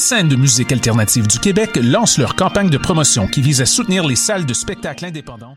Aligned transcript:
scènes 0.00 0.28
de 0.28 0.34
musique 0.34 0.72
alternative 0.72 1.28
du 1.28 1.38
Québec 1.38 1.78
lancent 1.80 2.18
leur 2.18 2.34
campagne 2.34 2.70
de 2.70 2.78
promotion 2.78 3.28
qui 3.28 3.42
vise 3.42 3.60
à 3.60 3.66
soutenir 3.66 4.04
les 4.04 4.16
salles 4.16 4.46
de 4.46 4.54
spectacle 4.54 5.04
indépendants. 5.04 5.56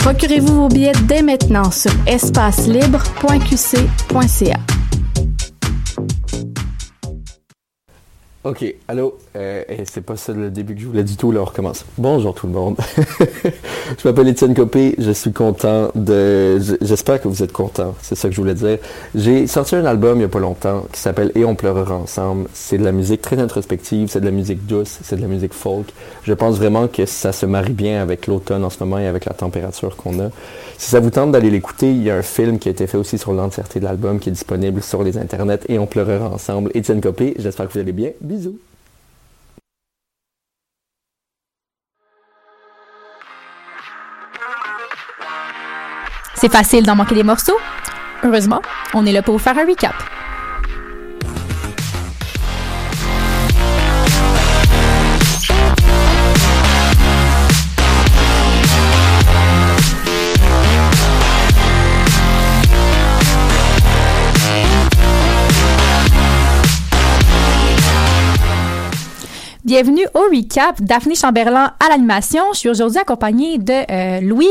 Procurez-vous 0.00 0.54
vos 0.54 0.68
billets 0.68 0.92
dès 1.06 1.22
maintenant 1.22 1.70
sur 1.70 1.92
espacelibre.qc.ca. 2.06 4.60
Ok, 8.42 8.74
allô, 8.88 9.18
euh, 9.36 9.62
et 9.68 9.84
c'est 9.84 10.00
pas 10.00 10.16
ça 10.16 10.32
le 10.32 10.50
début 10.50 10.74
que 10.74 10.80
je 10.80 10.86
voulais 10.86 11.04
du 11.04 11.16
tout, 11.16 11.30
là 11.30 11.40
on 11.40 11.44
recommence. 11.44 11.84
Bonjour 11.98 12.34
tout 12.34 12.46
le 12.46 12.52
monde. 12.52 12.76
je 13.98 14.08
m'appelle 14.08 14.28
Étienne 14.28 14.54
Copé, 14.54 14.94
je 14.98 15.12
suis 15.12 15.32
content 15.32 15.90
de... 15.94 16.58
J'espère 16.80 17.20
que 17.20 17.28
vous 17.28 17.42
êtes 17.42 17.52
content, 17.52 17.94
c'est 18.02 18.16
ça 18.16 18.28
que 18.28 18.34
je 18.34 18.40
voulais 18.40 18.54
dire. 18.54 18.78
J'ai 19.14 19.46
sorti 19.46 19.76
un 19.76 19.84
album 19.84 20.18
il 20.18 20.22
y 20.22 20.24
a 20.24 20.28
pas 20.28 20.40
longtemps 20.40 20.84
qui 20.92 21.00
s'appelle 21.00 21.30
Et 21.34 21.44
on 21.44 21.54
pleurera 21.54 21.94
ensemble. 21.94 22.48
C'est 22.54 22.78
de 22.78 22.84
la 22.84 22.92
musique 22.92 23.22
très 23.22 23.38
introspective, 23.38 24.08
c'est 24.10 24.20
de 24.20 24.24
la 24.24 24.30
musique 24.30 24.66
douce, 24.66 24.98
c'est 25.02 25.16
de 25.16 25.22
la 25.22 25.28
musique 25.28 25.54
folk. 25.54 25.86
Je 26.24 26.32
pense 26.32 26.56
vraiment 26.56 26.88
que 26.88 27.06
ça 27.06 27.32
se 27.32 27.46
marie 27.46 27.72
bien 27.72 28.02
avec 28.02 28.26
l'automne 28.26 28.64
en 28.64 28.70
ce 28.70 28.82
moment 28.82 28.98
et 28.98 29.06
avec 29.06 29.26
la 29.26 29.34
température 29.34 29.96
qu'on 29.96 30.18
a. 30.18 30.30
Si 30.76 30.90
ça 30.90 30.98
vous 30.98 31.10
tente 31.10 31.32
d'aller 31.32 31.50
l'écouter, 31.50 31.90
il 31.90 32.02
y 32.02 32.10
a 32.10 32.16
un 32.16 32.22
film 32.22 32.58
qui 32.58 32.68
a 32.68 32.72
été 32.72 32.86
fait 32.86 32.98
aussi 32.98 33.18
sur 33.18 33.32
l'entièreté 33.32 33.80
de 33.80 33.84
l'album 33.84 34.18
qui 34.18 34.30
est 34.30 34.32
disponible 34.32 34.82
sur 34.82 35.02
les 35.02 35.18
internets 35.18 35.60
Et 35.68 35.78
on 35.78 35.86
pleurera 35.86 36.30
ensemble. 36.30 36.70
Étienne 36.74 37.00
Copé, 37.00 37.34
j'espère 37.38 37.68
que 37.68 37.74
vous 37.74 37.78
allez 37.78 37.92
bien. 37.92 38.10
Bisous. 38.20 38.58
C'est 46.40 46.50
facile 46.50 46.86
d'en 46.86 46.96
manquer 46.96 47.14
des 47.14 47.22
morceaux. 47.22 47.58
Heureusement, 48.24 48.62
on 48.94 49.04
est 49.04 49.12
là 49.12 49.20
pour 49.20 49.34
vous 49.34 49.38
faire 49.38 49.58
un 49.58 49.66
recap. 49.66 49.92
Bienvenue 69.70 70.04
au 70.14 70.22
recap. 70.34 70.82
Daphné 70.82 71.14
Chamberlain 71.14 71.74
à 71.78 71.88
l'animation. 71.90 72.42
Je 72.54 72.58
suis 72.58 72.68
aujourd'hui 72.68 72.98
accompagnée 72.98 73.56
de 73.56 73.72
euh, 73.88 74.20
Louis, 74.20 74.48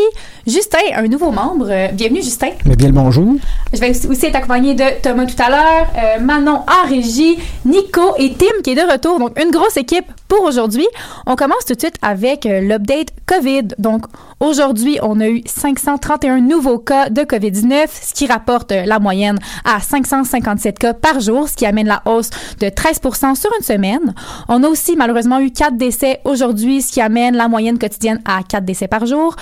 Justin, 0.47 0.77
un 0.95 1.09
nouveau 1.09 1.31
membre. 1.31 1.67
Euh, 1.69 1.89
bienvenue, 1.91 2.21
Justin. 2.21 2.51
Mais 2.65 2.77
bien 2.77 2.87
le 2.87 2.93
bonjour. 2.93 3.35
Je 3.73 3.79
vais 3.81 3.89
aussi 4.07 4.25
être 4.27 4.37
accompagnée 4.37 4.75
de 4.75 5.01
Thomas 5.01 5.25
tout 5.25 5.35
à 5.43 5.49
l'heure, 5.49 5.87
euh, 5.97 6.21
Manon 6.21 6.61
en 6.61 6.87
régie, 6.87 7.37
Nico 7.65 8.15
et 8.17 8.31
Tim 8.31 8.61
qui 8.63 8.69
est 8.71 8.75
de 8.75 8.89
retour. 8.89 9.19
Donc, 9.19 9.37
une 9.37 9.51
grosse 9.51 9.75
équipe 9.75 10.05
pour 10.29 10.43
aujourd'hui. 10.43 10.87
On 11.25 11.35
commence 11.35 11.65
tout 11.67 11.73
de 11.73 11.79
suite 11.79 11.97
avec 12.01 12.45
l'update 12.45 13.09
COVID. 13.25 13.75
Donc, 13.77 14.05
aujourd'hui, 14.39 14.99
on 15.01 15.19
a 15.19 15.27
eu 15.27 15.41
531 15.45 16.39
nouveaux 16.39 16.79
cas 16.79 17.09
de 17.09 17.23
COVID-19, 17.23 17.87
ce 17.89 18.13
qui 18.13 18.25
rapporte 18.25 18.71
la 18.71 18.99
moyenne 18.99 19.37
à 19.65 19.81
557 19.81 20.79
cas 20.79 20.93
par 20.93 21.19
jour, 21.19 21.49
ce 21.49 21.55
qui 21.55 21.65
amène 21.65 21.87
la 21.87 22.03
hausse 22.05 22.29
de 22.61 22.67
13% 22.67 23.35
sur 23.35 23.49
une 23.59 23.65
semaine. 23.65 24.13
On 24.47 24.63
a 24.63 24.67
aussi 24.67 24.95
malheureusement 24.95 25.08
eu 25.41 25.51
4 25.51 25.77
décès 25.77 26.19
aujourd'hui, 26.25 26.81
ce 26.81 26.91
qui 26.91 27.01
amène 27.01 27.35
la 27.35 27.47
moyenne 27.47 27.77
quotidienne 27.77 28.21
à 28.25 28.41
4 28.43 28.65
décès 28.65 28.87
par 28.87 29.05
jour 29.05 29.35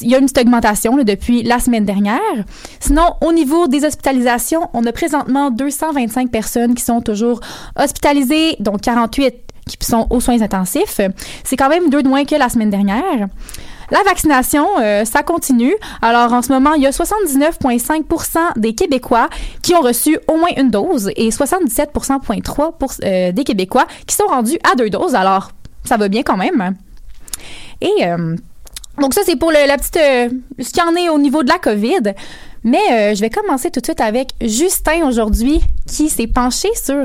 il 0.00 0.08
y 0.08 0.14
a 0.14 0.18
une 0.18 0.24
petite 0.24 0.38
augmentation 0.38 0.96
depuis 0.96 1.42
la 1.42 1.60
semaine 1.60 1.84
dernière. 1.84 2.18
Sinon, 2.80 3.14
au 3.20 3.32
niveau 3.32 3.68
des 3.68 3.84
hospitalisations, 3.84 4.68
on 4.72 4.84
a 4.84 4.92
présentement 4.92 5.50
225 5.50 6.30
personnes 6.30 6.74
qui 6.74 6.82
sont 6.82 7.00
toujours 7.00 7.40
hospitalisées, 7.76 8.56
dont 8.60 8.76
48 8.76 9.34
qui 9.66 9.86
sont 9.86 10.06
aux 10.10 10.20
soins 10.20 10.40
intensifs. 10.42 11.00
C'est 11.44 11.56
quand 11.56 11.68
même 11.68 11.90
deux 11.90 12.02
de 12.02 12.08
moins 12.08 12.24
que 12.24 12.34
la 12.34 12.48
semaine 12.48 12.70
dernière. 12.70 13.28
La 13.90 14.02
vaccination, 14.02 14.66
euh, 14.80 15.04
ça 15.04 15.22
continue. 15.22 15.74
Alors, 16.02 16.32
en 16.32 16.42
ce 16.42 16.52
moment, 16.52 16.74
il 16.74 16.82
y 16.82 16.86
a 16.86 16.90
79,5% 16.90 18.38
des 18.56 18.74
Québécois 18.74 19.30
qui 19.62 19.74
ont 19.74 19.80
reçu 19.80 20.18
au 20.28 20.36
moins 20.36 20.50
une 20.56 20.70
dose 20.70 21.10
et 21.16 21.30
77,3% 21.30 22.98
euh, 23.04 23.32
des 23.32 23.44
Québécois 23.44 23.86
qui 24.06 24.14
sont 24.14 24.26
rendus 24.26 24.58
à 24.70 24.74
deux 24.76 24.90
doses. 24.90 25.14
Alors, 25.14 25.52
ça 25.84 25.96
va 25.96 26.08
bien 26.08 26.22
quand 26.22 26.36
même. 26.36 26.74
Et 27.80 28.06
euh, 28.06 28.36
donc 29.00 29.14
ça, 29.14 29.22
c'est 29.24 29.36
pour 29.36 29.50
le, 29.50 29.66
la 29.66 29.78
petite... 29.78 29.94
ce 29.94 30.70
qu'il 30.70 30.82
en 30.82 30.94
est 30.94 31.08
au 31.08 31.18
niveau 31.18 31.42
de 31.42 31.48
la 31.48 31.58
COVID. 31.58 32.12
Mais 32.64 33.14
je 33.14 33.20
vais 33.20 33.30
commencer 33.30 33.70
tout 33.70 33.80
de 33.80 33.86
suite 33.86 34.00
avec 34.00 34.32
Justin 34.42 35.06
aujourd'hui 35.06 35.60
qui 35.86 36.08
s'est 36.10 36.26
penché 36.26 36.68
sur 36.74 37.04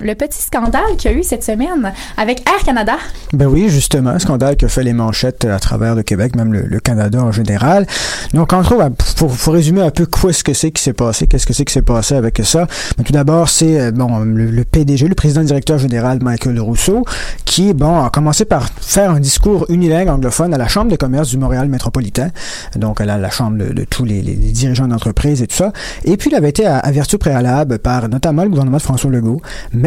le 0.00 0.14
petit 0.14 0.42
scandale 0.42 0.96
qu'il 0.98 1.10
y 1.10 1.14
a 1.14 1.16
eu 1.16 1.22
cette 1.22 1.42
semaine 1.42 1.92
avec 2.16 2.46
Air 2.48 2.62
Canada. 2.64 2.96
Ben 3.32 3.46
oui, 3.46 3.68
justement, 3.68 4.18
scandale 4.18 4.56
qui 4.56 4.66
a 4.66 4.68
fait 4.68 4.82
les 4.82 4.92
manchettes 4.92 5.44
à 5.44 5.58
travers 5.58 5.94
le 5.94 6.02
Québec, 6.02 6.36
même 6.36 6.52
le, 6.52 6.80
Canada 6.80 7.22
en 7.22 7.32
général. 7.32 7.86
Donc, 8.34 8.52
en 8.52 8.60
gros, 8.60 8.78
pour, 9.16 9.34
faut 9.34 9.50
résumer 9.50 9.80
un 9.80 9.90
peu 9.90 10.06
quoi 10.06 10.30
est-ce 10.30 10.44
que 10.44 10.52
c'est 10.52 10.70
qui 10.70 10.82
s'est 10.82 10.92
passé, 10.92 11.26
qu'est-ce 11.26 11.46
que 11.46 11.54
c'est 11.54 11.64
qui 11.64 11.72
s'est 11.72 11.82
passé 11.82 12.14
avec 12.14 12.40
ça. 12.44 12.66
Mais 12.98 13.04
tout 13.04 13.12
d'abord, 13.12 13.48
c'est 13.48 13.80
euh, 13.80 13.90
bon 13.90 14.20
le, 14.20 14.64
PDG, 14.64 15.08
le 15.08 15.14
président 15.14 15.42
directeur 15.42 15.78
général 15.78 16.18
Michael 16.22 16.60
Rousseau, 16.60 17.04
qui 17.44 17.72
bon 17.72 18.04
a 18.04 18.10
commencé 18.10 18.44
par 18.44 18.68
faire 18.80 19.10
un 19.10 19.20
discours 19.20 19.64
unilingue 19.70 20.08
anglophone 20.08 20.52
à 20.52 20.58
la 20.58 20.68
Chambre 20.68 20.90
de 20.90 20.96
commerce 20.96 21.30
du 21.30 21.38
Montréal 21.38 21.68
métropolitain, 21.68 22.28
donc 22.76 23.00
à 23.00 23.06
la, 23.06 23.30
chambre 23.30 23.56
de, 23.58 23.84
tous 23.84 24.04
les, 24.04 24.20
dirigeants 24.20 24.88
d'entreprise 24.88 25.42
et 25.42 25.46
tout 25.46 25.56
ça. 25.56 25.72
Et 26.04 26.16
puis, 26.16 26.30
il 26.30 26.36
avait 26.36 26.50
été 26.50 26.66
averti 26.66 27.16
au 27.16 27.18
préalable 27.18 27.78
par 27.78 28.08
notamment 28.08 28.42
le 28.42 28.50
gouvernement 28.50 28.76
de 28.76 28.82
François 28.82 29.10
Legault, 29.10 29.40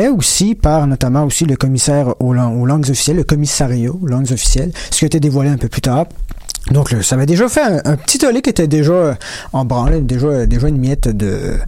aussi 0.07 0.55
par 0.55 0.87
notamment 0.87 1.25
aussi 1.25 1.45
le 1.45 1.55
commissaire 1.55 2.13
aux 2.21 2.33
langues 2.33 2.89
officielles, 2.89 3.17
le 3.17 3.23
commissariat 3.23 3.91
aux 3.91 4.07
langues 4.07 4.31
officielles, 4.31 4.71
ce 4.91 4.99
qui 4.99 5.05
a 5.05 5.07
été 5.07 5.19
dévoilé 5.19 5.49
un 5.49 5.57
peu 5.57 5.67
plus 5.67 5.81
tard. 5.81 6.05
Donc, 6.71 6.95
ça 7.01 7.15
avait 7.15 7.25
déjà 7.25 7.49
fait 7.49 7.61
un, 7.61 7.95
petit 7.95 8.19
tollé 8.19 8.41
qui 8.41 8.49
était 8.49 8.67
déjà 8.67 8.91
euh, 8.91 9.13
en 9.53 9.65
branle, 9.65 10.05
déjà, 10.05 10.45
déjà 10.45 10.67
une 10.67 10.77
miette 10.77 11.07
de, 11.07 11.59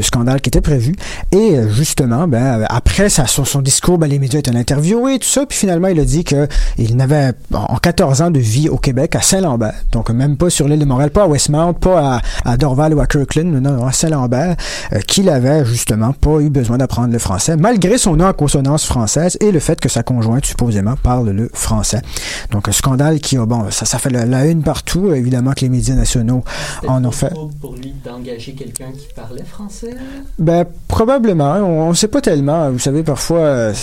scandale 0.00 0.40
qui 0.40 0.48
était 0.48 0.60
prévu. 0.60 0.94
Et 1.32 1.56
euh, 1.56 1.68
justement, 1.70 2.26
ben, 2.26 2.64
après 2.68 3.08
ça, 3.08 3.26
son, 3.26 3.60
discours, 3.62 3.98
ben, 3.98 4.08
les 4.08 4.18
médias 4.18 4.40
étaient 4.40 4.54
interviewés 4.54 5.18
tout 5.18 5.28
ça. 5.28 5.46
Puis 5.46 5.58
finalement, 5.58 5.88
il 5.88 6.00
a 6.00 6.04
dit 6.04 6.24
que 6.24 6.48
il 6.76 6.96
n'avait 6.96 7.32
en 7.52 7.76
14 7.76 8.22
ans 8.22 8.30
de 8.30 8.40
vie 8.40 8.68
au 8.68 8.78
Québec, 8.78 9.14
à 9.14 9.20
Saint-Lambert. 9.20 9.74
Donc, 9.92 10.10
même 10.10 10.36
pas 10.36 10.50
sur 10.50 10.66
l'île 10.66 10.80
de 10.80 10.84
Montréal, 10.84 11.10
pas 11.10 11.24
à 11.24 11.26
Westmount, 11.26 11.74
pas 11.74 12.20
à, 12.44 12.56
Dorval 12.56 12.94
ou 12.94 13.00
à 13.00 13.06
Kirkland, 13.06 13.46
non, 13.60 13.86
à 13.86 13.92
Saint-Lambert, 13.92 14.56
euh, 14.92 15.00
qu'il 15.00 15.28
avait 15.28 15.64
justement 15.64 16.12
pas 16.12 16.40
eu 16.40 16.50
besoin 16.50 16.78
d'apprendre 16.78 17.12
le 17.12 17.18
français, 17.18 17.56
malgré 17.56 17.98
son 17.98 18.16
nom 18.16 18.26
en 18.26 18.32
consonance 18.32 18.84
française 18.84 19.36
et 19.40 19.52
le 19.52 19.60
fait 19.60 19.80
que 19.80 19.88
sa 19.88 20.02
conjointe, 20.02 20.44
supposément, 20.46 20.94
parle 21.00 21.30
le 21.30 21.50
français. 21.52 22.02
Donc, 22.50 22.68
un 22.68 22.72
scandale 22.72 23.20
qui 23.20 23.36
a, 23.36 23.46
bon, 23.46 23.70
ça, 23.70 23.84
ça 23.84 23.98
fait 23.98 24.10
la, 24.10 24.37
la 24.38 24.46
une 24.46 24.62
partout. 24.62 25.12
Évidemment 25.12 25.52
que 25.52 25.60
les 25.60 25.68
médias 25.68 25.94
nationaux 25.94 26.44
en 26.86 27.04
ont 27.04 27.10
fait. 27.10 27.32
pour 27.60 27.74
lui 27.74 27.94
d'engager 28.04 28.52
quelqu'un 28.52 28.92
qui 28.92 29.12
parlait 29.14 29.44
français? 29.44 29.94
Ben, 30.38 30.64
probablement. 30.86 31.54
On 31.56 31.90
ne 31.90 31.94
sait 31.94 32.08
pas 32.08 32.20
tellement. 32.20 32.70
Vous 32.70 32.78
savez, 32.78 33.02
parfois, 33.02 33.40
euh, 33.40 33.74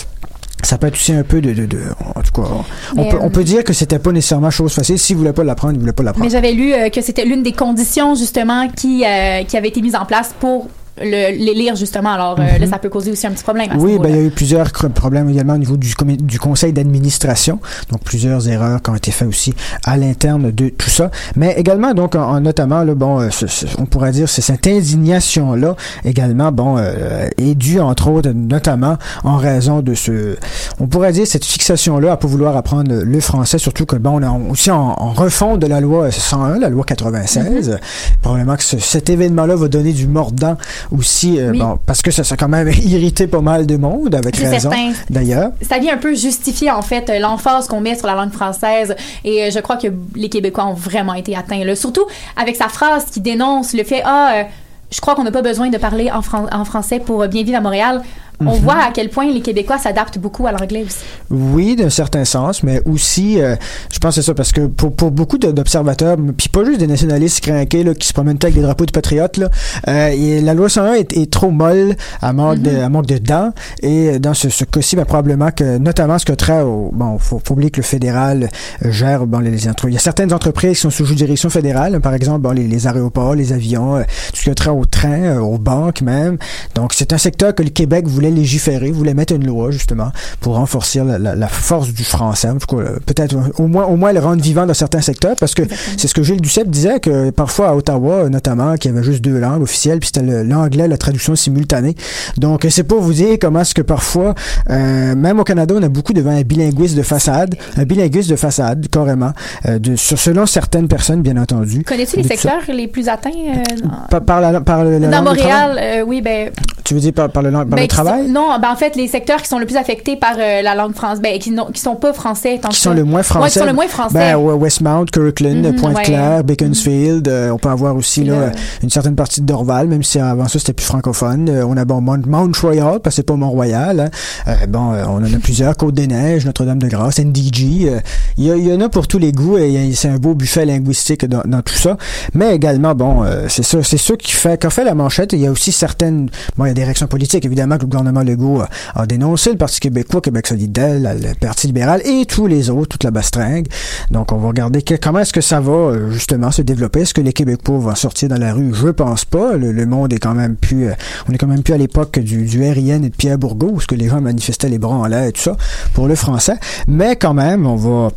ça 0.62 0.78
peut 0.78 0.86
être 0.86 0.94
aussi 0.94 1.12
un 1.12 1.22
peu 1.22 1.40
de, 1.40 1.52
de, 1.52 1.78
en 2.14 2.22
tout 2.22 2.42
cas, 2.42 2.48
on, 2.96 3.04
peut, 3.04 3.18
on 3.20 3.30
peut 3.30 3.40
euh, 3.40 3.44
dire 3.44 3.64
que 3.64 3.72
c'était 3.72 3.98
pas 3.98 4.12
nécessairement 4.12 4.50
chose 4.50 4.72
facile. 4.72 4.98
S'il 4.98 5.16
voulait 5.16 5.32
pas 5.32 5.44
l'apprendre, 5.44 5.74
il 5.74 5.80
voulait 5.80 5.92
pas 5.92 6.02
l'apprendre. 6.02 6.24
Mais 6.24 6.32
j'avais 6.32 6.52
lu 6.52 6.72
euh, 6.72 6.88
que 6.88 7.02
c'était 7.02 7.24
l'une 7.24 7.42
des 7.42 7.52
conditions 7.52 8.14
justement 8.14 8.68
qui 8.68 9.04
qui 9.48 9.56
avait 9.56 9.68
été 9.68 9.82
mise 9.82 9.96
en 9.96 10.06
place 10.06 10.34
pour 10.40 10.68
le, 10.98 11.36
les 11.36 11.54
lire 11.54 11.76
justement. 11.76 12.10
Alors 12.10 12.38
euh, 12.38 12.58
là, 12.58 12.66
ça 12.66 12.78
peut 12.78 12.88
causer 12.88 13.10
aussi 13.10 13.26
un 13.26 13.30
petit 13.32 13.42
problème. 13.42 13.70
À 13.70 13.74
Mhm. 13.76 13.82
Oui, 13.82 13.98
ben, 13.98 14.08
il 14.08 14.16
y 14.16 14.18
a 14.18 14.22
eu 14.22 14.30
plusieurs 14.30 14.70
problèmes 14.72 15.28
également 15.30 15.54
au 15.54 15.58
niveau 15.58 15.76
du, 15.76 15.94
du 16.20 16.38
conseil 16.38 16.72
d'administration. 16.72 17.58
Donc, 17.90 18.02
plusieurs 18.04 18.48
erreurs 18.48 18.80
qui 18.82 18.90
ont 18.90 18.94
été 18.96 19.10
faites 19.10 19.28
aussi 19.28 19.54
à 19.84 19.96
l'interne 19.96 20.50
de 20.50 20.68
tout 20.70 20.90
ça. 20.90 21.10
Mais 21.36 21.54
également, 21.56 21.92
donc, 21.94 22.14
en, 22.14 22.22
en 22.22 22.40
notamment, 22.40 22.82
là, 22.82 22.94
bon, 22.94 23.20
euh, 23.20 23.30
ce- 23.30 23.46
ce- 23.46 23.66
on 23.78 23.86
pourrait 23.86 24.12
dire, 24.12 24.28
c'est 24.28 24.42
cette 24.42 24.66
indignation-là 24.66 25.76
également, 26.04 26.52
bon, 26.52 26.76
euh, 26.78 27.28
est 27.38 27.54
due, 27.54 27.80
entre 27.80 28.08
autres, 28.08 28.30
notamment 28.30 28.96
en 29.24 29.36
raison 29.36 29.80
de 29.80 29.94
ce, 29.94 30.36
on 30.80 30.86
pourrait 30.86 31.12
dire, 31.12 31.26
cette 31.26 31.44
fixation-là 31.44 32.12
à 32.12 32.16
pas 32.16 32.28
vouloir 32.28 32.56
apprendre 32.56 32.90
le, 32.90 33.04
le 33.04 33.20
français, 33.20 33.58
surtout 33.58 33.86
que, 33.86 33.96
bon, 33.96 34.20
on 34.20 34.22
est 34.22 34.50
aussi 34.50 34.70
en, 34.70 34.94
en 34.98 35.12
refonte 35.12 35.60
de 35.60 35.66
la 35.66 35.80
loi 35.80 36.10
101, 36.10 36.58
la 36.58 36.68
loi 36.68 36.84
96. 36.84 37.78
Probablement 38.22 38.56
que 38.56 38.62
ce- 38.62 38.78
cet 38.78 39.10
événement-là 39.10 39.56
va 39.56 39.68
donner 39.68 39.92
du 39.92 40.06
mordant 40.06 40.56
aussi, 40.92 41.38
euh, 41.38 41.50
Oui. 41.52 41.58
bon, 41.58 41.78
parce 41.86 42.02
que 42.02 42.10
ça, 42.10 42.24
ça 42.24 42.34
a 42.34 42.36
quand 42.36 42.48
même 42.48 42.68
irrité 42.84 43.26
pas 43.26 43.40
mal 43.40 43.66
de 43.66 43.76
monde, 43.76 44.14
avec 44.14 44.36
raison, 44.36 44.70
d'ailleurs. 45.10 45.50
ça 45.62 45.78
vient 45.78 45.94
un 45.94 45.98
peu 45.98 46.14
justifier 46.14 46.70
en 46.70 46.82
fait 46.82 47.08
euh, 47.10 47.18
l'emphase 47.18 47.66
qu'on 47.68 47.80
met 47.80 47.94
sur 47.96 48.06
la 48.06 48.14
langue 48.14 48.32
française 48.32 48.94
et 49.24 49.44
euh, 49.44 49.50
je 49.52 49.58
crois 49.60 49.76
que 49.76 49.88
les 50.14 50.28
Québécois 50.28 50.66
ont 50.66 50.74
vraiment 50.74 51.14
été 51.14 51.36
atteints 51.36 51.64
là. 51.64 51.74
surtout 51.76 52.04
avec 52.36 52.56
sa 52.56 52.68
phrase 52.68 53.06
qui 53.06 53.20
dénonce 53.20 53.72
le 53.72 53.84
fait 53.84 54.02
ah 54.04 54.32
euh, 54.36 54.42
je 54.90 55.00
crois 55.00 55.16
qu'on 55.16 55.24
n'a 55.24 55.32
pas 55.32 55.42
besoin 55.42 55.68
de 55.68 55.78
parler 55.78 56.10
en, 56.12 56.22
fran- 56.22 56.46
en 56.52 56.64
français 56.64 57.00
pour 57.00 57.26
bien 57.26 57.42
vivre 57.42 57.58
à 57.58 57.60
Montréal. 57.60 58.02
On 58.40 58.54
Mhm. 58.56 58.60
voit 58.60 58.74
à 58.82 58.90
quel 58.92 59.08
point 59.08 59.30
les 59.32 59.40
Québécois 59.40 59.78
s'adaptent 59.78 60.18
beaucoup 60.18 60.46
à 60.46 60.52
l'anglais 60.52 60.84
aussi. 60.84 60.98
Oui, 61.30 61.74
d'un 61.76 61.88
certain 61.90 62.24
sens, 62.24 62.62
mais 62.62 62.82
aussi, 62.84 63.40
euh, 63.40 63.56
je 63.92 63.98
pense 63.98 64.14
que 64.14 64.20
c'est 64.20 64.26
ça, 64.26 64.34
parce 64.34 64.52
que 64.52 64.66
pour, 64.66 64.94
pour 64.94 65.10
beaucoup 65.10 65.38
d'observateurs, 65.38 66.16
puis 66.36 66.48
pas 66.48 66.64
juste 66.64 66.78
des 66.80 66.86
nationalistes 66.86 67.40
craqués 67.40 67.82
là, 67.82 67.94
qui 67.94 68.06
se 68.06 68.12
promènent 68.12 68.38
avec 68.42 68.54
des 68.54 68.60
drapeaux 68.60 68.84
de 68.86 68.90
patriotes, 68.90 69.38
là, 69.38 69.48
euh, 69.88 70.08
et 70.08 70.40
la 70.42 70.52
loi 70.54 70.68
101 70.68 70.94
est, 70.94 71.16
est 71.16 71.30
trop 71.32 71.50
molle, 71.50 71.96
à 72.20 72.32
manque, 72.32 72.60
de, 72.60 72.76
à 72.76 72.88
manque 72.88 73.06
de 73.06 73.18
dents, 73.18 73.52
et 73.82 74.18
dans 74.18 74.34
ce, 74.34 74.50
ce 74.50 74.64
cas-ci, 74.64 74.96
ben, 74.96 75.04
probablement 75.06 75.50
que, 75.50 75.78
notamment 75.78 76.18
ce 76.18 76.26
que 76.26 76.32
trait 76.34 76.60
au, 76.62 76.90
bon, 76.92 77.18
faut, 77.18 77.40
faut 77.42 77.54
oublier 77.54 77.70
que 77.70 77.78
le 77.80 77.86
fédéral 77.86 78.50
euh, 78.84 78.90
gère, 78.92 79.26
bon, 79.26 79.38
les, 79.38 79.50
les 79.50 79.66
il 79.66 79.92
y 79.92 79.96
a 79.96 79.98
certaines 79.98 80.32
entreprises 80.32 80.72
qui 80.72 80.80
sont 80.82 80.90
sous 80.90 81.06
juridiction 81.06 81.48
fédérale, 81.48 82.00
par 82.00 82.12
exemple, 82.14 82.40
bon, 82.40 82.50
les, 82.50 82.66
les 82.66 82.86
aéroports, 82.86 83.34
les 83.34 83.52
avions, 83.52 83.98
tout 84.02 84.36
ce 84.36 84.42
qui 84.42 84.50
a 84.50 84.54
trait 84.54 84.70
au 84.70 84.84
train, 84.84 85.38
aux 85.38 85.58
banques 85.58 86.02
même, 86.02 86.36
donc 86.74 86.92
c'est 86.92 87.12
un 87.12 87.18
secteur 87.18 87.54
que 87.54 87.62
le 87.62 87.70
Québec 87.70 88.06
voulait 88.06 88.25
légiférer, 88.30 88.90
voulait 88.90 89.14
mettre 89.14 89.34
une 89.34 89.46
loi 89.46 89.70
justement 89.70 90.10
pour 90.40 90.54
renforcer 90.56 91.02
la, 91.04 91.18
la- 91.18 91.34
la 91.34 91.48
force 91.48 91.88
du 91.92 92.04
français, 92.04 92.48
en 92.48 92.56
tout 92.58 92.76
cas, 92.76 92.82
euh, 92.82 92.98
peut-être 93.06 93.34
euh, 93.34 93.62
au 93.62 93.66
moins 93.66 93.84
au 93.86 93.96
moins 93.96 94.12
le 94.12 94.20
rendre 94.20 94.42
vivant 94.42 94.66
dans 94.66 94.74
certains 94.74 95.00
secteurs, 95.00 95.36
parce 95.38 95.54
que 95.54 95.62
c'est 95.96 96.08
ce 96.08 96.14
que 96.14 96.22
Gilles 96.22 96.40
Duceppe 96.40 96.68
disait 96.70 97.00
que 97.00 97.30
parfois 97.30 97.68
à 97.70 97.74
Ottawa 97.74 98.28
notamment, 98.28 98.74
qu'il 98.76 98.90
y 98.90 98.94
avait 98.94 99.04
juste 99.04 99.22
deux 99.22 99.38
langues 99.38 99.62
officielles, 99.62 99.98
puis 100.00 100.10
c'était 100.12 100.42
l'anglais, 100.44 100.88
la 100.88 100.96
traduction 100.98 101.34
simultanée. 101.36 101.94
Donc 102.36 102.64
euh, 102.64 102.70
c'est 102.70 102.84
pour 102.84 103.00
vous 103.00 103.12
dire 103.12 103.36
comment 103.40 103.60
est-ce 103.60 103.74
que 103.74 103.82
parfois, 103.82 104.34
euh, 104.70 105.14
même 105.14 105.38
au 105.40 105.44
Canada, 105.44 105.74
on 105.76 105.82
a 105.82 105.88
beaucoup 105.88 106.12
devant 106.12 106.30
un 106.30 106.42
bilinguisme 106.42 106.96
de 106.96 107.02
façade, 107.02 107.54
un 107.76 107.84
bilinguisme 107.84 108.30
de 108.30 108.36
façade 108.36 108.86
carrément, 108.90 109.32
euh, 109.66 109.78
de, 109.78 109.96
sur, 109.96 110.18
selon 110.18 110.46
certaines 110.46 110.88
personnes 110.88 111.22
bien 111.22 111.36
entendu. 111.36 111.82
Connais-tu 111.84 112.16
les 112.16 112.22
secteurs 112.24 112.62
les 112.68 112.88
plus 112.88 113.08
atteints 113.08 113.30
euh, 113.30 113.86
Par, 114.10 114.22
par 114.22 114.40
la, 114.40 114.60
par 114.60 114.84
le, 114.84 114.98
la 114.98 115.08
dans 115.08 115.22
travail? 115.24 115.36
Montréal, 115.36 116.04
oui, 116.06 116.20
ben, 116.22 116.50
Tu 116.84 116.94
veux 116.94 117.00
dire 117.00 117.12
par, 117.12 117.30
par 117.30 117.42
le, 117.42 117.50
par 117.50 117.64
ben, 117.66 117.76
le 117.76 117.82
qui 117.86 117.88
travail? 118.16 118.30
non, 118.30 118.58
ben 118.60 118.70
en 118.70 118.76
fait, 118.76 118.96
les 118.96 119.08
secteurs 119.08 119.40
qui 119.42 119.48
sont 119.48 119.58
le 119.58 119.66
plus 119.66 119.76
affectés 119.76 120.16
par 120.16 120.34
euh, 120.38 120.62
la 120.62 120.74
langue 120.74 120.94
française, 120.94 121.20
ben, 121.22 121.38
qui, 121.38 121.54
qui 121.72 121.80
sont 121.80 121.96
pas 121.96 122.12
français. 122.12 122.58
tant 122.60 122.68
qui 122.68 122.76
que 122.76 122.80
sont 122.82 122.90
ça. 122.90 122.94
le 122.96 123.04
moins 123.04 123.18
Ouais, 123.18 123.22
français. 123.24 123.50
qui 123.52 123.58
sont 123.58 123.64
le 123.66 123.72
moins 123.72 123.88
français. 123.88 124.14
Ben, 124.18 124.36
ouais, 124.36 124.54
Westmount, 124.54 125.04
Kirkland, 125.06 125.66
Mhm, 125.66 125.76
Pointe-Claire, 125.76 126.36
ouais. 126.38 126.42
Beaconsfield. 126.42 127.28
euh, 127.28 127.50
on 127.50 127.58
peut 127.58 127.68
avoir 127.68 127.96
aussi 127.96 128.24
là, 128.24 128.34
euh, 128.34 128.50
une 128.82 128.90
certaine 128.90 129.14
partie 129.16 129.40
de 129.40 129.46
Dorval, 129.46 129.88
même 129.88 130.02
si 130.02 130.18
avant 130.18 130.48
ça 130.48 130.58
c'était 130.58 130.72
plus 130.72 130.84
francophone. 130.86 131.48
Euh, 131.48 131.64
on 131.66 131.76
a 131.76 131.84
bon 131.84 132.00
Mount, 132.00 132.22
Mount 132.26 132.52
Royal, 132.60 133.00
parce 133.00 133.14
que 133.14 133.22
c'est 133.22 133.22
pas 133.26 133.36
Mont-Royal. 133.36 134.00
hein. 134.00 134.10
Euh, 134.48 134.66
bon, 134.68 134.92
euh, 134.92 135.04
on 135.08 135.16
en 135.16 135.24
a 135.24 135.38
plusieurs. 135.42 135.76
Côte-des-Neiges, 135.76 136.44
Notre-Dame-de-Grâce, 136.46 137.18
NDG. 137.18 137.88
euh, 137.88 138.00
Il 138.38 138.44
y, 138.46 138.72
en 138.72 138.80
a 138.80 138.88
pour 138.88 139.06
tous 139.08 139.18
les 139.18 139.32
goûts 139.32 139.58
et 139.58 139.68
il 139.68 139.88
y 139.88 139.92
a- 139.92 139.96
c'est 139.96 140.08
un 140.08 140.16
beau 140.18 140.34
buffet 140.34 140.64
linguistique 140.66 141.24
dans, 141.26 141.42
dans 141.44 141.62
tout 141.62 141.74
ça. 141.74 141.96
Mais 142.34 142.54
également, 142.54 142.94
bon, 142.94 143.24
euh, 143.24 143.46
c'est 143.48 143.62
ça, 143.62 143.82
c'est 143.82 143.96
ça 143.98 144.14
qui 144.16 144.32
fait, 144.32 144.60
qu'a 144.60 144.70
fait 144.70 144.84
la 144.84 144.94
manchette. 144.94 145.32
Il 145.32 145.40
y 145.40 145.46
a 145.46 145.50
aussi 145.50 145.72
certaines, 145.72 146.28
bon, 146.56 146.64
il 146.66 146.68
y 146.68 146.70
a 146.70 146.74
des 146.74 146.84
réactions 146.84 147.06
politiques, 147.06 147.44
évidemment, 147.44 147.76
que 147.76 147.82
le 147.82 147.86
gouvernement 147.88 148.05
Legault 148.12 148.60
a, 148.60 148.68
a 148.94 149.06
dénoncé, 149.06 149.50
le 149.50 149.56
Parti 149.56 149.80
québécois, 149.80 150.20
Québec 150.20 150.46
solidaire, 150.46 150.98
le 150.98 151.34
Parti 151.34 151.66
libéral 151.66 152.00
et 152.04 152.26
tous 152.26 152.46
les 152.46 152.70
autres, 152.70 152.88
toute 152.88 153.04
la 153.04 153.10
bastringue. 153.10 153.66
Donc, 154.10 154.32
on 154.32 154.36
va 154.36 154.48
regarder 154.48 154.82
comment 154.82 155.20
est-ce 155.20 155.32
que 155.32 155.40
ça 155.40 155.60
va, 155.60 155.72
euh, 155.72 156.10
justement, 156.10 156.50
se 156.50 156.62
développer. 156.62 157.00
Est-ce 157.00 157.14
que 157.14 157.20
les 157.20 157.32
Québécois 157.32 157.78
vont 157.78 157.94
sortir 157.94 158.28
dans 158.28 158.38
la 158.38 158.52
rue? 158.52 158.72
Je 158.74 158.88
pense 158.88 159.24
pas. 159.24 159.56
Le, 159.56 159.72
le 159.72 159.86
monde 159.86 160.12
est 160.12 160.18
quand 160.18 160.34
même 160.34 160.56
plus, 160.56 160.88
euh, 160.88 160.94
on 161.28 161.32
est 161.32 161.38
quand 161.38 161.46
même 161.46 161.62
plus 161.62 161.74
à 161.74 161.78
l'époque 161.78 162.18
du, 162.18 162.44
du 162.44 162.62
RIN 162.62 163.02
et 163.02 163.10
de 163.10 163.16
Pierre 163.16 163.38
Bourgault, 163.38 163.72
où 163.74 163.80
ce 163.80 163.86
que 163.86 163.94
les 163.94 164.08
gens 164.08 164.20
manifestaient 164.20 164.68
les 164.68 164.78
bras 164.78 164.96
en 164.96 165.06
l'air 165.06 165.24
et 165.24 165.32
tout 165.32 165.42
ça, 165.42 165.56
pour 165.94 166.08
le 166.08 166.14
français. 166.14 166.56
Mais 166.86 167.16
quand 167.16 167.34
même, 167.34 167.66
on 167.66 167.76
va, 167.76 168.10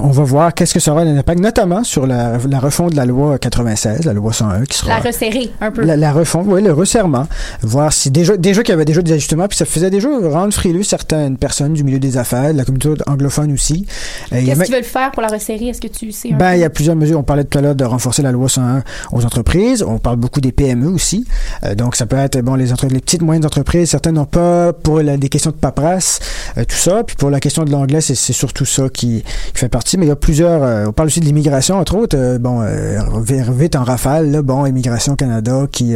on 0.00 0.08
va 0.10 0.22
voir 0.22 0.54
qu'est-ce 0.54 0.72
que 0.72 0.78
sera 0.80 1.04
l'impact, 1.04 1.40
notamment 1.40 1.82
sur 1.82 2.06
la, 2.06 2.38
la 2.48 2.60
refonte 2.60 2.92
de 2.92 2.96
la 2.96 3.04
loi 3.04 3.38
96, 3.38 4.04
la 4.04 4.12
loi 4.12 4.32
101, 4.32 4.64
qui 4.64 4.78
sera 4.78 4.90
La 4.90 4.98
resserrer 5.00 5.50
un 5.60 5.72
peu. 5.72 5.82
la, 5.84 5.96
la 5.96 6.12
refonte, 6.12 6.46
oui, 6.46 6.62
le 6.62 6.72
resserrement, 6.72 7.26
voir 7.62 7.92
si 7.92 8.10
déjà, 8.12 8.36
déjà 8.36 8.62
qu'il 8.62 8.70
y 8.72 8.74
avait 8.74 8.84
déjà 8.84 9.02
des 9.02 9.12
ajustements, 9.12 9.48
puis 9.48 9.58
ça 9.58 9.64
faisait 9.64 9.90
déjà 9.90 10.08
rendre 10.08 10.54
frileux 10.54 10.84
certaines 10.84 11.36
personnes 11.36 11.72
du 11.74 11.82
milieu 11.82 11.98
des 11.98 12.16
affaires, 12.16 12.52
de 12.52 12.56
la 12.58 12.64
communauté 12.64 13.02
anglophone 13.08 13.52
aussi. 13.52 13.84
Euh, 14.32 14.40
Qu'est-ce 14.44 14.62
qu'ils 14.62 14.74
veulent 14.74 14.84
faire 14.84 15.10
pour 15.10 15.22
la 15.22 15.28
resserrer? 15.28 15.66
Est-ce 15.68 15.80
que 15.80 15.88
tu 15.88 16.12
sais? 16.12 16.32
un 16.32 16.36
ben, 16.36 16.54
il 16.54 16.60
y 16.60 16.64
a 16.64 16.70
plusieurs 16.70 16.94
mesures. 16.96 17.18
On 17.18 17.24
parlait 17.24 17.44
tout 17.44 17.58
à 17.58 17.60
l'heure 17.60 17.74
de 17.74 17.84
renforcer 17.84 18.22
la 18.22 18.30
loi 18.30 18.48
101 18.48 18.84
aux 19.10 19.24
entreprises. 19.24 19.82
On 19.82 19.98
parle 19.98 20.16
beaucoup 20.16 20.40
des 20.40 20.52
PME 20.52 20.86
aussi. 20.88 21.26
Euh, 21.64 21.74
donc, 21.74 21.96
ça 21.96 22.06
peut 22.06 22.16
être, 22.16 22.40
bon, 22.42 22.54
les, 22.54 22.66
les 22.66 23.00
petites, 23.00 23.22
moyennes 23.22 23.44
entreprises, 23.44 23.90
certaines 23.90 24.14
n'ont 24.14 24.24
pas 24.24 24.72
pour 24.72 25.00
la- 25.00 25.16
des 25.16 25.28
questions 25.28 25.50
de 25.50 25.56
paperasse, 25.56 26.20
euh, 26.58 26.64
tout 26.64 26.76
ça. 26.76 27.02
Puis 27.02 27.16
pour 27.16 27.30
la 27.30 27.40
question 27.40 27.64
de 27.64 27.72
l'anglais, 27.72 28.00
c'est 28.00 28.14
surtout 28.14 28.64
ça 28.64 28.84
qui, 28.88 29.24
qui 29.52 29.58
fait 29.58 29.68
partie. 29.68 29.79
Mais 29.98 30.06
il 30.06 30.08
y 30.08 30.12
a 30.12 30.16
plusieurs, 30.16 30.62
euh, 30.62 30.86
on 30.86 30.92
parle 30.92 31.08
aussi 31.08 31.20
de 31.20 31.24
l'immigration, 31.24 31.76
entre 31.76 31.96
autres. 31.96 32.16
euh, 32.16 32.38
bon, 32.38 32.62
euh, 32.62 32.98
vite 33.22 33.76
en 33.76 33.84
rafale, 33.84 34.30
là, 34.30 34.42
bon, 34.42 34.66
Immigration 34.66 35.16
Canada 35.16 35.66
qui... 35.70 35.94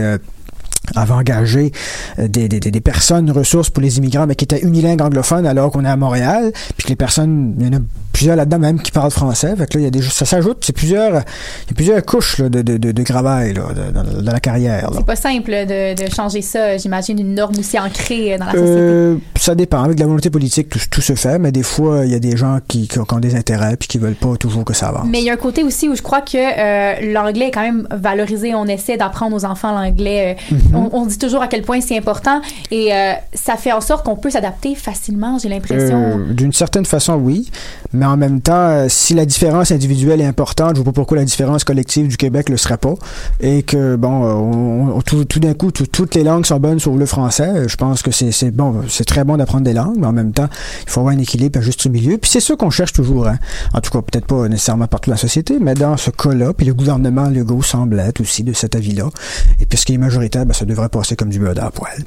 avait 0.97 1.13
engagé 1.13 1.73
euh, 2.19 2.29
des, 2.29 2.49
des, 2.49 2.61
des- 2.61 2.81
personnes 2.81 3.31
ressources 3.31 3.71
pour 3.71 3.83
les 3.83 3.97
immigrants, 3.99 4.27
mais 4.27 4.35
qui 4.35 4.45
étaient 4.45 4.61
unilingues 4.61 5.01
anglophones 5.03 5.47
alors 5.47 5.71
qu'on 5.71 5.85
est 5.85 5.89
à 5.89 5.97
Montréal, 5.97 6.53
puis 6.77 6.85
que 6.85 6.89
les 6.91 6.97
personnes, 6.97 7.55
il 7.59 7.67
y 7.67 7.69
en 7.71 7.79
a 7.79 7.81
plusieurs 8.13 8.37
là-dedans 8.37 8.59
même 8.59 8.81
qui 8.81 8.93
parlent 8.93 9.11
français. 9.11 9.55
Fait 9.57 9.67
que 9.67 9.75
là, 9.79 9.81
il 9.81 9.85
y 9.85 9.87
a 9.87 9.91
des, 9.91 10.03
ça 10.03 10.25
s'ajoute, 10.25 10.59
c'est 10.65 10.73
plusieurs, 10.75 11.11
il 11.15 11.71
y 11.71 11.73
a 11.73 11.75
plusieurs 11.75 12.05
couches 12.05 12.39
là, 12.39 12.49
de, 12.49 12.63
de, 12.63 12.77
de, 12.93 13.03
gravail 13.03 13.55
là, 13.55 13.63
de- 13.75 14.21
dans, 14.21 14.33
la 14.33 14.41
carrière. 14.41 14.91
C'est 14.95 15.07
pas 15.07 15.17
simple 15.17 15.51
de, 15.51 15.95
de 16.05 16.11
changer 16.15 16.43
ça, 16.43 16.77
j'imagine, 16.77 17.19
une 17.19 17.35
norme 17.35 17.59
aussi 17.59 17.79
ancrée 17.79 18.37
dans 18.39 18.45
la 18.47 18.53
société. 18.53 18.71
Euh, 18.79 19.17
ça 19.37 19.55
dépend. 19.55 19.83
Avec 19.83 19.97
de 19.97 20.01
la 20.03 20.07
volonté 20.07 20.31
politique, 20.31 20.69
tout, 20.69 20.79
tout 20.91 21.01
se 21.01 21.15
fait, 21.15 21.39
mais 21.39 21.51
des 21.53 21.63
fois, 21.63 22.05
il 22.05 22.13
y 22.13 22.15
a 22.15 22.19
des 22.21 22.37
gens 22.37 22.59
qui, 22.69 22.87
qui 22.87 22.99
ont, 22.99 23.05
des 23.21 23.35
intérêts 23.35 23.77
puis 23.77 23.89
qui 23.89 23.99
veulent 23.99 24.15
pas 24.15 24.37
toujours 24.39 24.65
que 24.65 24.75
ça 24.75 24.89
avance. 24.89 25.07
Mais 25.09 25.21
il 25.21 25.25
y 25.25 25.31
a 25.31 25.33
un 25.33 25.37
côté 25.37 25.65
aussi 25.65 25.89
où 25.89 25.97
je 25.97 26.03
crois 26.03 26.21
que 26.21 26.37
euh, 26.37 27.13
l'anglais 27.13 27.49
est 27.49 27.51
quand 27.51 27.63
même 27.63 27.89
valorisé. 27.91 28.55
On 28.55 28.67
essaie 28.67 28.97
d'apprendre 28.97 29.35
aux 29.35 29.45
enfants 29.45 29.73
l'anglais. 29.73 30.37
Euh, 30.51 30.55
Mhm. 30.55 30.74
On, 30.75 30.91
on 30.93 31.07
dit 31.07 31.19
toujours 31.19 31.43
à 31.43 31.49
quel 31.49 31.63
point 31.63 31.81
c'est 31.81 31.97
important 31.97 32.41
et 32.71 32.93
euh, 32.93 33.13
ça 33.33 33.57
fait 33.57 33.73
en 33.73 33.81
sorte 33.81 34.05
qu'on 34.05 34.17
peut 34.17 34.31
s'adapter 34.31 34.75
facilement, 34.75 35.39
j'ai 35.39 35.49
l'impression. 35.49 36.19
Euh, 36.19 36.33
D'une 36.33 36.53
certaine 36.53 36.85
façon, 36.85 37.15
oui. 37.15 37.51
Mais 37.93 38.07
en 38.07 38.17
même 38.17 38.41
temps, 38.41 38.53
euh, 38.55 38.87
si 38.89 39.15
la 39.15 39.25
différence 39.27 39.71
individuelle 39.71 40.21
est 40.21 40.27
importante, 40.27 40.71
je 40.77 40.83
vois 40.83 40.85
pas 40.87 40.93
pourquoi 40.93 41.17
la 41.19 41.25
différence 41.25 41.65
collective 41.65 42.09
du 42.09 42.17
Québec 42.17 42.49
le 42.49 42.57
serait 42.57 42.77
pas. 42.79 42.95
Et 43.41 43.63
que, 43.63 43.97
bon, 43.97 44.09
on, 44.25 44.97
on- 44.97 45.01
tout, 45.03 45.25
tout 45.25 45.41
d'un 45.41 45.55
coup, 45.55 45.71
tout- 45.71 45.87
toutes 45.87 46.15
les 46.15 46.25
langues 46.25 46.47
sont 46.47 46.59
bonnes 46.59 46.79
sauf 46.81 46.97
le 46.99 47.07
français. 47.07 47.69
Je 47.69 47.77
pense 47.77 48.03
que 48.03 48.11
c'est 48.11 48.51
bon, 48.51 48.83
c'est 48.89 49.05
très 49.05 49.25
bon 49.25 49.37
d'apprendre 49.37 49.65
des 49.65 49.73
langues, 49.73 49.97
mais 49.99 50.07
en 50.07 50.13
même 50.13 50.33
temps, 50.33 50.49
il 50.85 50.91
faut 50.91 51.01
avoir 51.01 51.15
un 51.15 51.19
équilibre, 51.19 51.59
un 51.59 51.63
juste 51.63 51.87
milieu. 51.89 52.19
Puis 52.19 52.31
c'est 52.31 52.41
ça 52.41 52.57
qu'on 52.57 52.71
cherche 52.71 52.93
toujours. 52.93 53.29
Hein. 53.29 53.39
En 53.75 53.81
tout 53.81 53.91
cas, 53.91 54.01
peut-être 54.03 54.27
pas 54.27 54.49
nécessairement 54.49 54.87
partout 54.87 55.11
dans 55.11 55.15
la 55.15 55.21
société, 55.21 55.59
mais 55.61 55.75
dans 55.75 55.97
ce 55.97 56.11
cas-là, 56.11 56.53
puis 56.53 56.67
le 56.67 56.75
gouvernement 56.75 57.29
Legault 57.29 57.63
semble 57.63 57.99
être 58.01 58.21
aussi 58.21 58.43
de 58.43 58.53
cet 58.53 58.75
avis-là. 58.75 59.09
Et 59.61 59.67
puis 59.67 59.79
ce 59.79 59.85
qui 59.87 59.95
est 59.95 59.99
majoritaire, 59.99 60.47
ben, 60.47 60.53
ça 60.55 60.64
devrait 60.65 60.89
passer 60.89 61.17
comme 61.17 61.31
du 61.31 61.39
beurre 61.39 61.55
la 61.55 61.71
poêle. 61.71 62.05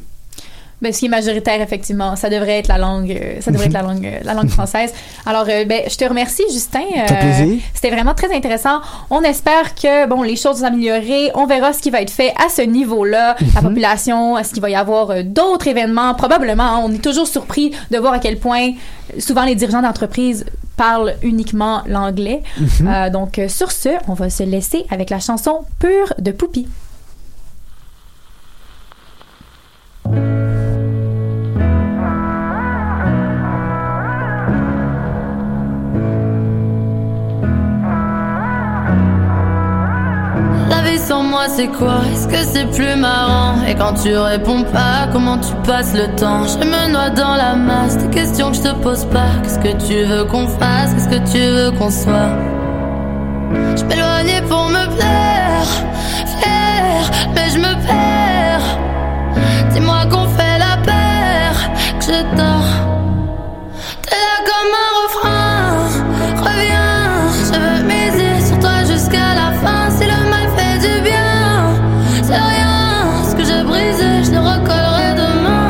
Ben, 0.79 0.93
ce 0.93 0.99
qui 0.99 1.07
est 1.07 1.09
majoritaire, 1.09 1.59
effectivement, 1.59 2.15
ça 2.15 2.29
devrait 2.29 2.59
être 2.59 2.67
la 2.67 2.77
langue, 2.77 3.09
euh, 3.11 3.41
ça 3.41 3.49
devrait 3.49 3.65
être 3.65 3.73
la 3.73 3.81
langue, 3.81 4.05
euh, 4.05 4.19
la 4.23 4.35
langue 4.35 4.49
française. 4.49 4.93
Alors, 5.25 5.45
euh, 5.49 5.65
ben, 5.65 5.81
je 5.89 5.97
te 5.97 6.05
remercie, 6.05 6.43
Justin. 6.51 6.83
Plaisir. 7.07 7.57
C'était 7.73 7.89
vraiment 7.89 8.13
très 8.13 8.31
intéressant. 8.31 8.81
On 9.09 9.23
espère 9.23 9.73
que, 9.73 10.05
bon, 10.07 10.21
les 10.21 10.35
choses 10.35 10.57
vont 10.59 10.67
s'améliorer. 10.67 11.31
On 11.33 11.47
verra 11.47 11.73
ce 11.73 11.81
qui 11.81 11.89
va 11.89 12.03
être 12.03 12.11
fait 12.11 12.31
à 12.37 12.47
ce 12.49 12.61
niveau-là. 12.61 13.35
La 13.55 13.61
population, 13.63 14.37
est-ce 14.37 14.53
qu'il 14.53 14.61
va 14.61 14.69
y 14.69 14.75
avoir 14.75 15.09
euh, 15.09 15.23
d'autres 15.23 15.67
événements? 15.67 16.13
Probablement. 16.13 16.75
hein. 16.75 16.81
On 16.83 16.93
est 16.93 17.01
toujours 17.03 17.25
surpris 17.27 17.71
de 17.89 17.97
voir 17.97 18.13
à 18.13 18.19
quel 18.19 18.37
point, 18.37 18.69
euh, 18.69 19.19
souvent, 19.19 19.45
les 19.45 19.55
dirigeants 19.55 19.81
d'entreprise 19.81 20.45
parlent 20.75 21.15
uniquement 21.23 21.81
l'anglais. 21.87 22.43
Euh, 22.85 23.09
donc, 23.09 23.39
euh, 23.39 23.47
sur 23.47 23.71
ce, 23.71 23.89
on 24.07 24.13
va 24.13 24.29
se 24.29 24.43
laisser 24.43 24.85
avec 24.91 25.09
la 25.09 25.19
chanson 25.19 25.61
Pure 25.79 26.13
de 26.19 26.29
Poupie. 26.29 26.67
La 26.67 26.69
vie 26.69 26.71
sans 41.07 41.23
moi 41.23 41.45
c'est 41.47 41.67
quoi? 41.67 42.01
Est-ce 42.11 42.27
que 42.27 42.37
c'est 42.43 42.65
plus 42.71 42.95
marrant? 42.99 43.63
Et 43.67 43.75
quand 43.75 43.93
tu 43.93 44.15
réponds 44.17 44.63
pas, 44.63 45.07
comment 45.13 45.37
tu 45.37 45.53
passes 45.65 45.93
le 45.93 46.07
temps? 46.15 46.43
Je 46.43 46.57
me 46.57 46.91
noie 46.91 47.09
dans 47.11 47.35
la 47.35 47.55
masse 47.55 47.97
des 47.97 48.09
questions 48.09 48.51
que 48.51 48.57
je 48.57 48.63
te 48.63 48.73
pose 48.75 49.05
pas. 49.05 49.31
Qu'est-ce 49.41 49.59
que 49.59 49.73
tu 49.87 50.03
veux 50.03 50.25
qu'on 50.25 50.47
fasse? 50.47 50.93
Qu'est-ce 50.93 51.09
que 51.09 51.31
tu 51.31 51.39
veux 51.39 51.71
qu'on 51.71 51.89
soit? 51.89 52.31
Je 53.77 53.83
m'éloignais 53.85 54.41
pour 54.49 54.67
me 54.67 54.85
plaire, 54.97 55.67
faire, 56.41 57.11
mais 57.33 57.49
je 57.49 57.57
me 57.57 57.73
perds. 57.85 58.26
Dis-moi 59.77 60.05
qu'on 60.09 60.27
fait 60.29 60.57
la 60.57 60.75
paire, 60.83 61.59
que 61.99 62.05
je 62.05 62.35
dors. 62.35 62.73
T'es 64.01 64.17
là 64.25 64.37
comme 64.49 64.73
un 64.85 64.91
refrain, 65.03 65.65
reviens. 66.47 67.05
Je 67.47 67.59
veux 67.63 67.83
miser 67.83 68.43
sur 68.43 68.57
toi 68.57 68.83
jusqu'à 68.91 69.35
la 69.35 69.51
fin. 69.61 69.91
Si 69.91 70.05
le 70.05 70.19
mal 70.31 70.47
fait 70.57 70.79
du 70.79 71.01
bien, 71.01 71.75
c'est 72.23 72.41
rien. 72.53 73.23
Ce 73.29 73.35
que 73.35 73.43
j'ai 73.43 73.61
brisé, 73.63 74.23
je 74.23 74.31
le 74.31 74.39
recollerai 74.39 75.09
demain. 75.23 75.69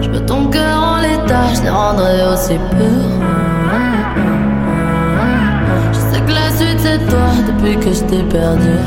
Je 0.00 0.08
veux 0.08 0.24
ton 0.24 0.46
cœur 0.46 0.82
en 0.82 0.96
l'état, 1.02 1.52
je 1.54 1.64
le 1.64 1.70
rendrai 1.70 2.22
aussi 2.32 2.54
pur. 2.54 3.10
Je 5.92 5.98
sais 5.98 6.20
que 6.26 6.32
la 6.32 6.48
suite 6.56 6.80
c'est 6.80 7.06
toi 7.10 7.28
depuis 7.46 7.76
que 7.76 7.92
je 7.92 8.02
t'ai 8.04 8.22
perdu. 8.22 8.78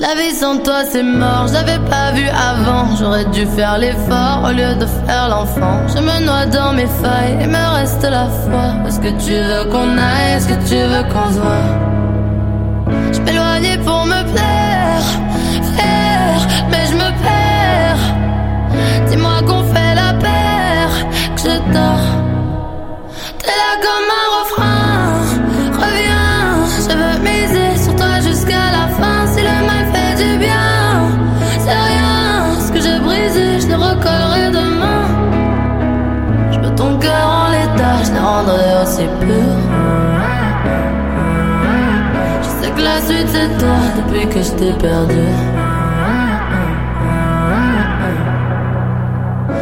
La 0.00 0.14
vie 0.14 0.30
sans 0.32 0.58
toi 0.58 0.84
c'est 0.88 1.02
mort, 1.02 1.48
j'avais 1.52 1.78
pas 1.90 2.12
vu 2.12 2.28
avant. 2.28 2.94
J'aurais 2.96 3.24
dû 3.24 3.44
faire 3.46 3.78
l'effort 3.78 4.44
au 4.44 4.52
lieu 4.52 4.74
de 4.76 4.86
faire 4.86 5.28
l'enfant. 5.28 5.88
Je 5.88 6.00
me 6.00 6.24
noie 6.24 6.46
dans 6.46 6.72
mes 6.72 6.86
failles 6.86 7.36
et 7.42 7.46
me 7.48 7.74
reste 7.74 8.04
la 8.04 8.26
foi. 8.28 8.74
Est-ce 8.86 9.00
que 9.00 9.08
tu 9.08 9.32
veux 9.32 9.64
qu'on 9.70 9.98
aille, 9.98 10.34
est-ce 10.36 10.48
que 10.48 10.68
tu 10.68 10.76
veux 10.76 11.02
qu'on 11.12 11.28
se 11.32 11.40
voit 11.40 11.68
Je 13.12 13.20
m'éloignais 13.22 13.78
pour 13.78 14.04
me 14.04 14.22
plaire, 14.32 15.04
faire, 15.76 16.46
mais 16.70 16.86
je 16.86 16.94
me 16.94 17.10
perds. 17.24 19.08
Dis-moi 19.10 19.40
qu'on 19.48 19.64
fait 19.74 19.94
la 19.96 20.12
paire, 20.14 20.94
que 21.34 21.40
je 21.42 21.72
dors. 21.72 22.17
Je 39.00 39.04
sais 42.48 42.70
que 42.70 42.82
la 42.82 43.00
suite 43.00 43.28
c'est 43.28 43.58
toi 43.58 43.78
depuis 43.96 44.26
que 44.28 44.42
je 44.42 44.50
t'ai 44.58 44.72
perdu. 44.72 45.26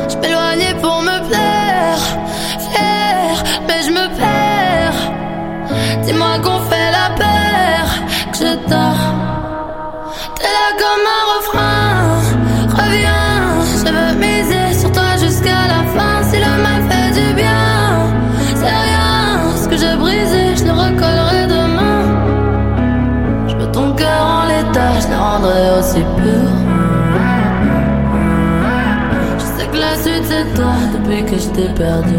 Je 0.09 0.17
m'éloignais 0.17 0.75
pour 0.81 1.03
me 1.03 1.19
plaire, 1.29 2.03
faire, 2.73 3.39
mais 3.69 3.83
je 3.85 3.91
me 3.91 4.09
perds. 4.17 5.03
Dis-moi 6.05 6.39
qu'on 6.43 6.61
fait 6.71 6.91
la 6.93 7.11
paire, 7.15 7.91
que 8.33 8.39
je 8.39 8.55
dors. 8.71 9.06
Je 25.87 25.93
sais 29.45 29.67
que 29.69 29.77
la 29.79 29.95
suite 30.03 30.25
c'est 30.25 30.55
toi 30.55 30.73
depuis 30.93 31.25
que 31.25 31.39
je 31.41 31.49
t'ai 31.51 31.69
perdu. 31.75 32.15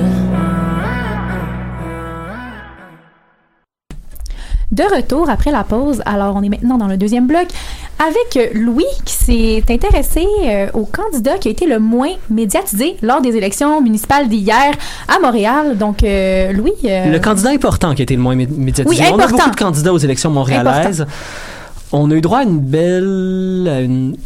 De 4.72 4.84
retour 4.96 5.30
après 5.30 5.52
la 5.52 5.64
pause, 5.64 6.02
alors 6.06 6.36
on 6.36 6.44
est 6.44 6.50
maintenant 6.50 6.78
dans 6.78 6.88
le 6.88 6.98
deuxième 6.98 7.26
bloc 7.28 7.48
avec 8.00 8.54
Louis 8.54 8.86
qui 9.06 9.14
s'est 9.14 9.64
intéressé 9.70 10.26
euh, 10.46 10.68
au 10.74 10.86
candidat 10.86 11.38
qui 11.40 11.48
a 11.48 11.52
été 11.52 11.66
le 11.66 11.80
moins 11.80 12.12
médiatisé 12.30 12.96
lors 13.02 13.22
des 13.22 13.36
élections 13.36 13.82
municipales 13.82 14.28
d'hier 14.30 14.72
à 15.08 15.20
Montréal. 15.20 15.78
Donc 15.78 16.04
euh, 16.04 16.54
Louis, 16.54 16.74
euh, 16.86 17.12
Le 17.12 17.20
candidat 17.20 17.50
important 17.50 17.94
qui 17.96 18.02
a 18.02 18.04
été 18.04 18.16
le 18.16 18.22
moins 18.22 18.36
mé- 18.36 18.48
médiatisé. 18.50 18.88
Oui, 19.02 19.06
On 19.12 19.20
a 19.20 19.24
important. 19.24 19.38
beaucoup 19.38 19.50
de 19.50 19.56
candidats 19.56 19.94
aux 19.94 19.98
élections 19.98 20.30
montréalaises. 20.30 21.06
On 21.92 22.12
a 22.12 22.16
eu 22.16 22.22
droit 22.22 22.40
à 22.40 22.44
une 22.44 22.60
belle. 22.60 23.68
à 23.72 23.80
une. 23.82 24.18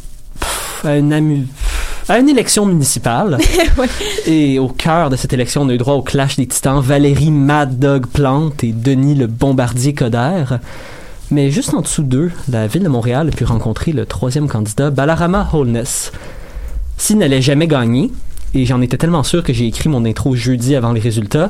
à 0.84 0.98
une, 0.98 1.14
amu- 1.14 1.48
à 2.10 2.20
une 2.20 2.30
élection 2.30 2.66
municipale. 2.66 3.38
Ouais. 3.78 3.88
Et 4.28 4.60
au 4.60 4.68
cœur 4.68 5.10
de 5.10 5.16
cette 5.16 5.32
élection, 5.34 5.62
on 5.62 5.70
a 5.70 5.74
eu 5.74 5.78
droit 5.78 5.94
au 5.94 6.02
clash 6.02 6.36
des 6.36 6.46
titans 6.48 6.82
Valérie 6.82 7.32
Mad 7.32 7.80
Dog 7.80 8.06
Plante 8.08 8.64
et 8.64 8.74
Denis 8.74 9.16
le 9.16 9.28
Bombardier 9.28 9.94
Coder. 9.94 10.44
Mais 11.30 11.50
juste 11.52 11.74
en 11.74 11.82
dessous 11.82 12.04
d'eux, 12.04 12.32
la 12.50 12.68
ville 12.68 12.84
de 12.84 12.90
Montréal 12.90 13.30
a 13.30 13.32
pu 13.36 13.46
rencontrer 13.46 13.94
le 13.94 14.06
troisième 14.06 14.50
candidat, 14.50 14.90
Balarama 14.90 15.48
Holness. 15.54 16.12
S'il 16.98 17.20
n'allait 17.20 17.42
jamais 17.42 17.68
gagner, 17.68 18.12
et 18.54 18.66
j'en 18.66 18.82
étais 18.82 18.98
tellement 18.98 19.24
sûr 19.24 19.42
que 19.44 19.54
j'ai 19.54 19.66
écrit 19.68 19.88
mon 19.88 20.04
intro 20.04 20.36
jeudi 20.36 20.76
avant 20.76 20.92
les 20.92 21.00
résultats, 21.00 21.50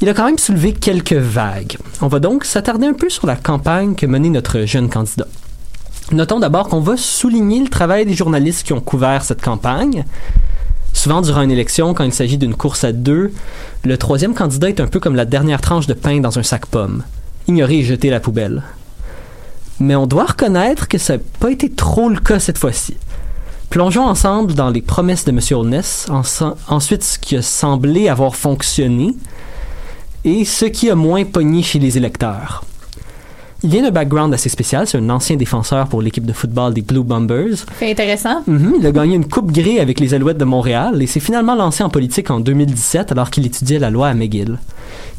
il 0.00 0.08
a 0.08 0.14
quand 0.14 0.26
même 0.26 0.38
soulevé 0.38 0.72
quelques 0.72 1.12
vagues. 1.12 1.76
On 2.00 2.08
va 2.08 2.20
donc 2.20 2.44
s'attarder 2.44 2.86
un 2.86 2.92
peu 2.92 3.08
sur 3.08 3.26
la 3.26 3.34
campagne 3.34 3.96
que 3.96 4.06
menait 4.06 4.28
notre 4.28 4.60
jeune 4.60 4.88
candidat. 4.88 5.26
Notons 6.12 6.38
d'abord 6.38 6.68
qu'on 6.68 6.80
va 6.80 6.96
souligner 6.96 7.60
le 7.60 7.68
travail 7.68 8.06
des 8.06 8.14
journalistes 8.14 8.64
qui 8.64 8.72
ont 8.72 8.80
couvert 8.80 9.24
cette 9.24 9.42
campagne. 9.42 10.04
Souvent, 10.92 11.20
durant 11.20 11.42
une 11.42 11.50
élection, 11.50 11.94
quand 11.94 12.04
il 12.04 12.12
s'agit 12.12 12.38
d'une 12.38 12.54
course 12.54 12.84
à 12.84 12.92
deux, 12.92 13.32
le 13.84 13.98
troisième 13.98 14.34
candidat 14.34 14.68
est 14.68 14.80
un 14.80 14.86
peu 14.86 15.00
comme 15.00 15.16
la 15.16 15.24
dernière 15.24 15.60
tranche 15.60 15.86
de 15.86 15.94
pain 15.94 16.20
dans 16.20 16.38
un 16.38 16.42
sac 16.42 16.66
pomme. 16.66 17.02
Ignorer 17.48 17.78
et 17.78 17.84
jeter 17.84 18.08
la 18.08 18.20
poubelle. 18.20 18.62
Mais 19.80 19.96
on 19.96 20.06
doit 20.06 20.26
reconnaître 20.26 20.88
que 20.88 20.98
ça 20.98 21.16
n'a 21.16 21.22
pas 21.40 21.50
été 21.50 21.70
trop 21.70 22.08
le 22.08 22.20
cas 22.20 22.38
cette 22.38 22.58
fois-ci. 22.58 22.96
Plongeons 23.68 24.06
ensemble 24.06 24.54
dans 24.54 24.70
les 24.70 24.80
promesses 24.80 25.24
de 25.24 25.30
M. 25.30 25.40
Holness, 25.50 26.06
ensuite 26.68 27.04
ce 27.04 27.18
qui 27.18 27.36
a 27.36 27.42
semblé 27.42 28.08
avoir 28.08 28.34
fonctionné 28.34 29.14
et 30.28 30.44
ce 30.44 30.66
qui 30.66 30.90
a 30.90 30.94
moins 30.94 31.24
pogné 31.24 31.62
chez 31.62 31.78
les 31.78 31.96
électeurs. 31.96 32.64
Il 33.62 33.70
vient 33.70 33.82
d'un 33.82 33.90
background 33.90 34.32
assez 34.32 34.48
spécial, 34.48 34.86
c'est 34.86 34.98
un 34.98 35.10
ancien 35.10 35.34
défenseur 35.34 35.88
pour 35.88 36.00
l'équipe 36.00 36.24
de 36.24 36.32
football 36.32 36.74
des 36.74 36.82
Blue 36.82 37.02
Bombers. 37.02 37.56
c'est 37.78 37.90
intéressant. 37.90 38.42
Mhm, 38.46 38.74
il 38.78 38.86
a 38.86 38.92
gagné 38.92 39.16
une 39.16 39.26
coupe 39.26 39.50
grise 39.50 39.80
avec 39.80 39.98
les 39.98 40.14
Alouettes 40.14 40.38
de 40.38 40.44
Montréal 40.44 41.02
et 41.02 41.06
s'est 41.08 41.18
finalement 41.18 41.56
lancé 41.56 41.82
en 41.82 41.88
politique 41.88 42.30
en 42.30 42.38
2017 42.38 43.10
alors 43.10 43.30
qu'il 43.30 43.46
étudiait 43.46 43.80
la 43.80 43.90
loi 43.90 44.08
à 44.08 44.14
McGill. 44.14 44.58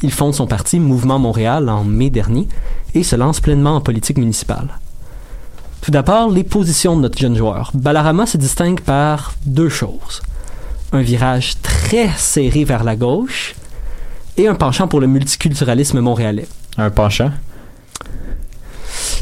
Il 0.03 0.11
fonde 0.11 0.35
son 0.35 0.47
parti 0.47 0.79
Mouvement 0.79 1.19
Montréal 1.19 1.67
en 1.67 1.83
mai 1.83 2.09
dernier 2.09 2.47
et 2.93 3.03
se 3.03 3.17
lance 3.17 3.41
pleinement 3.41 3.75
en 3.75 3.81
politique 3.81 4.17
municipale. 4.17 4.69
Tout 5.81 5.91
d'abord, 5.91 6.29
les 6.29 6.43
positions 6.43 6.95
de 6.95 7.01
notre 7.01 7.17
jeune 7.17 7.35
joueur. 7.35 7.71
Balarama 7.73 8.25
se 8.25 8.37
distingue 8.37 8.79
par 8.79 9.33
deux 9.45 9.69
choses. 9.69 10.21
Un 10.93 11.01
virage 11.01 11.55
très 11.61 12.09
serré 12.15 12.63
vers 12.63 12.83
la 12.83 12.95
gauche 12.95 13.55
et 14.37 14.47
un 14.47 14.55
penchant 14.55 14.87
pour 14.87 14.99
le 14.99 15.07
multiculturalisme 15.07 15.99
montréalais. 15.99 16.47
Un 16.77 16.89
penchant? 16.89 17.31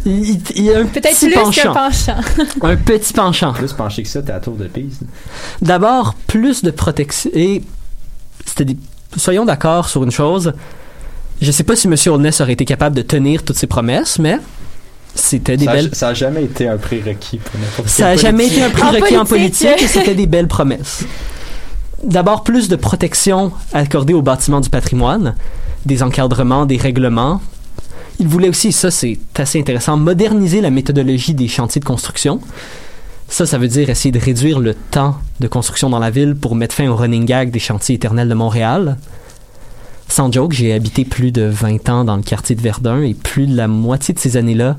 Il, 0.05 0.29
il- 0.29 0.41
il 0.55 0.71
a 0.71 0.79
un 0.79 0.85
Peut-être 0.85 1.09
petit 1.15 1.25
plus 1.25 1.33
penchant. 1.35 1.61
qu'un 1.63 1.73
penchant. 1.73 2.15
Un 2.61 2.75
petit 2.77 3.13
penchant. 3.13 3.53
Plus 3.53 3.73
penché 3.73 4.03
que 4.03 4.09
ça, 4.09 4.21
t'es 4.21 4.31
à 4.31 4.39
tour 4.39 4.55
de 4.55 4.65
Pise. 4.67 4.99
D'abord, 5.61 6.13
plus 6.27 6.61
de 6.63 6.71
protection. 6.71 7.29
Et 7.33 7.61
c'était 8.45 8.65
des- 8.65 8.77
soyons 9.17 9.43
d'accord 9.45 9.89
sur 9.89 10.03
une 10.03 10.11
chose. 10.11 10.53
Je 11.41 11.51
sais 11.51 11.63
pas 11.63 11.75
si 11.75 11.87
M. 11.87 11.95
Holness 12.07 12.41
aurait 12.41 12.53
été 12.53 12.63
capable 12.65 12.95
de 12.95 13.01
tenir 13.01 13.43
toutes 13.43 13.57
ses 13.57 13.67
promesses, 13.67 14.17
mais 14.19 14.37
c'était 15.13 15.57
des 15.57 15.65
ça, 15.65 15.71
a, 15.71 15.75
belles. 15.75 15.89
ça 15.93 16.07
a 16.09 16.13
jamais 16.13 16.43
été 16.45 16.67
un 16.67 16.77
prérequis 16.77 17.37
pour 17.39 17.59
n'importe 17.59 17.89
Ça 17.89 18.09
a 18.09 18.15
jamais 18.15 18.47
été 18.47 18.63
un 18.63 18.69
prérequis 18.69 19.17
En 19.17 19.21
en 19.21 19.25
politique. 19.25 19.67
politique 19.67 19.83
et 19.83 19.87
c'était 19.87 20.15
des 20.15 20.27
belles 20.27 20.47
promesses. 20.47 21.03
D'abord, 22.03 22.43
plus 22.43 22.69
de 22.69 22.75
protection 22.75 23.51
accordée 23.73 24.13
aux 24.13 24.21
bâtiments 24.21 24.61
du 24.61 24.69
patrimoine, 24.69 25.35
des 25.85 26.03
encadrements, 26.03 26.65
des 26.65 26.77
règlements. 26.77 27.41
Il 28.19 28.27
voulait 28.27 28.49
aussi, 28.49 28.71
ça 28.71 28.91
c'est 28.91 29.17
assez 29.35 29.59
intéressant, 29.59 29.97
moderniser 29.97 30.61
la 30.61 30.69
méthodologie 30.69 31.33
des 31.33 31.47
chantiers 31.47 31.79
de 31.81 31.85
construction. 31.85 32.39
Ça, 33.29 33.45
ça 33.45 33.57
veut 33.57 33.67
dire 33.67 33.89
essayer 33.89 34.11
de 34.11 34.19
réduire 34.19 34.59
le 34.59 34.73
temps 34.73 35.17
de 35.39 35.47
construction 35.47 35.89
dans 35.89 35.99
la 35.99 36.09
ville 36.09 36.35
pour 36.35 36.55
mettre 36.55 36.75
fin 36.75 36.87
au 36.87 36.95
running 36.95 37.25
gag 37.25 37.51
des 37.51 37.59
chantiers 37.59 37.95
éternels 37.95 38.29
de 38.29 38.33
Montréal. 38.33 38.97
Sans 40.07 40.31
joke, 40.31 40.53
j'ai 40.53 40.73
habité 40.73 41.03
plus 41.03 41.31
de 41.31 41.43
20 41.43 41.89
ans 41.89 42.05
dans 42.05 42.15
le 42.15 42.21
quartier 42.21 42.55
de 42.55 42.61
Verdun 42.61 43.01
et 43.01 43.13
plus 43.13 43.45
de 43.45 43.55
la 43.55 43.67
moitié 43.67 44.13
de 44.13 44.19
ces 44.19 44.37
années-là, 44.37 44.77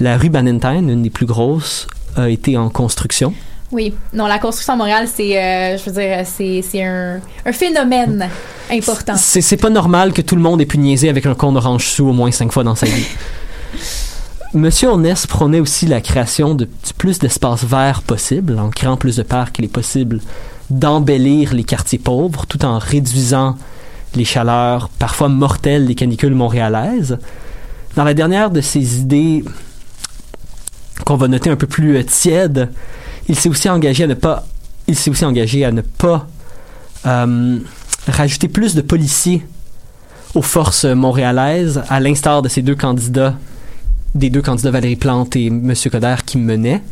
la 0.00 0.16
rue 0.16 0.30
Banentine, 0.30 0.88
une 0.88 1.02
des 1.02 1.10
plus 1.10 1.26
grosses, 1.26 1.86
a 2.16 2.30
été 2.30 2.56
en 2.56 2.70
construction. 2.70 3.34
Oui, 3.74 3.92
non, 4.12 4.28
la 4.28 4.38
construction 4.38 4.76
Montréal, 4.76 5.08
c'est, 5.12 5.36
euh, 5.36 5.76
je 5.76 5.90
veux 5.90 6.00
dire, 6.00 6.24
c'est, 6.24 6.84
un, 6.84 7.18
un 7.44 7.52
phénomène 7.52 8.28
important. 8.70 9.14
C'est 9.16 9.56
pas 9.56 9.68
normal 9.68 10.12
que 10.12 10.22
tout 10.22 10.36
le 10.36 10.42
monde 10.42 10.60
ait 10.60 10.66
pu 10.66 10.78
niaiser 10.78 11.08
avec 11.08 11.26
un 11.26 11.34
cône 11.34 11.56
orange 11.56 11.88
sous 11.88 12.06
au 12.06 12.12
moins 12.12 12.30
cinq 12.30 12.52
fois 12.52 12.62
dans 12.62 12.76
sa 12.76 12.86
vie. 12.86 13.04
Monsieur 14.54 14.90
Honest 14.90 15.26
prônait 15.26 15.58
aussi 15.58 15.86
la 15.86 16.00
création 16.00 16.54
de 16.54 16.68
plus 16.98 17.18
d'espaces 17.18 17.64
verts 17.64 18.02
possible, 18.02 18.56
en 18.60 18.70
créant 18.70 18.96
plus 18.96 19.16
de 19.16 19.24
parcs 19.24 19.56
qu'il 19.56 19.64
est 19.64 19.68
possible 19.68 20.20
d'embellir 20.70 21.52
les 21.52 21.64
quartiers 21.64 21.98
pauvres, 21.98 22.46
tout 22.46 22.64
en 22.64 22.78
réduisant 22.78 23.56
les 24.14 24.24
chaleurs 24.24 24.88
parfois 25.00 25.28
mortelles 25.28 25.88
des 25.88 25.96
canicules 25.96 26.36
montréalaises. 26.36 27.18
Dans 27.96 28.04
la 28.04 28.14
dernière 28.14 28.52
de 28.52 28.60
ses 28.60 29.00
idées 29.00 29.42
qu'on 31.04 31.16
va 31.16 31.26
noter 31.26 31.50
un 31.50 31.56
peu 31.56 31.66
plus 31.66 31.96
euh, 31.96 32.04
tiède, 32.04 32.70
il 33.28 33.36
s'est 33.36 33.48
aussi 33.48 33.68
engagé 33.68 34.04
à 34.04 34.06
ne 34.06 34.14
pas, 34.14 34.46
il 34.86 34.96
s'est 34.96 35.10
aussi 35.10 35.24
engagé 35.24 35.64
à 35.64 35.72
ne 35.72 35.80
pas 35.80 36.26
euh, 37.06 37.58
rajouter 38.08 38.48
plus 38.48 38.74
de 38.74 38.80
policiers 38.80 39.44
aux 40.34 40.42
forces 40.42 40.84
montréalaises, 40.84 41.82
à 41.88 42.00
l'instar 42.00 42.42
de 42.42 42.48
ces 42.48 42.62
deux 42.62 42.74
candidats, 42.74 43.34
des 44.14 44.30
deux 44.30 44.42
candidats 44.42 44.70
Valérie 44.70 44.96
Plante 44.96 45.36
et 45.36 45.46
M. 45.46 45.74
Coder 45.90 46.16
qui 46.26 46.38
menaient. 46.38 46.82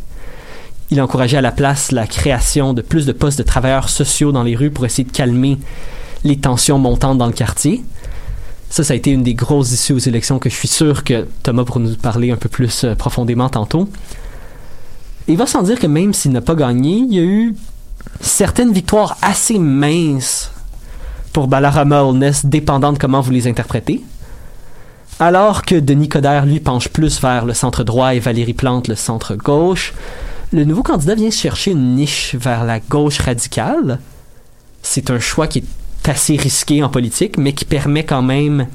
Il 0.90 1.00
a 1.00 1.04
encouragé 1.04 1.36
à 1.36 1.40
la 1.40 1.52
place 1.52 1.90
la 1.90 2.06
création 2.06 2.74
de 2.74 2.82
plus 2.82 3.06
de 3.06 3.12
postes 3.12 3.38
de 3.38 3.42
travailleurs 3.42 3.88
sociaux 3.88 4.30
dans 4.30 4.42
les 4.42 4.54
rues 4.54 4.70
pour 4.70 4.84
essayer 4.84 5.04
de 5.04 5.12
calmer 5.12 5.58
les 6.24 6.36
tensions 6.36 6.78
montantes 6.78 7.18
dans 7.18 7.26
le 7.26 7.32
quartier. 7.32 7.82
Ça, 8.70 8.84
ça 8.84 8.94
a 8.94 8.96
été 8.96 9.10
une 9.10 9.22
des 9.22 9.34
grosses 9.34 9.72
issues 9.72 9.92
aux 9.92 9.98
élections 9.98 10.38
que 10.38 10.48
je 10.48 10.54
suis 10.54 10.68
sûr 10.68 11.04
que 11.04 11.26
Thomas 11.42 11.64
pourra 11.64 11.80
nous 11.80 11.94
parler 11.96 12.30
un 12.30 12.36
peu 12.36 12.48
plus 12.48 12.84
euh, 12.84 12.94
profondément 12.94 13.48
tantôt. 13.48 13.88
Il 15.28 15.36
va 15.36 15.46
sans 15.46 15.62
dire 15.62 15.78
que 15.78 15.86
même 15.86 16.12
s'il 16.12 16.32
n'a 16.32 16.40
pas 16.40 16.54
gagné, 16.54 16.96
il 16.96 17.14
y 17.14 17.18
a 17.18 17.22
eu 17.22 17.54
certaines 18.20 18.72
victoires 18.72 19.16
assez 19.22 19.58
minces 19.58 20.50
pour 21.32 21.48
Balarama 21.48 22.02
Holness, 22.02 22.44
dépendant 22.44 22.92
de 22.92 22.98
comment 22.98 23.20
vous 23.20 23.30
les 23.30 23.46
interprétez. 23.46 24.02
Alors 25.18 25.62
que 25.62 25.76
Denis 25.76 26.08
Coderre, 26.08 26.46
lui, 26.46 26.60
penche 26.60 26.88
plus 26.88 27.20
vers 27.20 27.44
le 27.44 27.54
centre 27.54 27.84
droit 27.84 28.14
et 28.14 28.18
Valérie 28.18 28.54
Plante 28.54 28.88
le 28.88 28.96
centre 28.96 29.36
gauche, 29.36 29.94
le 30.52 30.64
nouveau 30.64 30.82
candidat 30.82 31.14
vient 31.14 31.30
chercher 31.30 31.70
une 31.70 31.94
niche 31.94 32.34
vers 32.34 32.64
la 32.64 32.80
gauche 32.80 33.18
radicale. 33.20 34.00
C'est 34.82 35.10
un 35.10 35.20
choix 35.20 35.46
qui 35.46 35.60
est 35.60 36.08
assez 36.08 36.36
risqué 36.36 36.82
en 36.82 36.88
politique, 36.88 37.38
mais 37.38 37.52
qui 37.52 37.64
permet 37.64 38.04
quand 38.04 38.22
même 38.22 38.66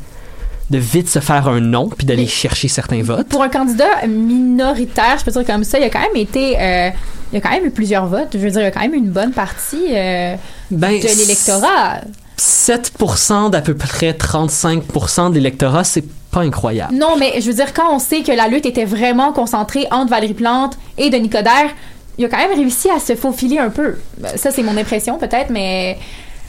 de 0.70 0.78
vite 0.78 1.10
se 1.10 1.20
faire 1.20 1.48
un 1.48 1.60
nom 1.62 1.88
puis 1.90 2.06
d'aller 2.06 2.28
chercher 2.28 2.68
certains 2.68 3.02
votes. 3.02 3.28
Pour 3.30 3.42
un 3.44 3.50
candidat 3.50 4.06
minoritaire, 4.08 5.18
je 5.20 5.26
peux 5.26 5.32
dire 5.32 5.46
comme 5.46 5.64
ça, 5.64 5.80
il 5.80 5.84
a 5.86 5.90
quand 5.90 6.02
même 6.02 6.16
été. 6.16 6.56
euh, 6.60 6.90
il 7.32 7.36
y 7.36 7.38
a 7.38 7.42
quand 7.42 7.52
même 7.52 7.66
eu 7.66 7.72
plusieurs 7.72 8.06
votes. 8.08 8.30
Je 8.34 8.38
veux 8.38 8.50
dire, 8.52 8.62
il 8.62 8.66
y 8.66 8.68
a 8.68 8.72
quand 8.72 8.80
même 8.82 8.94
une 8.94 9.10
bonne 9.10 9.32
partie 9.34 9.88
euh, 9.94 10.36
Ben, 10.72 10.92
de 11.00 11.18
l'électorat. 11.20 12.02
7% 12.38 13.50
d'à 13.50 13.62
peu 13.62 13.76
près 13.76 14.12
35% 14.12 15.30
de 15.30 15.36
l'électorat, 15.36 15.84
c'est 15.84 16.04
pas 16.32 16.42
incroyable. 16.42 16.94
Non, 16.94 17.16
mais 17.18 17.42
je 17.42 17.48
veux 17.48 17.54
dire, 17.54 17.74
quand 17.74 17.94
on 17.94 18.00
sait 18.00 18.22
que 18.22 18.32
la 18.32 18.48
lutte 18.48 18.66
était 18.66 18.86
vraiment 18.86 19.32
concentrée 19.34 19.88
entre 19.92 20.12
Valérie 20.12 20.34
Plante 20.34 20.78
et 20.98 21.10
Denis 21.10 21.30
Coderre, 21.30 21.72
il 22.18 22.26
a 22.26 22.30
quand 22.30 22.38
même 22.38 22.58
réussi 22.58 22.90
à 22.90 23.00
se 23.00 23.16
faufiler 23.16 23.60
un 23.60 23.70
peu. 23.70 23.96
Ça, 24.36 24.52
c'est 24.52 24.64
mon 24.64 24.78
impression, 24.78 25.18
peut-être, 25.18 25.50
mais. 25.50 25.98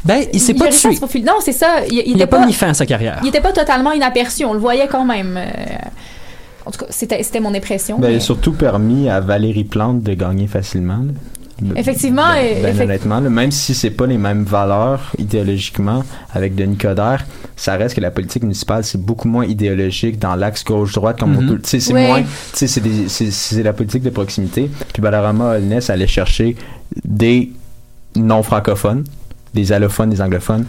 Ben, 0.04 0.24
il 0.32 0.40
s'est 0.40 0.54
pas 0.54 0.68
tué. 0.68 0.90
Non, 1.22 1.34
c'est 1.40 1.52
ça. 1.52 1.80
Il, 1.90 1.94
il 1.98 2.12
Il 2.12 2.16
n'a 2.18 2.26
pas 2.26 2.38
pas, 2.40 2.46
mis 2.46 2.52
fin 2.52 2.68
à 2.70 2.74
sa 2.74 2.86
carrière. 2.86 3.18
il 3.22 3.28
était 3.28 3.40
pas 3.40 3.52
totalement 3.52 3.92
inaperçu. 3.92 4.44
On 4.44 4.52
le 4.52 4.60
voyait 4.60 4.88
quand 4.88 5.04
même. 5.04 5.36
euh, 5.36 5.46
En 6.66 6.70
tout 6.70 6.80
cas, 6.80 6.86
c'était 6.90 7.22
c'était 7.22 7.40
mon 7.40 7.54
impression. 7.54 7.98
Ben, 7.98 8.08
il 8.08 8.10
mais- 8.12 8.16
a 8.16 8.20
surtout 8.20 8.52
permis 8.52 9.08
à 9.08 9.20
Valérie 9.20 9.64
Plante 9.64 10.02
de 10.02 10.14
gagner 10.14 10.46
facilement. 10.46 10.98
là. 10.98 11.12
Effectivement, 11.74 12.22
Ben, 12.34 12.62
ben 12.62 12.68
effect- 12.72 12.84
honnêtement, 12.84 13.18
là, 13.18 13.28
même 13.30 13.50
si 13.50 13.74
c'est 13.74 13.90
pas 13.90 14.06
les 14.06 14.16
mêmes 14.16 14.44
valeurs 14.44 15.10
idéologiquement 15.18 16.04
avec 16.32 16.54
Denis 16.54 16.76
Coderre, 16.76 17.26
ça 17.56 17.74
reste 17.74 17.96
que 17.96 18.00
la 18.00 18.12
politique 18.12 18.44
municipale 18.44 18.84
c'est 18.84 19.00
beaucoup 19.02 19.26
moins 19.26 19.44
idéologique 19.44 20.20
dans 20.20 20.36
l'axe 20.36 20.62
gauche-droite 20.62 21.18
comme 21.18 21.58
c'est 21.64 21.92
moins. 21.92 22.22
C'est 22.52 22.80
des- 22.80 23.08
c'est 23.08 23.32
c'est 23.32 23.62
la 23.64 23.72
politique 23.72 24.04
de 24.04 24.10
proximité. 24.10 24.70
Puis 24.92 25.02
Balarama 25.02 25.56
Holness 25.56 25.90
allait 25.90 26.06
chercher 26.06 26.54
des 27.04 27.50
non 28.14 28.44
francophones, 28.44 29.02
des 29.54 29.72
allophones, 29.72 30.10
des 30.10 30.20
anglophones 30.20 30.66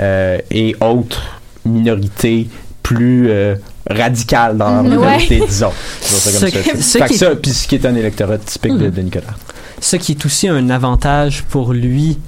euh, 0.00 0.38
et 0.50 0.74
autres 0.80 1.22
minorités 1.64 2.48
plus 2.82 3.28
euh, 3.30 3.54
radicales 3.88 4.56
dans 4.56 4.70
leur 4.70 4.82
minorité, 4.82 5.40
disons. 5.46 5.70
Disons 6.02 6.16
ça 6.18 6.50
comme 6.50 6.50
Ce- 6.50 6.58
ça. 6.66 6.82
ce 6.82 6.98
Fait 6.98 7.04
que 7.04 7.08
qui- 7.08 7.18
ça, 7.18 7.36
puis 7.36 7.50
ce 7.52 7.68
qui 7.68 7.74
est 7.76 7.86
un 7.86 7.94
électorat 7.94 8.38
typique 8.38 8.76
de 8.78 8.86
Mhm. 8.86 8.90
Denis 8.90 9.10
Coderre. 9.10 9.38
Ce 9.80 9.96
qui 9.96 10.12
est 10.12 10.26
aussi 10.26 10.48
un 10.48 10.70
avantage 10.70 11.42
pour 11.48 11.72
lui, 11.72 12.18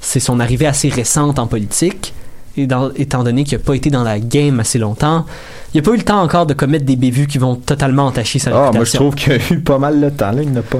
c'est 0.00 0.20
son 0.20 0.40
arrivée 0.40 0.66
assez 0.66 0.88
récente 0.88 1.38
en 1.38 1.46
politique. 1.46 2.12
Et 2.58 2.66
dans- 2.66 2.90
étant 2.94 3.22
donné 3.22 3.44
qu'il 3.44 3.58
n'a 3.58 3.64
pas 3.64 3.74
été 3.74 3.90
dans 3.90 4.02
la 4.02 4.18
game 4.18 4.60
assez 4.60 4.78
longtemps, 4.78 5.26
il 5.74 5.78
n'a 5.78 5.82
pas 5.82 5.90
eu 5.92 5.98
le 5.98 6.02
temps 6.04 6.22
encore 6.22 6.46
de 6.46 6.54
commettre 6.54 6.86
des 6.86 6.96
bévues 6.96 7.26
qui 7.26 7.36
vont 7.38 7.54
totalement 7.54 8.06
entacher 8.06 8.38
sa 8.38 8.50
Ah, 8.50 8.52
moi 8.54 8.60
je 8.62 8.68
réputation. 8.78 8.98
trouve 9.00 9.14
qu'il 9.14 9.32
a 9.34 9.36
eu 9.52 9.60
pas 9.60 9.78
mal 9.78 10.00
le 10.00 10.10
temps, 10.10 10.30
là. 10.32 10.42
Il 10.42 10.52
n'a 10.52 10.62
pas. 10.62 10.78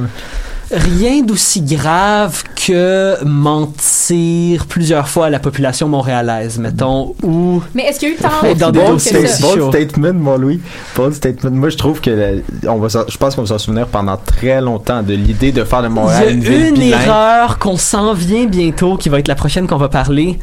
Rien 0.70 1.22
d'aussi 1.22 1.62
grave 1.62 2.42
que 2.66 3.22
mentir 3.24 4.66
plusieurs 4.66 5.08
fois 5.08 5.26
à 5.26 5.30
la 5.30 5.38
population 5.38 5.88
montréalaise, 5.88 6.58
mettons, 6.58 7.14
ou 7.22 7.62
Mais 7.74 7.84
est-ce 7.84 8.00
qu'il 8.00 8.08
y 8.08 8.12
a 8.12 8.14
eu 8.14 8.18
tant 8.18 8.54
dans 8.58 8.72
des. 8.72 8.78
Bold 8.80 9.00
chaud. 9.58 9.70
statement, 9.70 10.14
mon 10.14 10.36
Louis. 10.36 10.60
Bold 10.96 11.14
statement. 11.14 11.52
Moi, 11.52 11.68
je 11.68 11.76
trouve 11.76 12.00
que 12.00 12.10
la- 12.10 12.72
on 12.72 12.78
va 12.78 12.88
s'en- 12.88 13.04
je 13.08 13.16
pense 13.16 13.36
qu'on 13.36 13.42
va 13.42 13.46
s'en 13.48 13.58
souvenir 13.58 13.86
pendant 13.86 14.16
très 14.16 14.60
longtemps 14.60 15.02
de 15.04 15.14
l'idée 15.14 15.52
de 15.52 15.62
faire 15.62 15.82
de 15.82 15.86
il 15.86 15.92
Montréal 15.92 16.24
y 16.24 16.26
a 16.26 16.30
une 16.30 16.40
ville 16.40 16.66
une 16.66 16.74
bilingue. 16.74 17.00
erreur 17.02 17.58
qu'on 17.58 17.76
s'en 17.76 18.12
vient 18.12 18.46
bientôt, 18.46 18.96
qui 18.96 19.08
va 19.08 19.20
être 19.20 19.28
la 19.28 19.36
prochaine 19.36 19.68
qu'on 19.68 19.76
va 19.76 19.88
parler, 19.88 20.38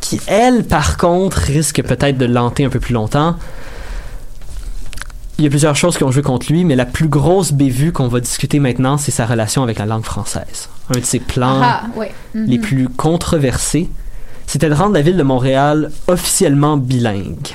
qui, 0.00 0.18
elle, 0.28 0.64
par 0.64 0.96
contre, 0.96 1.36
risque 1.36 1.82
peut-être 1.82 2.16
de 2.16 2.24
l'hanter 2.24 2.64
un 2.64 2.70
peu 2.70 2.80
plus 2.80 2.94
longtemps. 2.94 3.36
Il 5.38 5.44
y 5.44 5.46
a 5.46 5.50
plusieurs 5.50 5.76
choses 5.76 5.96
qui 5.96 6.02
ont 6.02 6.10
joué 6.10 6.22
contre 6.22 6.50
lui, 6.50 6.64
mais 6.64 6.74
la 6.74 6.84
plus 6.84 7.06
grosse 7.08 7.52
bévue 7.52 7.92
qu'on 7.92 8.08
va 8.08 8.18
discuter 8.18 8.58
maintenant, 8.58 8.98
c'est 8.98 9.12
sa 9.12 9.24
relation 9.24 9.62
avec 9.62 9.78
la 9.78 9.86
langue 9.86 10.02
française. 10.04 10.68
Un 10.94 10.98
de 10.98 11.04
ses 11.04 11.20
plans 11.20 11.60
Ah, 11.62 11.82
ouais. 11.94 12.10
Mhm. 12.34 12.46
les 12.46 12.58
plus 12.58 12.88
controversés, 12.88 13.88
c'était 14.48 14.68
de 14.68 14.74
rendre 14.74 14.94
la 14.94 15.00
ville 15.02 15.16
de 15.16 15.22
Montréal 15.22 15.92
officiellement 16.08 16.76
bilingue, 16.76 17.54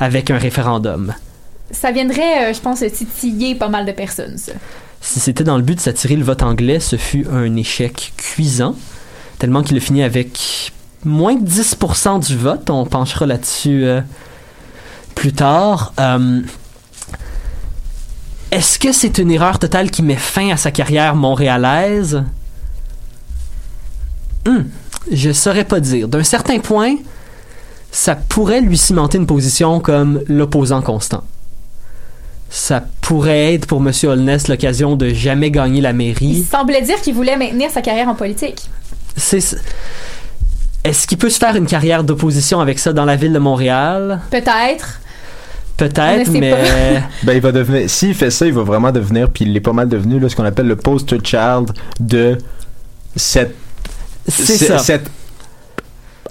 avec 0.00 0.30
un 0.30 0.36
référendum. 0.36 1.14
Ça 1.70 1.92
viendrait, 1.92 2.50
euh, 2.50 2.52
je 2.52 2.60
pense, 2.60 2.80
titiller 2.92 3.54
pas 3.54 3.68
mal 3.68 3.86
de 3.86 3.92
personnes, 3.92 4.36
ça. 4.36 4.52
Si 5.00 5.18
c'était 5.20 5.44
dans 5.44 5.56
le 5.56 5.62
but 5.62 5.76
de 5.76 5.80
s'attirer 5.80 6.16
le 6.16 6.24
vote 6.24 6.42
anglais, 6.42 6.80
ce 6.80 6.96
fut 6.96 7.26
un 7.32 7.56
échec 7.56 8.12
cuisant, 8.18 8.74
tellement 9.38 9.62
qu'il 9.62 9.76
a 9.76 9.80
fini 9.80 10.02
avec 10.02 10.72
moins 11.04 11.36
de 11.36 11.46
10% 11.48 12.18
du 12.26 12.36
vote. 12.36 12.68
On 12.68 12.84
penchera 12.84 13.24
là-dessus 13.24 13.84
euh, 13.84 14.00
plus 15.14 15.32
tard. 15.32 15.92
Euh, 16.00 16.40
Est-ce 18.50 18.78
que 18.78 18.92
c'est 18.92 19.18
une 19.18 19.30
erreur 19.30 19.58
totale 19.58 19.90
qui 19.90 20.02
met 20.02 20.16
fin 20.16 20.50
à 20.50 20.56
sa 20.56 20.70
carrière 20.70 21.14
montréalaise? 21.14 22.24
Hmm, 24.46 24.62
je 25.12 25.32
saurais 25.32 25.64
pas 25.64 25.80
dire. 25.80 26.08
D'un 26.08 26.22
certain 26.22 26.58
point, 26.58 26.96
ça 27.90 28.16
pourrait 28.16 28.60
lui 28.60 28.78
cimenter 28.78 29.18
une 29.18 29.26
position 29.26 29.80
comme 29.80 30.22
l'opposant 30.28 30.82
constant 30.82 31.24
ça 32.50 32.82
pourrait 33.02 33.54
être 33.54 33.66
pour 33.66 33.86
M. 33.86 33.92
Holness 34.04 34.48
l'occasion 34.48 34.96
de 34.96 35.10
jamais 35.10 35.50
gagner 35.50 35.80
la 35.80 35.90
Il 35.90 35.96
mairie. 35.96 36.46
semblait 36.50 36.82
dire 36.82 37.00
qu'il 37.00 37.14
voulait 37.14 37.36
maintenir 37.36 37.70
sa 37.70 37.82
carrière 37.82 38.08
en 38.08 38.14
politique. 38.14 38.70
C'est 39.16 39.40
est-ce 40.84 41.06
qu'il 41.06 41.18
peut 41.18 41.28
se 41.28 41.38
faire 41.38 41.56
une 41.56 41.66
carrière 41.66 42.04
d'opposition 42.04 42.60
avec 42.60 42.78
ça 42.78 42.92
dans 42.92 43.04
la 43.04 43.16
ville 43.16 43.32
de 43.32 43.38
Montréal? 43.38 44.20
Peut-être. 44.30 45.00
Peut-être, 45.78 46.30
mais 46.32 47.02
Ben, 47.22 47.32
il 47.34 47.40
va 47.40 47.52
devenir. 47.52 47.88
S'il 47.88 48.14
fait 48.14 48.30
ça, 48.30 48.44
il 48.46 48.52
va 48.52 48.62
vraiment 48.62 48.92
devenir, 48.92 49.30
puis 49.30 49.44
il 49.46 49.56
est 49.56 49.60
pas 49.60 49.72
mal 49.72 49.88
devenu, 49.88 50.18
là, 50.20 50.28
ce 50.28 50.36
qu'on 50.36 50.44
appelle 50.44 50.66
le 50.66 50.76
poster 50.76 51.18
child 51.24 51.70
de 52.00 52.36
cette. 53.16 53.54
ça. 54.28 54.78
Cette 54.78 55.10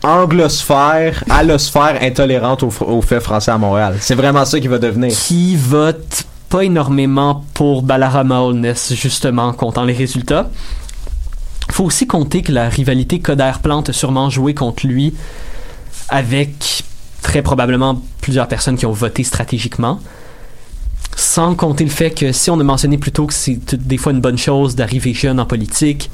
anglosphère, 0.03 1.23
allosphère 1.29 1.97
intolérante 2.01 2.63
au, 2.63 2.69
fr- 2.69 2.85
au 2.85 3.01
fait 3.01 3.19
français 3.19 3.51
à 3.51 3.57
Montréal. 3.57 3.95
C'est 3.99 4.15
vraiment 4.15 4.45
ça 4.45 4.59
qu'il 4.59 4.69
va 4.69 4.77
devenir. 4.77 5.11
Qui 5.11 5.55
vote 5.55 6.23
pas 6.49 6.63
énormément 6.63 7.43
pour 7.53 7.81
Balarama 7.81 8.39
Holness, 8.41 8.93
justement, 8.93 9.53
comptant 9.53 9.83
les 9.83 9.93
résultats. 9.93 10.49
Faut 11.71 11.83
aussi 11.85 12.07
compter 12.07 12.41
que 12.43 12.51
la 12.51 12.69
rivalité 12.69 13.19
Coder-Plante 13.19 13.89
a 13.89 13.93
sûrement 13.93 14.29
joué 14.29 14.53
contre 14.53 14.87
lui 14.87 15.13
avec 16.09 16.83
très 17.27 17.41
probablement 17.41 18.01
plusieurs 18.21 18.47
personnes 18.47 18.77
qui 18.77 18.85
ont 18.85 18.93
voté 18.93 19.21
stratégiquement. 19.25 19.99
Sans 21.17 21.55
compter 21.55 21.83
le 21.83 21.89
fait 21.89 22.11
que 22.11 22.31
si 22.31 22.49
on 22.49 22.57
a 22.57 22.63
mentionné 22.63 22.97
plus 22.97 23.11
tôt 23.11 23.27
que 23.27 23.33
c'est 23.33 23.75
des 23.75 23.97
fois 23.97 24.13
une 24.13 24.21
bonne 24.21 24.37
chose 24.37 24.77
d'arriver 24.77 25.13
jeune 25.13 25.37
en 25.37 25.45
politique, 25.45 26.09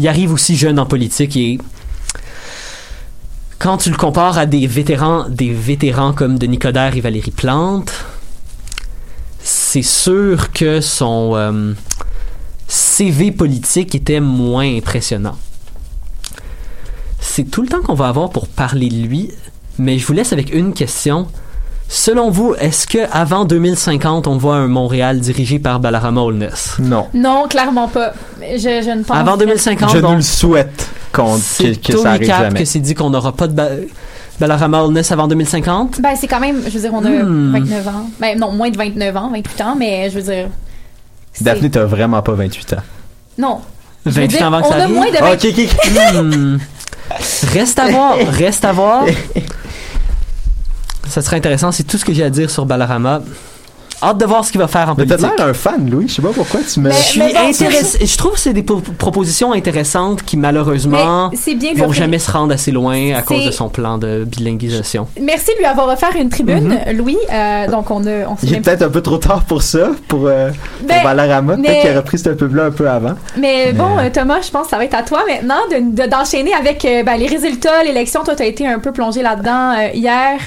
il 0.00 0.08
arrive 0.08 0.32
aussi 0.32 0.56
jeune 0.56 0.80
en 0.80 0.86
politique 0.86 1.36
et 1.36 1.58
quand 3.60 3.76
tu 3.76 3.90
le 3.90 3.96
compares 3.96 4.38
à 4.38 4.46
des 4.46 4.66
vétérans, 4.66 5.28
des 5.28 5.52
vétérans 5.52 6.12
comme 6.12 6.36
Denis 6.36 6.58
Coderre 6.58 6.96
et 6.96 7.00
Valérie 7.00 7.30
Plante, 7.30 7.92
c'est 9.40 9.82
sûr 9.82 10.50
que 10.50 10.80
son 10.80 11.36
euh, 11.36 11.74
CV 12.66 13.30
politique 13.30 13.94
était 13.94 14.20
moins 14.20 14.76
impressionnant. 14.76 15.38
C'est 17.26 17.44
tout 17.50 17.62
le 17.62 17.68
temps 17.68 17.80
qu'on 17.80 17.94
va 17.94 18.08
avoir 18.08 18.28
pour 18.30 18.46
parler 18.48 18.88
de 18.90 18.96
lui, 19.06 19.30
mais 19.78 19.98
je 19.98 20.06
vous 20.06 20.12
laisse 20.12 20.32
avec 20.34 20.54
une 20.54 20.74
question. 20.74 21.26
Selon 21.88 22.30
vous, 22.30 22.54
est-ce 22.58 22.86
que 22.86 22.98
avant 23.12 23.44
2050, 23.44 24.26
on 24.26 24.36
voit 24.36 24.56
un 24.56 24.68
Montréal 24.68 25.20
dirigé 25.20 25.58
par 25.58 25.80
Balarama 25.80 26.20
Holness? 26.20 26.76
Non. 26.80 27.06
Non, 27.14 27.46
clairement 27.48 27.88
pas. 27.88 28.12
Je, 28.40 28.58
je 28.58 28.90
ne 28.98 29.02
pense 29.02 29.16
Avant 29.16 29.36
2050, 29.38 29.90
Je 29.94 29.98
donc, 29.98 30.16
le 30.16 30.22
souhaite 30.22 30.88
qu'on, 31.12 31.34
que, 31.36 31.40
c'est 31.40 31.80
que 31.80 31.96
ça 31.96 32.10
arrive 32.12 32.26
jamais. 32.26 32.58
que 32.60 32.64
c'est 32.66 32.78
dit 32.80 32.94
qu'on 32.94 33.10
n'aura 33.10 33.32
pas 33.32 33.46
de 33.48 33.52
ba- 33.54 33.68
Balarama 34.40 34.82
Holness 34.82 35.10
avant 35.12 35.26
2050. 35.28 36.00
Ben, 36.00 36.10
c'est 36.18 36.26
quand 36.26 36.40
même, 36.40 36.60
je 36.66 36.70
veux 36.70 36.80
dire, 36.80 36.92
on 36.94 37.04
a 37.04 37.08
Hmm. 37.08 37.52
29 37.52 37.88
ans. 37.88 38.10
Ben, 38.20 38.38
non, 38.38 38.52
moins 38.52 38.70
de 38.70 38.76
29 38.76 39.16
ans, 39.16 39.30
28 39.32 39.60
ans, 39.62 39.76
mais 39.78 40.10
je 40.10 40.18
veux 40.18 40.32
dire. 40.32 40.48
c'est- 41.32 41.44
Daphné, 41.44 41.70
t'as 41.70 41.84
vraiment 41.84 42.20
pas 42.22 42.32
28 42.32 42.72
ans. 42.74 42.82
Non. 43.38 43.60
Je 44.06 44.10
veux 44.10 44.22
28 44.22 44.36
dire, 44.36 44.42
ans 44.44 44.52
avant 44.52 44.60
que 44.62 44.66
on 44.66 44.70
ça 44.70 44.76
a 44.76 44.82
arrive? 44.82 44.94
moins 44.94 45.10
de 45.10 45.16
Ah, 45.20 45.30
28 45.36 45.48
ok, 45.50 45.58
ok, 45.58 45.96
ok. 46.16 46.22
Hmm. 46.22 46.58
Reste 47.52 47.78
à 47.78 47.88
voir, 47.88 48.16
reste 48.18 48.64
à 48.64 48.72
voir. 48.72 49.04
Ça 51.08 51.22
serait 51.22 51.36
intéressant, 51.36 51.70
c'est 51.70 51.84
tout 51.84 51.98
ce 51.98 52.04
que 52.04 52.12
j'ai 52.12 52.24
à 52.24 52.30
dire 52.30 52.50
sur 52.50 52.66
Balarama. 52.66 53.22
Hâte 54.04 54.18
de 54.18 54.24
voir 54.26 54.44
ce 54.44 54.52
qu'il 54.52 54.60
va 54.60 54.68
faire 54.68 54.88
en 54.90 54.94
Mais 54.96 55.06
t'as 55.06 55.16
politique. 55.16 55.38
l'air 55.38 55.46
un 55.48 55.54
fan, 55.54 55.88
Louis. 55.90 56.08
Je 56.08 56.14
sais 56.14 56.22
pas 56.22 56.30
pourquoi 56.34 56.60
tu 56.60 56.80
me. 56.80 56.88
Mais- 56.88 56.94
Je 56.94 57.00
suis. 57.02 57.20
Je 58.06 58.16
trouve 58.18 58.32
que 58.32 58.38
c'est 58.40 58.52
des 58.52 58.62
po- 58.62 58.82
propositions 58.98 59.52
intéressantes 59.52 60.22
qui 60.22 60.36
malheureusement 60.36 61.30
de 61.30 61.78
vont 61.78 61.92
jamais 61.92 62.18
se 62.18 62.30
rendre 62.30 62.52
assez 62.52 62.70
loin 62.70 63.12
à 63.14 63.22
cause 63.22 63.44
de 63.46 63.50
son 63.50 63.68
plan 63.68 63.98
de 63.98 64.24
bilinguisation. 64.26 65.06
Merci 65.20 65.50
de 65.54 65.58
lui 65.58 65.64
avoir 65.66 65.88
offert 65.88 66.10
une 66.18 66.28
tribune, 66.28 66.78
Louis. 66.92 67.16
Euh, 67.32 67.66
donc, 67.68 67.90
on 67.90 68.06
a. 68.06 68.26
On 68.28 68.36
s'est 68.36 68.46
Il 68.46 68.54
est 68.54 68.60
peut-être 68.60 68.82
un 68.82 68.90
peu 68.90 69.00
trop 69.00 69.18
tard 69.18 69.44
pour 69.44 69.62
ça, 69.62 69.90
pour, 70.08 70.26
euh, 70.26 70.50
pour 70.78 70.88
Ben. 70.88 71.02
Peut-être 71.56 71.80
qu'il 71.80 71.90
aurait 71.90 72.04
pris 72.04 72.18
cette 72.18 72.36
pub-là 72.36 72.66
un 72.66 72.70
peu 72.70 72.88
avant. 72.88 73.14
Mais 73.38 73.72
bon, 73.72 73.96
Mais- 73.96 74.06
euh, 74.06 74.10
Thomas, 74.12 74.40
je 74.42 74.50
pense 74.50 74.64
que 74.64 74.70
ça 74.70 74.76
va 74.78 74.84
être 74.84 74.94
à 74.94 75.02
toi 75.02 75.20
maintenant 75.28 75.54
de- 75.70 76.02
de- 76.02 76.08
d'enchaîner 76.08 76.52
avec 76.54 76.84
euh, 76.84 77.02
ben, 77.02 77.16
les 77.16 77.26
résultats, 77.26 77.82
l'élection. 77.84 78.22
Toi, 78.24 78.34
tu 78.36 78.42
as 78.42 78.46
été 78.46 78.66
un 78.66 78.78
peu 78.78 78.92
plongé 78.92 79.22
là-dedans 79.22 79.72
euh, 79.78 79.88
hier. 79.94 80.38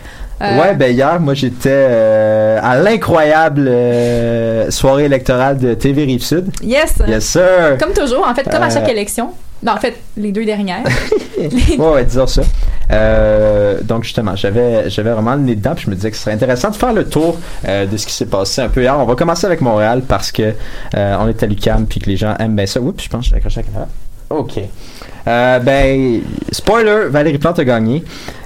Euh, 0.41 0.59
Ouais, 0.59 0.75
ben 0.75 0.93
hier, 0.93 1.19
moi 1.19 1.33
j'étais 1.33 1.69
euh, 1.71 2.59
à 2.61 2.77
l'incroyable 2.77 3.67
euh, 3.67 4.69
soirée 4.69 5.05
électorale 5.05 5.57
de 5.57 5.73
TV 5.73 6.03
Rive-Sud. 6.05 6.51
Yes. 6.61 6.95
Yes, 7.07 7.25
sir! 7.25 7.77
Comme 7.79 7.93
toujours, 7.93 8.27
en 8.27 8.35
fait, 8.35 8.43
comme 8.43 8.61
à 8.61 8.67
Euh, 8.67 8.69
chaque 8.71 8.89
élection. 8.89 9.31
Non, 9.63 9.71
en 9.71 9.77
fait, 9.77 9.95
les 10.15 10.31
deux 10.31 10.45
dernières. 10.45 10.83
ouais, 11.39 11.77
ouais, 11.79 12.05
disons 12.05 12.27
ça. 12.27 12.43
Euh, 12.91 13.79
donc 13.83 14.03
justement, 14.03 14.35
j'avais 14.35 14.89
j'avais 14.89 15.11
vraiment 15.11 15.33
le 15.33 15.41
nez 15.41 15.55
dedans, 15.55 15.73
puis 15.75 15.85
je 15.85 15.89
me 15.89 15.95
disais 15.95 16.11
que 16.11 16.15
ce 16.17 16.23
serait 16.23 16.33
intéressant 16.35 16.69
de 16.69 16.75
faire 16.75 16.93
le 16.93 17.05
tour 17.09 17.37
euh, 17.67 17.85
de 17.87 17.97
ce 17.97 18.05
qui 18.05 18.13
s'est 18.13 18.27
passé 18.27 18.61
un 18.61 18.69
peu 18.69 18.81
hier. 18.83 18.95
On 18.97 19.05
va 19.05 19.15
commencer 19.15 19.45
avec 19.47 19.61
Montréal 19.61 20.03
parce 20.07 20.31
que 20.31 20.53
euh, 20.95 21.15
on 21.19 21.27
est 21.27 21.41
à 21.41 21.47
l'UQAM 21.47 21.87
puis 21.87 21.99
que 21.99 22.09
les 22.09 22.15
gens 22.17 22.35
aiment 22.39 22.55
bien 22.55 22.67
ça. 22.67 22.79
Oups, 22.79 23.03
je 23.03 23.09
pense 23.09 23.25
que 23.25 23.31
j'ai 23.31 23.35
accroché 23.37 23.57
la 23.61 23.63
caméra. 23.63 23.87
Ok. 24.29 24.59
Euh, 25.27 25.59
ben, 25.59 26.21
spoiler, 26.51 27.07
Valérie 27.09 27.37
Plante 27.37 27.59
a 27.59 27.63
gagné. 27.65 28.03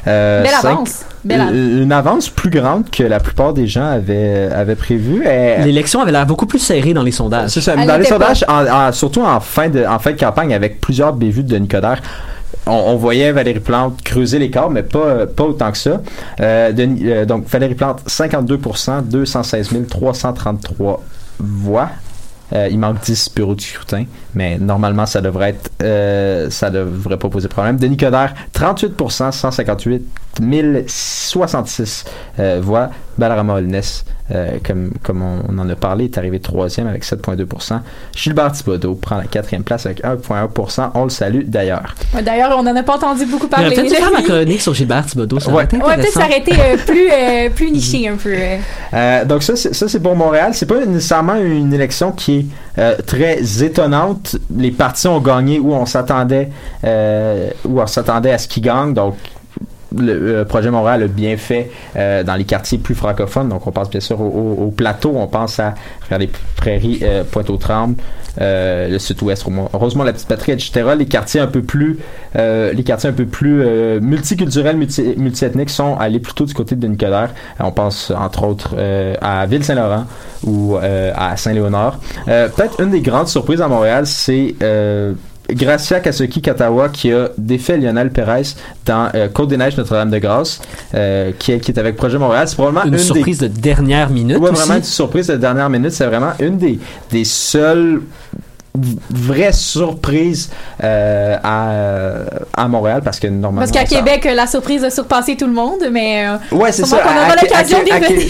Euh, 0.08 0.42
Belle 0.42 0.52
cinq- 0.52 0.72
avance. 0.72 1.06
Belle 1.24 1.42
avance. 1.42 1.54
Une 1.54 1.92
avance 1.92 2.30
plus 2.30 2.50
grande 2.50 2.90
que 2.90 3.04
la 3.04 3.20
plupart 3.20 3.54
des 3.54 3.68
gens 3.68 3.86
avaient, 3.92 4.50
avaient 4.52 4.76
prévu. 4.76 5.24
Elle- 5.26 5.66
L'élection 5.66 6.02
avait 6.02 6.12
l'air 6.12 6.26
beaucoup 6.26 6.48
plus 6.48 6.58
serrée 6.60 6.94
dans 6.94 7.04
les 7.04 7.12
sondages. 7.12 7.50
c'est 7.52 7.62
ça. 7.62 7.76
Dans 7.76 7.98
les 7.98 8.06
sondages, 8.06 8.46
en- 8.48 8.66
en- 8.88 8.92
surtout 8.92 9.22
en 9.22 9.40
fin, 9.40 9.70
de, 9.70 9.86
en 9.86 10.00
fin 10.00 10.12
de 10.14 10.20
campagne, 10.20 10.54
avec 10.56 10.82
plusieurs 10.82 11.14
bévues 11.14 11.44
de 11.44 11.50
Denis 11.50 11.68
Coderre, 11.68 12.02
on, 12.66 12.72
on 12.72 12.96
voyait 12.96 13.32
Valérie 13.32 13.60
Plante 13.60 14.02
creuser 14.04 14.40
l'écart, 14.40 14.72
mais 14.72 14.82
pas, 14.84 15.28
pas 15.28 15.44
autant 15.44 15.72
que 15.72 15.78
ça. 15.78 16.02
Euh, 16.40 16.72
Denis- 16.72 17.02
euh, 17.06 17.26
donc, 17.26 17.48
Valérie 17.48 17.76
Plante, 17.76 18.02
52% 18.08 19.02
216 19.04 19.70
333 19.88 21.04
voix. 21.40 21.90
Euh, 22.54 22.68
il 22.70 22.80
manque 22.80 23.00
10 23.02 23.32
bureaux 23.36 23.56
de 23.56 23.62
scrutin, 23.62 24.06
mais 24.34 24.58
normalement, 24.58 25.06
ça 25.06 25.22
devrait 25.22 25.52
être, 25.52 25.72
euh, 25.82 26.50
ça 26.50 26.70
devrait 26.70 27.18
pas 27.18 27.30
poser 27.30 27.48
problème. 27.48 27.78
Denis 27.78 27.98
Coderre, 27.98 28.34
38% 28.54 29.32
158 29.32 30.06
1066 30.40 32.06
euh, 32.40 32.60
voix. 32.62 32.90
Balarama 33.18 33.56
Holness, 33.56 34.06
euh, 34.32 34.58
comme, 34.66 34.92
comme 35.04 35.22
on, 35.22 35.42
on 35.50 35.60
en 35.60 35.70
a 35.70 35.76
parlé, 35.76 36.06
est 36.06 36.18
arrivé 36.18 36.40
troisième 36.40 36.88
avec 36.88 37.04
7,2% 37.04 37.80
Gilbert 38.16 38.52
Thibodeau 38.54 38.96
prend 38.96 39.18
la 39.18 39.26
quatrième 39.26 39.64
place 39.64 39.86
avec 39.86 40.02
1,1% 40.04 40.92
On 40.96 41.04
le 41.04 41.10
salue 41.10 41.44
d'ailleurs. 41.46 41.94
Ouais, 42.16 42.24
D'ailleurs, 42.24 42.56
on 42.58 42.64
n'en 42.64 42.76
a 42.76 42.82
pas 42.84 42.96
entendu 42.96 43.26
beaucoup 43.26 43.48
parler. 43.48 43.70
peut-être 43.76 43.88
dû 43.88 43.94
là, 43.94 44.00
faire 44.00 44.12
ma 44.14 44.22
chronique 44.24 44.62
sur 44.62 44.74
Gilbert 44.74 45.06
Thibodeau. 45.06 45.40
Ça 45.40 45.50
Ouais. 45.50 45.54
aurait 45.56 45.64
été 45.66 45.78
On 45.84 45.88
va 45.88 45.96
peut-être 45.96 46.14
s'arrêter 46.14 46.54
euh, 46.58 46.78
plus, 46.78 47.10
euh, 47.12 47.50
plus 47.50 47.70
niché 47.70 48.08
un 48.08 48.16
peu. 48.16 48.34
euh. 48.34 48.58
Euh, 48.94 49.26
donc 49.26 49.44
ça, 49.44 49.56
c'est, 49.56 49.74
ça 49.76 49.88
c'est 49.88 50.00
pour 50.00 50.16
Montréal. 50.16 50.52
C'est 50.54 50.66
pas 50.66 50.84
nécessairement 50.86 51.36
une 51.36 51.74
élection 51.74 52.12
qui 52.14 52.38
est 52.40 52.46
euh, 52.80 52.96
très 53.06 53.62
étonnante. 53.64 54.38
Les 54.58 54.72
partis 54.72 55.08
ont 55.10 55.20
gagné 55.20 55.60
où 55.60 55.74
on 55.74 55.86
s'attendait, 55.86 56.50
euh, 56.86 57.50
où 57.66 57.82
on 57.82 57.88
s'attendait 57.88 58.32
à 58.32 58.38
ce 58.38 58.48
qu'ils 58.48 58.64
gagnent. 58.64 58.94
Donc 58.94 59.16
le, 59.98 60.38
le 60.40 60.46
projet 60.46 60.70
Montréal 60.72 61.04
a 61.04 61.08
bien 61.08 61.36
fait 61.38 61.70
euh, 61.96 62.24
dans 62.24 62.36
les 62.36 62.44
quartiers 62.46 62.78
plus 62.78 62.96
francophones. 62.96 63.50
Donc 63.50 63.66
on 63.68 63.72
pense 63.72 63.90
bien 63.90 64.00
sûr 64.00 64.20
au, 64.22 64.26
au- 64.26 64.66
au 64.68 64.72
plateau, 64.72 65.14
on 65.16 65.28
pense 65.28 65.60
à 65.60 65.74
les 66.18 66.30
prairies, 66.58 67.00
euh, 67.04 67.24
Pointe-aux-Trembles, 67.24 67.96
euh, 68.42 68.90
le 68.90 69.00
sud-ouest, 69.00 69.46
Rosemont, 69.74 70.04
la 70.04 70.14
petite 70.14 70.28
patrie, 70.28 70.52
etc. 70.52 70.84
Les 70.98 71.06
quartiers 71.06 71.40
un 71.42 71.48
peu 71.48 71.62
plus, 71.62 72.00
euh, 72.36 72.74
les 72.74 72.84
quartiers 72.84 73.10
un 73.10 73.14
peu 73.14 73.26
plus 73.26 73.62
euh, 73.62 74.00
multiculturels, 74.02 74.78
multi, 74.78 75.14
multiethniques 75.18 75.70
sont 75.70 75.98
allés 75.98 76.20
plutôt 76.20 76.46
du 76.46 76.54
côté 76.54 76.76
de. 76.76 76.88
Euh, 76.88 77.28
On 77.60 77.72
pense 77.72 78.12
entre 78.12 78.44
autres 78.46 78.76
euh, 78.78 79.16
à 79.22 79.46
Ville-Saint-Laurent 79.46 80.06
ou 80.44 80.76
euh, 80.78 81.12
à 81.16 81.36
Saint-Léonard. 81.38 82.00
Euh, 82.28 82.48
Peut-être 82.50 82.82
une 82.82 82.92
des 82.92 83.02
grandes 83.02 83.28
surprises 83.28 83.62
à 83.62 83.68
Montréal, 83.68 84.06
c'est 84.06 84.56
euh, 84.62 85.14
Gracia 85.52 86.00
Kasuki 86.00 86.42
Katawa 86.42 86.90
qui 86.90 87.12
a 87.12 87.30
défait 87.38 87.78
Lionel 87.78 88.10
Perez 88.12 88.56
dans 88.86 89.10
euh, 89.16 89.28
Côte 89.30 89.50
des 89.50 89.58
Neiges 89.58 89.78
Notre-Dame-de-Grâce, 89.78 90.62
euh, 90.94 91.32
qui, 91.38 91.52
est, 91.52 91.60
qui 91.60 91.72
est 91.72 91.80
avec 91.80 91.96
Projet 91.96 92.18
Montréal. 92.18 92.48
C'est 92.48 92.56
probablement 92.56 92.86
Une 92.86 92.94
une, 92.94 93.00
surprise 93.00 93.40
de 93.40 93.48
dernière 93.48 94.10
minute. 94.10 94.38
aussi. 94.38 94.54
vraiment 94.54 94.76
une 94.78 94.84
surprise 94.84 95.28
de 95.28 95.36
dernière 95.36 95.70
minute. 95.70 95.92
C'est 95.92 96.06
vraiment 96.06 96.32
une 96.40 96.58
des, 96.58 96.80
des 97.12 97.24
seules 97.24 98.02
v- 98.76 98.98
vraies 99.10 99.54
surprises 99.54 100.50
euh, 100.84 101.38
à, 101.44 101.72
à 102.56 102.68
Montréal 102.68 103.02
parce 103.04 103.20
que 103.20 103.28
normalement 103.28 103.60
Parce 103.62 103.72
qu'à 103.72 103.84
Québec, 103.86 104.28
la 104.34 104.48
surprise 104.48 104.84
a 104.84 104.90
surpassé 104.90 105.36
tout 105.36 105.48
le 105.48 105.54
monde, 105.54 105.80
mais 105.92 106.28
euh, 106.28 106.38
Ouais, 106.56 106.72
c'est 106.72 106.86
ça. 106.86 106.98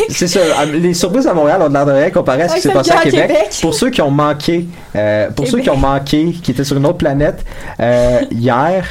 C'est 0.09 0.27
ça. 0.27 0.39
À- 0.59 0.65
Les 0.65 0.93
surprises 0.93 1.27
à 1.27 1.33
Montréal 1.33 1.61
ont 1.61 1.67
de 1.69 1.73
l'air 1.73 1.85
de 1.85 1.91
rien 1.91 2.09
comparé 2.09 2.43
à 2.43 2.49
ce 2.49 2.55
qui 2.55 2.61
s'est 2.61 2.71
passé 2.71 2.91
à 2.91 2.97
Québec. 3.01 3.27
Québec. 3.27 3.57
Pour 3.61 3.73
ceux 3.73 3.89
qui 3.89 4.01
ont 4.01 4.11
manqué, 4.11 4.67
euh, 4.95 5.29
pour 5.31 5.47
ceux 5.47 5.59
qui 5.59 5.69
ont 5.69 5.77
manqué, 5.77 6.31
qui 6.43 6.51
étaient 6.51 6.63
sur 6.63 6.77
une 6.77 6.85
autre 6.85 6.97
planète, 6.97 7.43
euh, 7.79 8.19
hier, 8.31 8.85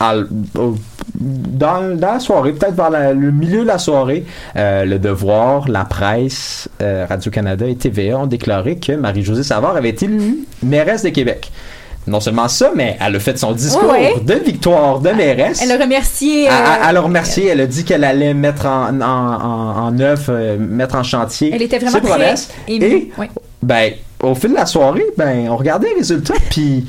à 0.00 0.14
au- 0.58 0.74
dans, 1.20 1.96
dans 1.96 2.12
la 2.12 2.20
soirée, 2.20 2.52
peut-être 2.52 2.74
vers 2.74 2.90
la- 2.90 3.12
le 3.12 3.30
milieu 3.30 3.62
de 3.62 3.66
la 3.66 3.78
soirée, 3.78 4.24
euh, 4.56 4.84
Le 4.84 4.98
Devoir, 4.98 5.68
La 5.68 5.84
Presse, 5.84 6.68
euh, 6.80 7.06
Radio-Canada 7.08 7.66
et 7.66 7.74
TVA 7.76 8.18
ont 8.18 8.26
déclaré 8.26 8.76
que 8.76 8.92
Marie-Josée 8.92 9.42
Savard 9.42 9.76
avait 9.76 9.88
été 9.90 10.04
élue 10.06 10.38
mairesse 10.62 11.02
de 11.02 11.08
Québec. 11.10 11.50
Non 12.06 12.20
seulement 12.20 12.48
ça, 12.48 12.70
mais 12.74 12.96
elle 13.04 13.16
a 13.16 13.20
fait 13.20 13.36
son 13.36 13.52
discours 13.52 13.92
de 14.22 14.34
victoire 14.34 15.00
de 15.00 15.10
mairesse. 15.10 15.60
elle 15.62 15.72
a 15.72 15.76
remercié. 15.84 16.44
Elle, 16.44 16.52
euh, 16.52 16.56
elle- 16.82 16.88
elle 16.90 16.96
a 16.96 17.00
remercié, 17.02 17.46
elle 17.48 17.60
a 17.60 17.66
dit 17.66 17.84
qu'elle 17.84 18.04
allait 18.04 18.32
mettre 18.32 18.64
en, 18.64 18.98
en, 18.98 19.02
en, 19.02 19.86
en 19.88 19.98
œuvre, 20.00 20.22
euh, 20.30 20.56
mettre 20.58 20.94
en 20.94 21.02
chantier 21.02 21.50
elle 21.54 21.60
était 21.62 21.76
vraiment 21.78 21.92
ses 21.96 22.00
très 22.00 22.08
promesses. 22.10 22.48
émue. 22.66 22.84
Et, 22.86 23.12
ben, 23.62 23.92
au 24.22 24.34
fil 24.34 24.50
de 24.50 24.54
la 24.54 24.64
soirée, 24.66 25.04
ben, 25.18 25.48
on 25.50 25.56
regardait 25.56 25.88
les 25.90 25.96
résultats, 25.96 26.34
puis, 26.50 26.86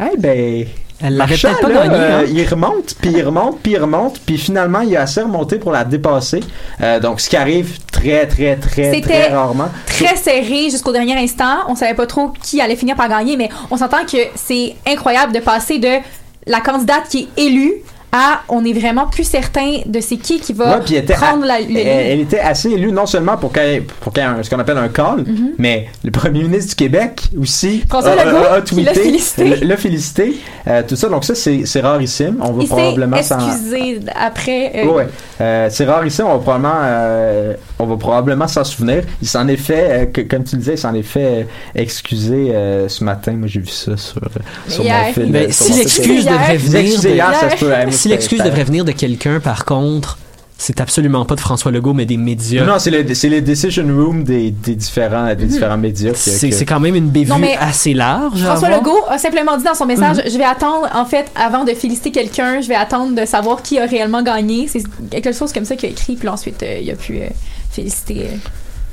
hey, 0.00 0.16
ben, 0.18 0.64
Elle 1.02 1.14
Marchand, 1.14 1.54
pas 1.60 1.68
là, 1.68 1.86
gagné. 1.86 1.94
euh, 1.98 2.20
hein. 2.20 2.24
il 2.28 2.48
remonte, 2.48 2.94
puis 3.00 3.10
il 3.10 3.22
remonte, 3.22 3.58
puis 3.60 3.72
il 3.72 3.78
remonte, 3.78 4.20
puis 4.20 4.38
finalement, 4.38 4.80
il 4.80 4.96
a 4.96 5.02
assez 5.02 5.20
remonté 5.22 5.56
pour 5.56 5.72
la 5.72 5.84
dépasser. 5.84 6.40
Euh, 6.80 7.00
donc, 7.00 7.20
ce 7.20 7.28
qui 7.28 7.36
arrive 7.36 7.78
très, 7.90 8.26
très, 8.26 8.56
très, 8.56 9.00
très 9.00 9.28
rarement. 9.28 9.68
Très 9.86 10.16
serré 10.16 10.70
jusqu'au 10.70 10.92
dernier 10.92 11.16
instant. 11.16 11.64
On 11.68 11.74
savait 11.74 11.94
pas 11.94 12.06
trop 12.06 12.32
qui 12.42 12.60
allait 12.60 12.76
finir 12.76 12.96
par 12.96 13.08
gagner, 13.08 13.36
mais 13.36 13.48
on 13.70 13.76
s'entend 13.76 14.04
que 14.04 14.18
c'est 14.34 14.76
incroyable 14.86 15.32
de 15.32 15.40
passer 15.40 15.78
de 15.78 15.98
la 16.46 16.60
candidate 16.60 17.08
qui 17.08 17.28
est 17.36 17.42
élue 17.42 17.74
à 18.12 18.42
on 18.48 18.64
est 18.64 18.72
vraiment 18.74 19.06
plus 19.06 19.24
certain 19.24 19.78
de 19.86 20.00
c'est 20.00 20.18
qui 20.18 20.38
qui 20.38 20.52
va 20.52 20.78
Ouais, 20.78 20.96
était 20.96 21.14
prendre 21.14 21.46
la, 21.46 21.60
le 21.60 21.76
elle, 21.78 22.20
était 22.20 22.40
assez 22.40 22.68
élue 22.70 22.92
non 22.92 23.06
seulement 23.06 23.36
pour 23.38 23.52
qu'il 23.52 23.62
y 23.62 23.66
ait, 23.76 23.80
pour 23.80 24.12
ait 24.16 24.20
un- 24.20 24.42
ce 24.42 24.50
qu'on 24.50 24.58
appelle 24.58 24.76
un 24.78 24.88
call, 24.88 25.20
Mhm. 25.26 25.52
mais 25.58 25.86
le 26.04 26.10
premier 26.10 26.42
ministre 26.42 26.70
du 26.70 26.74
Québec 26.76 27.22
aussi 27.40 27.82
François 27.88 28.10
a, 28.12 28.24
Legault, 28.24 28.36
a- 28.36 28.52
a 28.56 28.60
qui 28.60 28.74
l'a 28.82 28.92
tweeté, 28.92 29.00
félicité. 29.08 29.56
l'a- 29.56 29.76
félicité, 29.78 30.36
euh, 30.68 30.82
tout 30.86 30.96
ça. 30.96 31.08
Donc 31.08 31.24
ça, 31.24 31.34
c'est 31.34 31.64
c'est 31.64 31.80
rarissime. 31.80 32.36
On 32.40 32.52
va 32.52 32.62
Il 32.62 32.68
probablement 32.68 33.22
s'en... 33.22 33.38
excusé 33.48 34.00
après. 34.14 34.72
euh, 34.76 34.86
Ouais, 34.92 35.08
euh, 35.40 35.68
c'est 35.70 35.84
rarissime. 35.86 36.26
On 36.26 36.34
va 36.34 36.38
probablement, 36.40 36.74
euh, 36.82 37.54
on 37.78 37.86
va 37.86 37.96
probablement 37.96 38.46
s'en 38.46 38.62
souvenir. 38.64 39.04
Il 39.22 39.28
s'en 39.28 39.48
est 39.48 39.56
fait, 39.56 39.86
euh, 39.90 40.06
que- 40.06 40.20
comme 40.20 40.44
tu 40.44 40.56
le 40.56 40.60
disais, 40.60 40.74
il 40.74 40.78
s'en 40.78 40.92
est 40.94 41.02
fait 41.02 41.24
euh, 41.24 41.42
excuser 41.74 42.50
euh, 42.54 42.88
ce 42.88 43.02
matin. 43.04 43.32
Moi, 43.32 43.48
j'ai 43.48 43.60
vu 43.60 43.68
ça 43.68 43.96
sur, 43.96 44.20
sur 44.68 44.84
mon 44.84 45.12
fil. 45.12 45.26
Mais 45.30 45.50
sur 45.50 45.66
si 45.66 45.72
l'excuse 45.78 46.24
s'est 46.24 46.30
venir 46.56 46.80
excusé 46.80 47.08
de- 47.10 47.14
hier, 47.14 47.34
ça 47.34 47.50
se 47.50 47.64
peut. 47.64 47.72
Si 48.02 48.08
l'excuse 48.08 48.42
devrait 48.42 48.64
venir 48.64 48.84
de 48.84 48.92
quelqu'un, 48.92 49.40
par 49.40 49.64
contre, 49.64 50.18
c'est 50.58 50.80
absolument 50.80 51.24
pas 51.24 51.34
de 51.34 51.40
François 51.40 51.72
Legault, 51.72 51.92
mais 51.92 52.04
des 52.06 52.16
médias. 52.16 52.64
Non, 52.64 52.78
c'est 52.78 52.90
le, 52.90 53.14
c'est 53.14 53.28
les 53.28 53.40
decision 53.40 53.84
room 53.84 54.22
des, 54.22 54.50
des 54.52 54.76
différents, 54.76 55.34
des 55.34 55.46
différents 55.46 55.76
médias. 55.78 56.12
C'est 56.14 56.50
que- 56.50 56.64
quand 56.64 56.78
même 56.78 56.94
une 56.94 57.08
bévue 57.08 57.30
Non, 57.30 57.38
mais 57.38 57.56
assez 57.56 57.94
large. 57.94 58.40
François. 58.44 58.68
Legault 58.70 59.04
a 59.08 59.18
simplement 59.18 59.56
dit 59.56 59.64
dans 59.64 59.74
son 59.74 59.86
message 59.86 60.18
Mhm. 60.18 60.30
Je 60.30 60.38
vais 60.38 60.44
attendre, 60.44 60.88
en 60.94 61.04
fait, 61.04 61.26
avant 61.34 61.64
de 61.64 61.72
féliciter 61.72 62.12
quelqu'un, 62.12 62.60
je 62.60 62.68
vais 62.68 62.76
attendre 62.76 63.20
de 63.20 63.26
savoir 63.26 63.60
qui 63.62 63.78
a 63.80 63.86
réellement 63.86 64.22
gagné. 64.22 64.68
C'est 64.68 64.82
quelque 65.10 65.32
chose 65.32 65.52
comme 65.52 65.64
ça 65.64 65.74
qu'il 65.74 65.88
a 65.88 65.92
écrit, 65.92 66.14
puis 66.14 66.26
là, 66.26 66.34
ensuite, 66.34 66.62
euh, 66.62 66.78
il 66.80 66.90
a 66.90 66.94
pu 66.94 67.18
euh, 67.18 67.26
féliciter. 67.72 68.26
euh. 68.26 68.36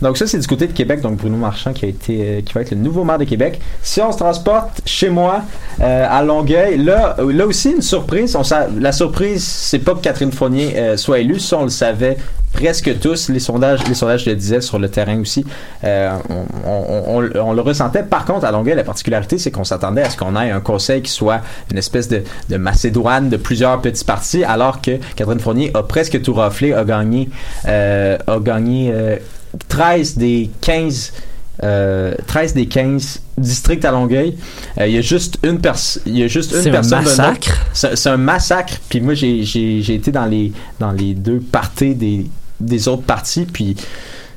Donc 0.01 0.17
ça, 0.17 0.27
c'est 0.27 0.39
du 0.39 0.47
côté 0.47 0.67
de 0.67 0.73
Québec, 0.73 1.01
donc 1.01 1.17
Bruno 1.17 1.37
Marchand 1.37 1.73
qui 1.73 1.85
a 1.85 1.87
été, 1.89 2.21
euh, 2.21 2.41
qui 2.41 2.53
va 2.53 2.61
être 2.61 2.71
le 2.71 2.77
nouveau 2.77 3.03
maire 3.03 3.17
de 3.17 3.25
Québec. 3.25 3.59
Si 3.81 4.01
on 4.01 4.11
se 4.11 4.17
transporte 4.17 4.81
chez 4.85 5.09
moi, 5.09 5.43
euh, 5.81 6.05
à 6.09 6.23
Longueuil, 6.23 6.77
là, 6.77 7.15
euh, 7.19 7.31
là 7.31 7.45
aussi 7.45 7.71
une 7.71 7.81
surprise. 7.81 8.35
On 8.35 8.41
la 8.79 8.91
surprise, 8.91 9.43
c'est 9.43 9.79
pas 9.79 9.93
que 9.93 10.01
Catherine 10.01 10.31
Fournier 10.31 10.73
euh, 10.75 10.97
soit 10.97 11.19
élue, 11.19 11.39
ça 11.39 11.57
on 11.57 11.63
le 11.63 11.69
savait 11.69 12.17
presque 12.51 12.99
tous. 12.99 13.29
Les 13.29 13.39
sondages, 13.39 13.87
les 13.87 13.93
sondages 13.93 14.25
le 14.25 14.35
disaient 14.35 14.59
sur 14.59 14.79
le 14.79 14.89
terrain 14.89 15.21
aussi. 15.21 15.45
On, 15.83 17.19
le 17.21 17.61
ressentait. 17.61 18.03
Par 18.03 18.25
contre, 18.25 18.45
à 18.45 18.51
Longueuil, 18.51 18.75
la 18.75 18.83
particularité, 18.83 19.37
c'est 19.37 19.51
qu'on 19.51 19.63
s'attendait 19.63 20.01
à 20.01 20.09
ce 20.09 20.17
qu'on 20.17 20.35
ait 20.35 20.49
un 20.49 20.59
conseil 20.59 21.01
qui 21.01 21.11
soit 21.11 21.41
une 21.71 21.77
espèce 21.77 22.09
de, 22.09 22.23
de 22.49 22.57
Macédoine 22.57 23.29
de 23.29 23.37
plusieurs 23.37 23.79
petits 23.81 24.03
partis, 24.03 24.43
alors 24.43 24.81
que 24.81 24.97
Catherine 25.15 25.39
Fournier 25.39 25.71
a 25.75 25.83
presque 25.83 26.21
tout 26.21 26.33
raflé, 26.33 26.73
a 26.73 26.83
gagné, 26.83 27.29
a 27.65 28.39
gagné 28.39 29.19
13 29.67 30.17
des 30.17 30.49
15 30.61 31.13
euh, 31.61 32.13
13 32.27 32.53
des 32.53 32.67
15 32.67 33.21
districts 33.37 33.83
à 33.83 33.91
Longueuil. 33.91 34.37
Euh, 34.79 34.87
Il 34.87 34.93
y 34.95 34.97
a 34.97 35.01
juste 35.01 35.39
une, 35.43 35.59
pers- 35.59 35.99
il 36.05 36.17
y 36.17 36.23
a 36.23 36.27
juste 36.27 36.53
une 36.53 36.61
C'est 36.61 36.69
un 36.69 36.73
personne. 36.73 37.03
massacre? 37.03 37.65
C'est 37.73 38.07
un 38.09 38.15
massacre. 38.17 38.73
Puis 38.87 39.01
moi, 39.01 39.13
j'ai- 39.13 39.93
été 39.93 40.11
dans 40.11 40.25
les, 40.25 40.53
dans 40.79 40.91
les 40.93 41.13
deux 41.13 41.39
parties 41.41 41.95
des, 41.95 42.27
des 42.61 42.87
autres 42.87 43.01
partis. 43.03 43.45
Puis 43.45 43.75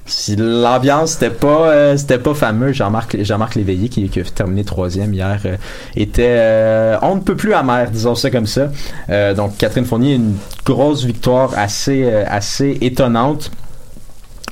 si 0.04 0.34
l'ambiance 0.34 1.12
c'était 1.12 1.30
pas 1.30 1.68
euh, 1.68 1.96
c'était 1.96 2.18
pas 2.18 2.34
fameux 2.34 2.72
Jean-Marc 2.72 3.22
Jean-Marc 3.22 3.54
Léveillé 3.54 3.88
qui, 3.88 4.08
qui 4.08 4.18
a 4.18 4.24
terminé 4.24 4.64
troisième 4.64 5.14
hier 5.14 5.38
euh, 5.44 5.56
était 5.94 6.24
euh, 6.28 6.98
on 7.02 7.14
ne 7.14 7.20
peut 7.20 7.36
plus 7.36 7.54
amer 7.54 7.88
disons 7.88 8.16
ça 8.16 8.28
comme 8.28 8.48
ça 8.48 8.72
donc 9.36 9.56
Catherine 9.58 9.84
Fournier 9.84 10.14
une 10.14 10.34
grosse 10.66 11.04
victoire 11.04 11.52
assez 11.56 12.04
assez 12.26 12.78
étonnante 12.80 13.52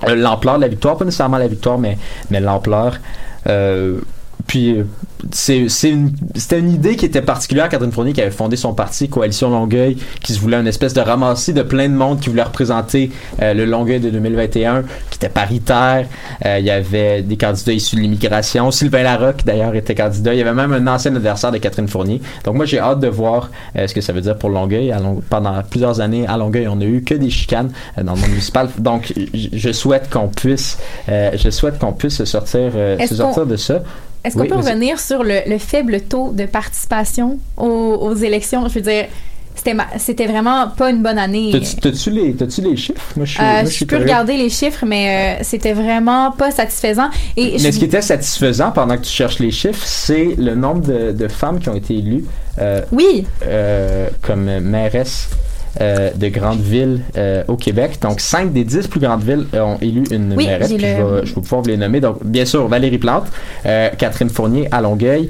l'ampleur 0.08 0.56
de 0.56 0.62
la 0.62 0.68
victoire, 0.68 0.96
pas 0.96 1.04
nécessairement 1.04 1.38
la 1.38 1.48
victoire, 1.48 1.78
mais, 1.78 1.98
mais 2.30 2.40
l'ampleur. 2.40 2.98
Euh, 3.46 4.00
puis 4.46 4.72
euh, 4.76 4.84
c'est 5.32 5.68
c'est 5.68 5.90
une 5.90 6.12
c'était 6.34 6.58
une 6.58 6.70
idée 6.72 6.96
qui 6.96 7.04
était 7.06 7.22
particulière. 7.22 7.68
Catherine 7.68 7.92
Fournier 7.92 8.12
qui 8.12 8.22
avait 8.22 8.30
fondé 8.30 8.56
son 8.56 8.72
parti 8.74 9.08
Coalition 9.08 9.50
Longueuil 9.50 9.96
qui 10.22 10.32
se 10.32 10.40
voulait 10.40 10.56
une 10.58 10.66
espèce 10.66 10.94
de 10.94 11.00
ramassis 11.00 11.52
de 11.52 11.62
plein 11.62 11.88
de 11.88 11.94
monde 11.94 12.20
qui 12.20 12.30
voulait 12.30 12.42
représenter 12.42 13.10
euh, 13.42 13.52
le 13.54 13.64
Longueuil 13.64 14.00
de 14.00 14.10
2021 14.10 14.82
qui 15.10 15.16
était 15.16 15.28
paritaire. 15.28 16.06
Euh, 16.46 16.58
il 16.58 16.64
y 16.64 16.70
avait 16.70 17.22
des 17.22 17.36
candidats 17.36 17.72
issus 17.72 17.96
de 17.96 18.00
l'immigration. 18.00 18.70
Sylvain 18.70 19.02
Larocque 19.02 19.44
d'ailleurs 19.44 19.74
était 19.74 19.94
candidat. 19.94 20.34
Il 20.34 20.38
y 20.38 20.42
avait 20.42 20.54
même 20.54 20.72
un 20.72 20.86
ancien 20.86 21.14
adversaire 21.14 21.52
de 21.52 21.58
Catherine 21.58 21.88
Fournier. 21.88 22.20
Donc 22.44 22.54
moi 22.56 22.64
j'ai 22.64 22.78
hâte 22.78 23.00
de 23.00 23.08
voir 23.08 23.50
euh, 23.76 23.86
ce 23.86 23.94
que 23.94 24.00
ça 24.00 24.12
veut 24.12 24.20
dire 24.22 24.36
pour 24.38 24.50
Longueuil. 24.50 24.88
Long- 25.02 25.22
pendant 25.28 25.62
plusieurs 25.68 26.00
années 26.00 26.26
à 26.26 26.36
Longueuil 26.36 26.66
on 26.68 26.80
a 26.80 26.84
eu 26.84 27.02
que 27.02 27.14
des 27.14 27.30
chicanes 27.30 27.70
euh, 27.98 28.02
dans 28.02 28.14
le 28.14 28.20
monde 28.20 28.30
municipal. 28.30 28.68
Donc 28.78 29.12
je 29.34 29.72
souhaite 29.72 30.08
qu'on 30.10 30.28
puisse 30.28 30.78
euh, 31.08 31.30
je 31.34 31.50
souhaite 31.50 31.78
qu'on 31.78 31.92
puisse 31.92 32.16
se 32.16 32.24
sortir 32.24 32.70
euh, 32.74 32.96
se 33.06 33.14
sortir 33.16 33.46
de 33.46 33.56
ça 33.56 33.82
Est-ce 34.24 34.34
qu'on 34.36 34.42
Oui, 34.42 34.48
peut 34.48 34.56
revenir 34.56 35.00
sur 35.00 35.22
le, 35.24 35.40
le 35.46 35.58
faible 35.58 36.00
taux 36.02 36.32
de 36.32 36.44
participation 36.46 37.38
aux, 37.56 37.64
aux 37.66 38.14
élections? 38.14 38.68
Je 38.68 38.74
veux 38.74 38.80
dire, 38.82 39.06
c'était 39.54 39.74
ma- 39.74 39.88
c'était 39.98 40.26
vraiment 40.26 40.68
pas 40.68 40.90
une 40.90 41.02
bonne 41.02 41.18
année. 41.18 41.50
T'as-tu- 41.80 42.10
les, 42.10 42.34
t'as-tu 42.34 42.60
les 42.62 42.76
chiffres? 42.76 43.00
Moi, 43.16 43.24
je 43.26 43.32
suis, 43.32 43.40
Euh, 43.42 43.44
moi, 43.62 43.64
je 43.64 43.78
je 43.78 43.84
peux 43.84 43.96
regarder 43.96 44.36
les 44.36 44.48
chiffres, 44.50 44.84
mais 44.86 45.38
euh, 45.40 45.42
c'était 45.44 45.72
vraiment 45.72 46.32
pas 46.32 46.50
satisfaisant. 46.50 47.08
Et 47.36 47.58
je- 47.58 47.62
Mais 47.64 47.72
ce 47.72 47.78
qui 47.78 47.84
était 47.86 48.00
satisfaisant 48.02 48.70
pendant 48.72 48.96
que 48.96 49.02
tu 49.02 49.10
cherches 49.10 49.38
les 49.38 49.50
chiffres, 49.50 49.82
c'est 49.84 50.34
le 50.38 50.54
nombre 50.54 50.82
de, 50.86 51.12
de 51.12 51.28
femmes 51.28 51.58
qui 51.58 51.68
ont 51.68 51.74
été 51.74 51.94
élues 51.96 52.24
euh, 52.58 52.82
Oui, 52.92 53.26
comme 54.22 54.60
mairesse 54.60 55.28
euh, 55.80 56.10
de 56.14 56.28
grandes 56.28 56.60
villes 56.60 57.00
euh, 57.16 57.44
au 57.48 57.56
Québec. 57.56 57.98
Donc, 58.02 58.20
5 58.20 58.52
des 58.52 58.64
10 58.64 58.88
plus 58.88 59.00
grandes 59.00 59.22
villes 59.22 59.46
ont 59.54 59.76
élu 59.80 60.04
une 60.10 60.34
Oui, 60.36 60.46
mairesse. 60.46 60.68
j'ai 60.68 60.76
puis 60.76 60.84
le- 60.86 60.96
je, 60.96 61.02
vais, 61.02 61.26
je 61.26 61.34
vais 61.34 61.40
pouvoir 61.40 61.62
vous 61.62 61.68
les 61.68 61.76
nommer. 61.76 62.00
Donc, 62.00 62.24
bien 62.24 62.44
sûr, 62.44 62.66
Valérie 62.68 62.98
Plante, 62.98 63.26
euh, 63.66 63.88
Catherine 63.98 64.30
Fournier 64.30 64.68
à 64.72 64.80
Longueuil, 64.80 65.28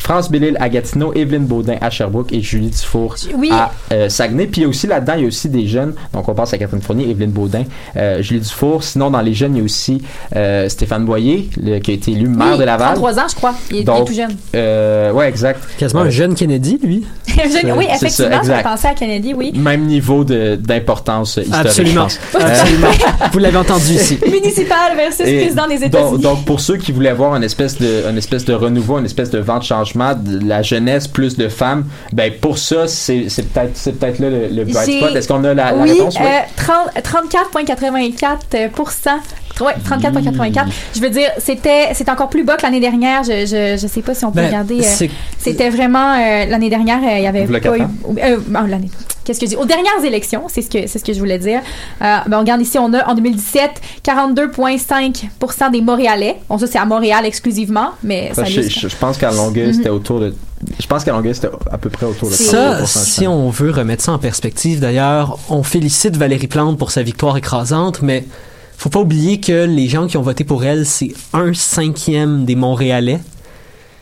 France 0.00 0.30
Bellil 0.30 0.56
à 0.60 0.68
Gatineau, 0.68 1.12
Evelyne 1.14 1.44
Baudin 1.44 1.76
à 1.80 1.90
Sherbrooke 1.90 2.32
et 2.32 2.40
Julie 2.40 2.70
Dufour 2.70 3.16
oui. 3.36 3.50
à 3.52 3.70
euh, 3.92 4.08
Saguenay. 4.08 4.46
Puis 4.46 4.62
il 4.62 4.64
y 4.64 4.66
a 4.66 4.68
aussi 4.68 4.86
là-dedans, 4.86 5.12
il 5.16 5.22
y 5.22 5.24
a 5.24 5.28
aussi 5.28 5.48
des 5.48 5.66
jeunes. 5.66 5.94
Donc 6.12 6.28
on 6.28 6.34
pense 6.34 6.52
à 6.54 6.58
Catherine 6.58 6.80
Fournier, 6.80 7.08
Evelyne 7.10 7.30
Baudin, 7.30 7.64
euh, 7.96 8.22
Julie 8.22 8.40
Dufour. 8.40 8.82
Sinon, 8.82 9.10
dans 9.10 9.20
les 9.20 9.34
jeunes, 9.34 9.54
il 9.56 9.58
y 9.58 9.60
a 9.60 9.64
aussi 9.64 10.02
euh, 10.36 10.68
Stéphane 10.68 11.04
Boyer, 11.04 11.50
le- 11.62 11.78
qui 11.78 11.90
a 11.90 11.94
été 11.94 12.12
élu 12.12 12.28
maire 12.28 12.52
oui, 12.52 12.58
de 12.58 12.64
Laval. 12.64 12.94
33 12.94 13.18
ans, 13.18 13.26
je 13.30 13.34
crois. 13.34 13.54
Il 13.70 13.76
est, 13.76 13.78
il 13.78 13.82
est 13.82 13.84
Donc, 13.84 14.06
tout 14.08 14.14
jeune. 14.14 14.34
Euh, 14.54 15.12
ouais, 15.12 15.28
exact. 15.28 15.60
Quasiment 15.78 16.00
Euh, 16.02 16.06
un 16.06 16.10
jeune 16.10 16.34
Kennedy, 16.34 16.78
lui. 16.82 17.04
Jeune- 17.28 17.72
oui, 17.76 17.86
ça, 17.88 17.96
effectivement, 17.96 18.30
je 18.36 18.38
exact. 18.50 18.62
pensé 18.62 18.86
à 18.88 18.94
Kennedy, 18.94 19.34
oui. 19.34 19.52
Même 19.54 19.84
niveau 19.86 20.24
de- 20.24 20.56
d'importance 20.56 21.36
historique, 21.36 21.66
Absolument. 21.66 22.08
je 22.08 22.16
pense. 22.38 22.42
Euh, 22.42 22.48
Absolument. 22.48 22.88
Vous 23.32 23.38
l'avez 23.38 23.56
entendu 23.58 23.92
ici. 23.92 24.18
Municipal 24.30 24.96
versus 24.96 25.26
Et 25.26 25.40
président 25.42 25.68
des 25.68 25.78
donc, 25.78 25.86
États-Unis. 25.86 26.22
donc, 26.22 26.44
pour 26.44 26.60
ceux 26.60 26.76
qui 26.78 26.90
voulaient 26.92 27.10
avoir 27.10 27.36
une 27.36 27.44
espèce 27.44 27.78
de 27.78 28.04
une 28.10 28.16
espèce 28.18 28.44
de 28.44 28.54
renouveau, 28.54 28.98
une 28.98 29.04
espèce 29.04 29.30
de 29.30 29.38
vent 29.38 29.58
de 29.58 29.64
changement, 29.64 29.89
de 30.14 30.46
la 30.46 30.62
jeunesse 30.62 31.08
plus 31.08 31.36
de 31.36 31.48
femmes, 31.48 31.86
ben 32.12 32.32
pour 32.40 32.58
ça 32.58 32.86
c'est 32.88 33.26
peut-être 33.52 33.76
c'est 33.76 33.92
peut-être 33.92 34.18
là 34.18 34.30
le, 34.30 34.48
le 34.48 34.64
bright 34.64 34.90
spot. 34.98 35.16
Est-ce 35.16 35.28
qu'on 35.28 35.44
a 35.44 35.54
la, 35.54 35.72
la 35.72 35.74
oui, 35.74 35.92
réponse? 35.92 36.16
Euh, 36.16 36.40
30 36.56 37.32
34,84 37.34 38.38
Ouais, 39.60 39.74
34,84. 39.88 40.66
Je 40.94 41.00
veux 41.00 41.10
dire, 41.10 41.28
c'était 41.38 41.92
c'était 41.94 42.10
encore 42.10 42.28
plus 42.30 42.44
bas 42.44 42.56
que 42.56 42.62
l'année 42.62 42.80
dernière. 42.80 43.22
Je, 43.24 43.46
je, 43.46 43.78
je 43.80 43.86
sais 43.86 44.02
pas 44.02 44.14
si 44.14 44.24
on 44.24 44.30
peut 44.32 44.40
Ben, 44.40 44.46
regarder. 44.46 44.80
euh, 44.80 44.84
c'est- 44.84 45.10
C'était 45.38 45.70
vraiment 45.70 46.14
euh, 46.14 46.46
l'année 46.46 46.70
dernière, 46.70 46.98
euh, 47.02 47.18
il 47.18 47.22
y 47.24 47.26
avait 47.26 47.46
pas 47.46 47.78
eu. 47.78 47.82
euh, 47.82 48.38
oh, 48.38 48.66
l'année. 48.68 48.90
Qu'est-ce 49.22 49.38
que 49.38 49.46
je 49.46 49.50
dis? 49.50 49.56
Aux 49.56 49.66
dernières 49.66 50.02
élections, 50.04 50.44
c'est 50.48 50.62
ce 50.62 50.70
que 50.70 50.86
c'est 50.86 50.98
ce 50.98 51.04
que 51.04 51.12
je 51.12 51.18
voulais 51.18 51.38
dire. 51.38 51.60
Euh, 52.02 52.16
ben, 52.26 52.38
on 52.38 52.40
regarde 52.40 52.62
ici, 52.62 52.78
on 52.78 52.92
a 52.94 53.06
en 53.06 53.14
2017 53.14 53.70
42,5% 54.02 55.70
des 55.70 55.80
Montréalais. 55.80 56.36
Bon, 56.48 56.58
ça 56.58 56.66
c'est 56.66 56.78
à 56.78 56.84
Montréal 56.84 57.24
exclusivement, 57.26 57.90
mais 58.02 58.30
ça 58.34 58.44
je, 58.44 58.60
illustre. 58.60 58.80
je- 58.80 58.88
je 58.88 58.96
pense 58.96 59.18
qu'à 59.18 59.30
Longueuil 59.30 59.68
Mhm. 59.68 59.72
c'était 59.74 59.88
autour 59.90 60.20
de 60.20 60.34
je 60.78 60.86
pense 60.86 61.04
qu'à 61.04 61.12
Longueuil 61.12 61.34
c'était 61.34 61.48
à 61.70 61.78
peu 61.78 61.88
près 61.88 62.04
autour 62.06 62.28
de 62.28 62.34
Ça, 62.34 62.74
32%, 62.82 62.86
si 62.86 63.26
on 63.26 63.48
veut 63.50 63.70
remettre 63.70 64.02
ça 64.04 64.12
en 64.12 64.18
perspective, 64.18 64.78
d'ailleurs, 64.80 65.38
on 65.48 65.62
félicite 65.62 66.16
Valérie 66.16 66.48
Plante 66.48 66.78
pour 66.78 66.90
sa 66.90 67.02
victoire 67.02 67.36
écrasante, 67.38 68.02
mais 68.02 68.24
faut 68.82 68.88
pas 68.88 69.00
oublier 69.00 69.40
que 69.40 69.64
les 69.66 69.88
gens 69.88 70.06
qui 70.06 70.16
ont 70.16 70.22
voté 70.22 70.42
pour 70.44 70.64
elle, 70.64 70.86
c'est 70.86 71.12
un 71.34 71.52
cinquième 71.52 72.44
des 72.46 72.54
Montréalais. 72.54 73.20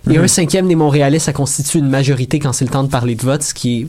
Et 0.08 0.16
Mhm. 0.16 0.24
un 0.24 0.28
cinquième 0.28 0.68
des 0.68 0.76
Montréalais, 0.76 1.18
ça 1.18 1.32
constitue 1.32 1.78
une 1.78 1.88
majorité 1.88 2.38
quand 2.38 2.52
c'est 2.52 2.64
le 2.64 2.70
temps 2.70 2.84
de 2.84 2.88
parler 2.88 3.14
de 3.16 3.22
vote, 3.22 3.42
ce 3.42 3.52
qui 3.54 3.80
est 3.82 3.86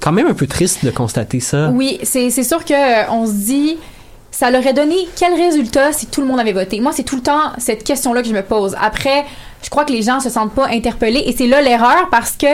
quand 0.00 0.10
même 0.12 0.26
un 0.26 0.34
peu 0.34 0.48
triste 0.48 0.84
de 0.84 0.90
constater 0.90 1.38
ça. 1.38 1.70
Oui, 1.70 1.98
c'est 2.02 2.30
c'est 2.30 2.42
sûr 2.42 2.64
que 2.64 2.74
euh, 2.74 3.10
on 3.10 3.24
se 3.26 3.32
dit 3.32 3.76
ça 4.32 4.50
leur 4.50 4.62
aurait 4.62 4.72
donné 4.74 4.96
quel 5.14 5.32
résultat 5.34 5.92
si 5.92 6.06
tout 6.06 6.20
le 6.22 6.26
monde 6.26 6.40
avait 6.40 6.52
voté? 6.52 6.80
Moi, 6.80 6.90
c'est 6.92 7.04
tout 7.04 7.16
le 7.16 7.22
temps 7.22 7.52
cette 7.58 7.84
question-là 7.84 8.22
que 8.22 8.28
je 8.28 8.34
me 8.34 8.42
pose. 8.42 8.74
Après, 8.80 9.24
je 9.62 9.70
crois 9.70 9.84
que 9.84 9.92
les 9.92 10.02
gens 10.02 10.18
se 10.20 10.28
sentent 10.30 10.54
pas 10.54 10.66
interpellés 10.68 11.22
et 11.26 11.34
c'est 11.36 11.46
là 11.46 11.60
l'erreur 11.62 12.08
parce 12.10 12.32
que 12.32 12.46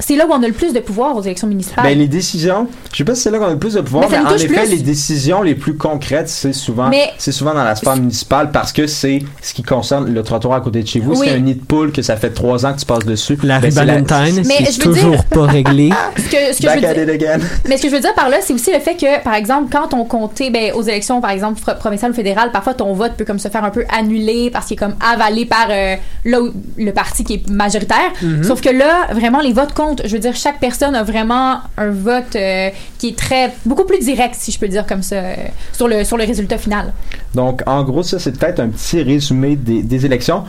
c'est 0.00 0.16
là 0.16 0.26
où 0.26 0.32
on 0.32 0.42
a 0.42 0.46
le 0.46 0.52
plus 0.52 0.72
de 0.72 0.80
pouvoir 0.80 1.16
aux 1.16 1.22
élections 1.22 1.46
municipales. 1.46 1.84
Ben, 1.84 1.96
les 1.98 2.08
décisions, 2.08 2.66
je 2.92 2.96
sais 2.98 3.04
pas 3.04 3.14
si 3.14 3.22
c'est 3.22 3.30
là 3.30 3.38
qu'on 3.38 3.46
a 3.46 3.50
le 3.52 3.58
plus 3.58 3.74
de 3.74 3.80
pouvoir, 3.80 4.08
Mais 4.08 4.16
ça 4.16 4.22
mais, 4.22 4.28
en 4.30 4.34
effet, 4.34 4.46
plus. 4.48 4.70
les 4.70 4.78
décisions 4.78 5.42
les 5.42 5.54
plus 5.54 5.76
concrètes, 5.76 6.28
c'est 6.28 6.52
souvent, 6.52 6.88
Mais- 6.88 7.12
c'est 7.18 7.32
souvent 7.32 7.54
dans 7.54 7.62
la 7.64 7.76
sphère 7.76 7.96
municipale 7.96 8.50
parce 8.50 8.72
que 8.72 8.86
c'est 8.86 9.20
ce 9.42 9.54
qui 9.54 9.62
concerne 9.62 10.12
le 10.12 10.22
trottoir 10.22 10.54
à 10.58 10.60
côté 10.60 10.82
de 10.82 10.88
chez 10.88 11.00
vous. 11.00 11.12
Oui. 11.12 11.26
C'est 11.28 11.34
un 11.34 11.38
nid 11.40 11.54
de 11.54 11.64
poule 11.64 11.92
que 11.92 12.02
ça 12.02 12.16
fait 12.16 12.30
trois 12.30 12.66
ans 12.66 12.72
que 12.74 12.80
tu 12.80 12.86
passes 12.86 13.04
dessus. 13.04 13.38
La 13.42 13.58
Ben, 13.60 13.68
rue 13.68 13.74
Valentine, 13.74 14.44
c'est 14.44 14.62
dire- 14.72 14.78
toujours 14.84 15.24
pas 15.24 15.42
réglé. 15.46 15.90
ce 16.16 16.22
que, 16.22 16.28
ce 16.54 16.56
que 16.56 16.62
je 16.62 16.66
Back 16.66 16.80
veux 16.80 16.86
at 16.88 16.94
dire- 16.94 17.02
it 17.04 17.10
again. 17.22 17.38
Mais 17.68 17.76
ce 17.76 17.82
que 17.82 17.88
je 17.88 17.94
veux 17.94 18.00
dire 18.00 18.14
par 18.14 18.28
là, 18.28 18.38
c'est 18.42 18.52
aussi 18.52 18.72
le 18.72 18.80
fait 18.80 18.94
que, 18.96 19.22
par 19.22 19.34
exemple, 19.34 19.68
quand 19.70 19.94
on 19.94 20.04
comptait 20.04 20.50
ben, 20.50 20.72
aux 20.74 20.82
élections, 20.82 21.20
par 21.20 21.30
exemple, 21.30 21.60
provinciales 21.78 22.10
ou 22.12 22.14
fédérales, 22.14 22.50
parfois 22.52 22.74
ton 22.74 22.92
vote 22.94 23.12
peut 23.16 23.24
comme 23.24 23.38
se 23.38 23.48
faire 23.48 23.64
un 23.64 23.70
peu 23.70 23.84
annuler 23.96 24.50
parce 24.50 24.66
qu'il 24.66 24.74
est 24.74 24.78
comme 24.78 24.94
avalé 25.00 25.44
par 25.46 25.66
euh, 25.70 25.96
là 26.24 26.40
où- 26.40 26.52
le 26.78 26.90
parti 26.92 27.24
qui 27.24 27.34
est 27.34 27.50
majoritaire. 27.50 28.10
Sauf 28.42 28.60
que 28.60 28.70
là, 28.70 29.08
vraiment, 29.12 29.40
les 29.40 29.52
votes 29.52 29.72
comptent. 29.74 29.89
Je 30.04 30.12
veux 30.12 30.18
dire, 30.18 30.34
chaque 30.34 30.60
personne 30.60 30.94
a 30.94 31.02
vraiment 31.02 31.60
un 31.76 31.90
vote 31.90 32.36
euh, 32.36 32.70
qui 32.98 33.08
est 33.08 33.18
très 33.18 33.52
beaucoup 33.64 33.84
plus 33.84 33.98
direct, 33.98 34.34
si 34.36 34.52
je 34.52 34.58
peux 34.58 34.68
dire 34.68 34.86
comme 34.86 35.02
ça, 35.02 35.16
euh, 35.16 35.34
sur 35.72 35.88
le 35.88 36.04
sur 36.04 36.16
le 36.16 36.24
résultat 36.24 36.58
final. 36.58 36.92
Donc, 37.34 37.62
en 37.66 37.82
gros, 37.84 38.02
ça, 38.02 38.18
c'est 38.18 38.36
peut-être 38.38 38.60
un 38.60 38.68
petit 38.68 39.02
résumé 39.02 39.56
des, 39.56 40.06
élections. 40.06 40.44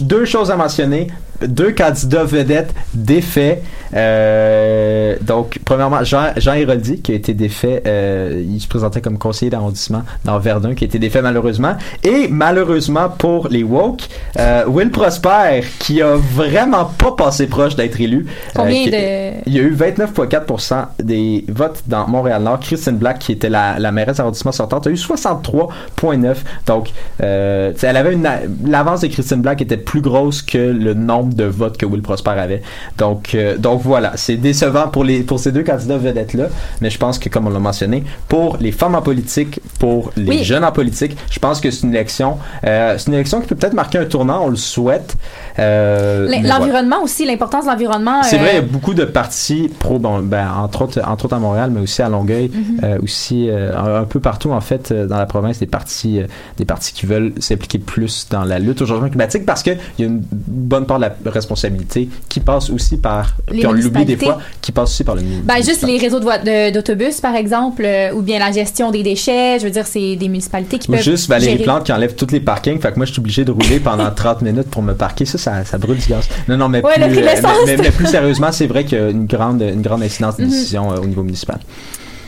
Deux 0.00 0.24
choses 0.24 0.50
à 0.50 0.56
mentionner. 0.56 1.08
Deux 1.46 1.72
candidats 1.72 2.24
vedettes 2.24 2.74
défaits. 2.94 3.62
Euh, 3.94 5.16
donc, 5.22 5.58
premièrement, 5.64 6.02
Jean, 6.04 6.32
Jean 6.36 6.54
Héroldi, 6.54 7.00
qui 7.00 7.12
a 7.12 7.14
été 7.14 7.32
défait, 7.34 7.82
euh, 7.86 8.42
il 8.46 8.60
se 8.60 8.68
présentait 8.68 9.00
comme 9.00 9.18
conseiller 9.18 9.50
d'arrondissement 9.50 10.02
dans 10.24 10.38
Verdun, 10.38 10.74
qui 10.74 10.84
a 10.84 10.86
été 10.86 10.98
défait 10.98 11.22
malheureusement. 11.22 11.74
Et 12.04 12.28
malheureusement 12.28 13.08
pour 13.08 13.48
les 13.48 13.62
woke, 13.62 14.02
euh, 14.38 14.64
Will 14.66 14.90
Prosper, 14.90 15.62
qui 15.78 16.02
a 16.02 16.16
vraiment 16.16 16.84
pas 16.86 17.12
passé 17.12 17.46
proche 17.46 17.76
d'être 17.76 18.00
élu. 18.00 18.26
Euh, 18.28 18.50
Combien 18.56 18.84
qui- 18.84 18.90
de- 18.90 19.40
Il 19.46 19.54
y 19.54 19.58
a 19.58 19.62
eu 19.62 19.72
29,4% 19.74 20.86
des 21.02 21.44
votes 21.48 21.82
dans 21.86 22.06
Montréal-Nord. 22.08 22.60
Christine 22.60 22.96
Black, 22.98 23.20
qui 23.20 23.32
était 23.32 23.48
la, 23.48 23.78
la 23.78 23.92
mairesse 23.92 24.16
d'arrondissement 24.18 24.52
sortante, 24.52 24.86
a 24.86 24.90
eu 24.90 24.96
63,9. 24.96 26.36
Donc, 26.66 26.90
euh, 27.22 27.72
tu 27.72 27.78
sais, 27.80 27.86
elle 27.86 27.96
avait 27.96 28.12
une 28.12 28.28
l'avance 28.66 29.00
de 29.00 29.06
Christine 29.06 29.40
Black 29.40 29.62
était 29.62 29.76
plus 29.76 30.00
grosse 30.00 30.42
que 30.42 30.58
le 30.58 30.94
nombre 30.94 31.27
de 31.34 31.44
votes 31.44 31.76
que 31.76 31.86
Will 31.86 32.02
Prosper 32.02 32.30
avait. 32.30 32.62
Donc, 32.96 33.34
euh, 33.34 33.56
donc 33.56 33.82
voilà, 33.82 34.12
c'est 34.16 34.36
décevant 34.36 34.88
pour 34.88 35.04
les 35.04 35.20
pour 35.22 35.38
ces 35.38 35.52
deux 35.52 35.62
candidats 35.62 35.98
vedettes 35.98 36.34
là, 36.34 36.46
mais 36.80 36.90
je 36.90 36.98
pense 36.98 37.18
que 37.18 37.28
comme 37.28 37.46
on 37.46 37.50
l'a 37.50 37.58
mentionné, 37.58 38.04
pour 38.28 38.56
les 38.60 38.72
femmes 38.72 38.94
en 38.94 39.02
politique, 39.02 39.60
pour 39.78 40.10
les 40.16 40.28
Oui. 40.38 40.44
jeunes 40.44 40.64
en 40.64 40.72
politique, 40.72 41.16
je 41.30 41.38
pense 41.38 41.60
que 41.60 41.70
c'est 41.70 41.86
une 41.86 41.94
élection, 41.94 42.38
euh, 42.64 42.96
c'est 42.98 43.08
une 43.08 43.14
élection 43.14 43.40
qui 43.40 43.46
peut 43.48 43.54
peut-être 43.56 43.74
marquer 43.74 43.98
un 43.98 44.04
tournant, 44.04 44.44
on 44.44 44.48
le 44.48 44.56
souhaite. 44.56 45.16
Euh, 45.58 46.26
voilà. 46.28 46.58
L'environnement 46.58 47.02
aussi, 47.02 47.24
l'importance 47.24 47.64
de 47.64 47.70
l'environnement. 47.70 48.22
C'est 48.22 48.38
vrai, 48.38 48.50
il 48.52 48.54
y 48.56 48.58
a 48.58 48.62
beaucoup 48.62 48.94
de 48.94 49.04
partis 49.04 49.70
pro, 49.78 49.98
bon, 49.98 50.20
ben, 50.20 50.48
entre, 50.56 50.82
autres, 50.82 51.00
entre 51.06 51.26
autres 51.26 51.34
à 51.36 51.38
Montréal, 51.38 51.70
mais 51.72 51.80
aussi 51.80 52.02
à 52.02 52.08
Longueuil, 52.08 52.50
Mhm. 52.52 52.98
aussi 53.02 53.48
un, 53.50 54.04
peu 54.04 54.20
partout 54.20 54.50
en 54.50 54.60
fait 54.60 54.92
dans 54.92 55.18
la 55.18 55.26
province, 55.26 55.58
des 55.58 55.66
partis, 55.66 56.20
des 56.56 56.64
partis 56.64 56.92
qui 56.92 57.06
veulent 57.06 57.32
s'impliquer 57.38 57.78
plus 57.78 58.28
dans 58.30 58.44
la 58.44 58.58
lutte 58.58 58.82
au 58.82 58.86
changement 58.86 59.08
climatique 59.08 59.44
parce 59.46 59.62
qu'il 59.62 59.78
y 59.98 60.02
a 60.02 60.06
une 60.06 60.22
bonne 60.30 60.86
part 60.86 60.98
de 60.98 61.02
la 61.02 61.10
responsabilité 61.26 62.08
qui 62.28 62.40
passe 62.40 62.70
aussi 62.70 62.96
par, 62.96 63.34
Les 63.50 63.58
puis 63.58 63.66
on 63.66 63.72
l'oublie 63.72 64.04
des 64.04 64.16
fois, 64.16 64.38
qui 64.60 64.72
passe 64.72 64.90
aussi 64.90 65.04
par 65.04 65.14
le 65.14 65.22
Ben, 65.44 65.56
juste 65.62 65.86
les 65.86 65.98
réseaux 65.98 66.20
de 66.20 66.24
de- 66.26 66.72
d'autobus, 66.72 67.20
par 67.20 67.34
exemple, 67.34 67.82
euh, 67.84 68.12
ou 68.12 68.22
bien 68.22 68.38
la 68.38 68.52
gestion 68.52 68.90
des 68.90 69.02
déchets. 69.02 69.58
Je 69.58 69.64
veux 69.64 69.70
dire, 69.70 69.86
c'est 69.86 70.16
des 70.16 70.28
municipalités 70.28 70.78
qui 70.78 70.88
Ou 70.90 70.92
peuvent. 70.94 71.02
juste 71.02 71.28
Valérie 71.28 71.52
gérer- 71.52 71.64
Plante 71.64 71.84
qui 71.84 71.92
enlève 71.92 72.14
tous 72.14 72.30
les 72.30 72.40
parkings. 72.40 72.78
Fait 72.80 72.90
que 72.92 72.96
moi, 72.96 73.06
je 73.06 73.12
suis 73.12 73.20
obligé 73.20 73.44
de 73.44 73.50
rouler 73.50 73.80
pendant 73.80 74.10
30 74.14 74.42
minutes 74.42 74.68
pour 74.70 74.82
me 74.82 74.94
parquer. 74.94 75.24
Ça, 75.24 75.38
ça, 75.38 75.64
ça 75.64 75.78
brûle 75.78 75.98
du 75.98 76.06
gaz. 76.06 76.28
Non, 76.48 76.56
non, 76.56 76.68
mais, 76.68 76.82
Ouais, 76.84 76.94
plus, 76.94 77.02
de 77.16 77.18
euh, 77.18 77.24
mais, 77.66 77.76
mais- 77.76 77.82
mais 77.82 77.90
plus 77.90 78.06
sérieusement, 78.06 78.52
c'est 78.52 78.66
vrai 78.66 78.84
qu'il 78.84 78.98
y 78.98 79.00
a 79.00 79.08
une 79.08 79.26
grande, 79.26 79.62
une 79.62 79.82
grande 79.82 80.02
incidence 80.02 80.36
des 80.36 80.44
Mhm. 80.44 80.50
décisions 80.50 80.92
euh, 80.92 80.96
au 80.96 81.06
niveau 81.06 81.22
municipal. 81.22 81.58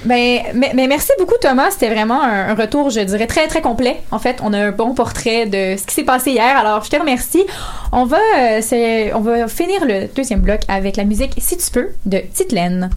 Ben, 0.05 0.41
mais, 0.55 0.87
merci 0.87 1.11
beaucoup, 1.19 1.35
Thomas. 1.41 1.71
C'était 1.71 1.91
vraiment 1.91 2.23
un, 2.23 2.55
retour, 2.55 2.91
je 2.91 3.01
dirais, 3.01 3.27
très, 3.27 3.47
très 3.49 3.61
complet. 3.61 4.01
En 4.11 4.19
fait, 4.19 4.39
on 4.43 4.53
a 4.53 4.59
un 4.59 4.71
bon 4.71 4.95
portrait 4.95 5.47
de 5.47 5.79
ce 5.79 5.87
qui 5.87 5.95
s'est 5.95 6.05
passé 6.05 6.33
hier. 6.33 6.57
Alors, 6.57 6.83
je 6.85 6.91
te 6.91 6.97
remercie. 6.97 7.45
On 7.93 8.05
va, 8.05 8.19
euh, 8.39 9.11
on 9.15 9.21
va 9.21 9.49
finir 9.49 9.85
le 9.85 10.09
deuxième 10.15 10.41
bloc 10.41 10.61
avec 10.69 10.97
la 10.97 11.05
musique 11.05 11.35
Si 11.39 11.57
tu 11.57 11.71
peux 11.71 11.89
de 12.07 12.19
Titelaine. 12.33 12.91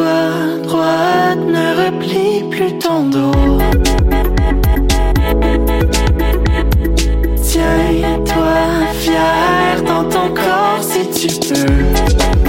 Tiens-toi 0.00 0.62
droite, 0.66 1.38
ne 1.46 1.84
replie 1.84 2.42
plus 2.48 2.78
ton 2.78 3.04
dos. 3.04 3.58
Tiens-toi 7.42 8.92
fier 8.94 9.82
dans 9.86 10.04
ton 10.04 10.34
corps 10.34 10.80
si 10.80 11.10
tu 11.10 11.38
peux. 11.48 12.39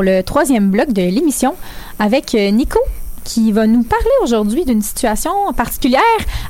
Pour 0.00 0.06
le 0.06 0.22
troisième 0.22 0.70
bloc 0.70 0.94
de 0.94 1.02
l'émission 1.02 1.54
avec 1.98 2.34
euh, 2.34 2.50
Nico 2.52 2.78
qui 3.22 3.52
va 3.52 3.66
nous 3.66 3.82
parler 3.82 4.06
aujourd'hui 4.22 4.64
d'une 4.64 4.80
situation 4.80 5.30
particulière 5.54 6.00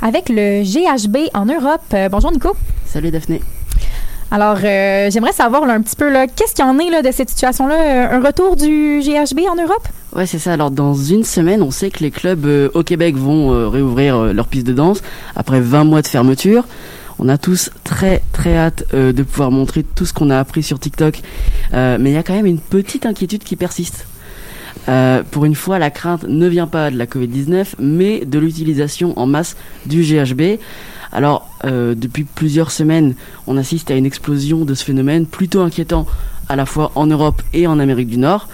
avec 0.03 0.29
le 0.29 0.63
GHB 0.63 1.31
en 1.35 1.47
Europe. 1.47 1.83
Euh, 1.93 2.09
bonjour 2.09 2.31
Nico. 2.31 2.55
Salut 2.87 3.11
Daphné. 3.11 3.43
Alors, 4.31 4.59
euh, 4.63 5.11
j'aimerais 5.11 5.33
savoir 5.33 5.67
là, 5.67 5.75
un 5.75 5.83
petit 5.83 5.97
peu 5.97 6.13
qu'est-ce 6.37 6.55
qu'il 6.55 6.65
y 6.65 6.69
en 6.69 6.79
est 6.79 6.91
là, 6.91 7.03
de 7.03 7.11
cette 7.11 7.31
situation-là, 7.31 8.13
un 8.15 8.21
retour 8.25 8.55
du 8.55 9.01
GHB 9.01 9.41
en 9.51 9.61
Europe? 9.61 9.89
Ouais, 10.15 10.27
c'est 10.27 10.39
ça. 10.39 10.53
Alors, 10.53 10.71
dans 10.71 10.95
une 10.95 11.25
semaine, 11.25 11.61
on 11.61 11.73
sait 11.73 11.91
que 11.91 12.05
les 12.05 12.13
clubs 12.13 12.47
euh, 12.47 12.69
au 12.75 12.85
Québec 12.85 13.17
vont 13.17 13.69
réouvrir 13.69 14.33
leurs 14.33 14.47
pistes 14.47 14.69
de 14.69 14.75
danse 14.75 15.03
après 15.35 15.61
20 15.61 15.83
mois 15.83 16.03
de 16.03 16.07
fermeture. 16.07 16.67
On 17.22 17.28
a 17.28 17.37
tous 17.37 17.70
très 17.85 18.22
très 18.33 18.56
hâte 18.56 18.87
euh, 18.94 19.12
de 19.12 19.22
pouvoir 19.22 19.50
montrer 19.50 19.83
tout 19.83 20.06
ce 20.06 20.14
qu'on 20.14 20.30
a 20.30 20.38
appris 20.38 20.62
sur 20.62 20.78
TikTok. 20.80 21.20
Euh, 21.74 21.98
mais 22.00 22.11
il 22.11 22.14
y 22.14 22.16
a 22.16 22.22
quand 22.22 22.33
même 22.33 22.46
une 22.46 22.59
petite 22.59 23.04
inquiétude 23.04 23.44
qui 23.44 23.56
persiste. 23.56 24.06
Euh, 24.88 25.22
pour 25.30 25.44
une 25.44 25.54
fois, 25.54 25.78
la 25.78 25.90
crainte 25.90 26.24
ne 26.26 26.48
vient 26.48 26.66
pas 26.66 26.90
de 26.90 26.96
la 26.96 27.04
Covid-19, 27.04 27.74
mais 27.78 28.24
de 28.24 28.38
l'utilisation 28.38 29.18
en 29.18 29.26
masse 29.26 29.56
du 29.85 30.02
GHB. 30.02 30.59
Alors, 31.12 31.50
depuis 31.64 32.23
plusieurs 32.23 32.71
semaines, 32.71 33.16
on 33.48 33.56
assiste 33.56 33.90
à 33.90 33.96
une 33.96 34.06
explosion 34.06 34.64
de 34.64 34.75
ce 34.75 34.85
phénomène 34.85 35.27
plutôt 35.27 35.60
inquiétant 35.60 36.06
à 36.48 36.54
la 36.54 36.66
fois 36.66 36.92
en 36.94 37.06
Europe 37.08 37.42
et 37.52 37.66
en 37.66 37.81
Amérique 37.81 38.08
du 38.08 38.16
Nord, 38.16 38.48